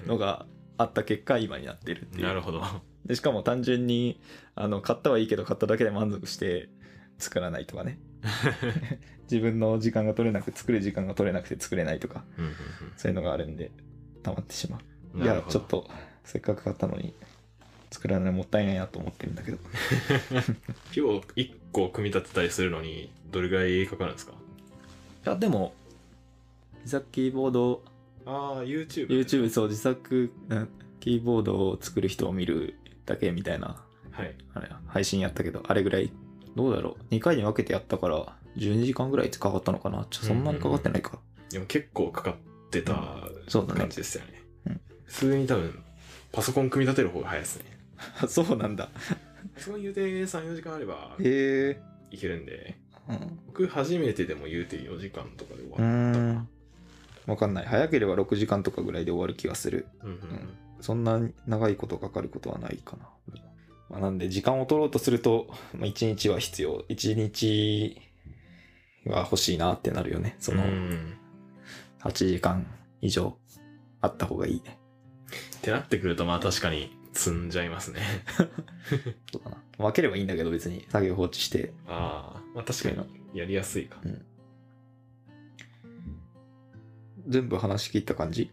[0.05, 0.45] のが
[0.77, 2.23] あった結果今になってるっていう。
[2.23, 2.61] なるほど
[3.05, 4.21] で、しかも単純に
[4.55, 6.69] あの買ったはいいけど買っただけで満足して
[7.17, 7.99] 作らないとかね。
[9.31, 12.53] 自分の時間が取れなく、作る時間が取れなくて作れないとか、うんうん
[12.97, 13.71] そういうのがあるんで
[14.23, 14.81] 溜まってしまう。
[15.15, 15.87] うんいや、ちょっと
[16.23, 17.13] せっかく買ったのに
[17.91, 19.57] 作らないのもったいないなと思ってるんだけど。
[20.29, 20.41] 今
[20.93, 21.01] 日
[21.35, 24.33] 1個組み立てたりするのにどれぐらいかかるんですか？
[24.33, 25.73] いや、でも、
[26.79, 27.83] 自作キーボード、
[28.25, 30.69] ああ YouTube YouTube、そう、自作うん
[30.99, 32.75] キーボードを作る人を見る
[33.05, 33.81] だけみたいな、
[34.11, 34.35] はい。
[34.53, 36.11] あれ、配信やったけど、あれぐらい、
[36.55, 40.05] どうだろう？2回に分けてやったから、12時間ぐらいかかったのかな？
[40.09, 41.19] ちょそんなにかかってないか。
[41.49, 42.35] でも結構かかっ
[42.69, 42.93] てた
[43.51, 44.43] 感じですよね。
[44.67, 44.81] うん。
[45.05, 45.83] 普通に多分
[46.31, 47.65] パソコン組み立てる方が早いですね。
[48.27, 48.89] そうなんだ。
[49.55, 51.81] パソコン言うて34時間あればへえ。
[52.11, 53.39] いけるんでうん。
[53.47, 55.83] 僕初めてでも言うて4時間とかで終わうった。
[55.83, 56.47] ん。
[57.27, 57.65] わかんない。
[57.65, 59.87] 早ければ6時間とかぐらいで終わる気がする。
[60.03, 60.49] うんうんうん
[60.81, 63.09] そんな長いことかかることはないかな。
[63.89, 66.85] まあ、なんで、時間を取ろうとすると、まあ、1日は必要。
[66.87, 68.01] 1日
[69.05, 70.37] は欲しいなってなるよね。
[70.39, 71.17] そのう、ん
[72.01, 72.65] 8時間
[73.01, 73.37] 以上
[73.99, 74.79] あった方がいいね。
[75.57, 78.01] ってなってくるとまあ確かに積んじゃいますね
[79.31, 79.57] そうだな。
[79.77, 81.73] 分ければいいんだけど別に作業放置して。
[81.87, 82.97] ああまあ確かに
[83.33, 83.97] やりやすいか
[87.27, 88.51] 全部話し切った感じ？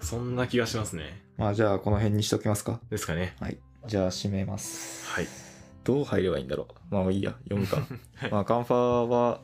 [0.00, 2.80] そんな気がしますねまあじゃあこの辺にしときますか。
[2.90, 3.58] ですかねはい。
[3.86, 5.06] じゃあ締めます。
[5.08, 5.26] はい
[5.82, 6.94] どう入ればいいんだろう？
[6.94, 7.76] まあいいや、読むか。
[8.16, 9.40] はいまあカンファは、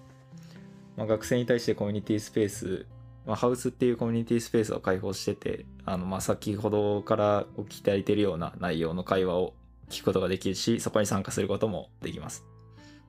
[0.96, 2.86] まあ、学生に対してコミュニティスペース、
[3.26, 9.54] まあ、ハウスっていうコミュニティスペースを開放してて、あの、まあ、先ほどからお聞きいただいているような内容の会話を
[9.90, 12.44] 聞くことができるし、そこに参加することもできます。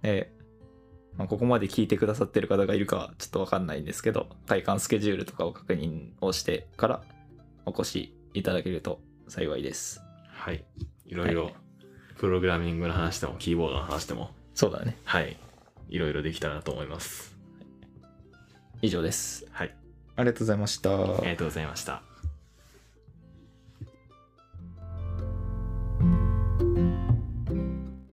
[0.01, 0.33] で、
[1.17, 7.01] まあ、ここまで聞いてくださってる方がいるかはちょっとわかんないんですけど、体感スケジュールとかを確認をしてから
[7.65, 10.01] お越しいただけると幸いです。
[10.31, 10.63] はい
[11.05, 11.51] いろいろ
[12.17, 14.97] プログラミングの話でもキーボードの話でもそうだね。
[15.03, 15.37] はい
[15.89, 17.35] いろいろできたらなと思います
[18.81, 19.47] 以上です。
[19.51, 19.86] はい
[20.17, 20.91] ありがとうございました。
[20.91, 22.01] ありがとうございました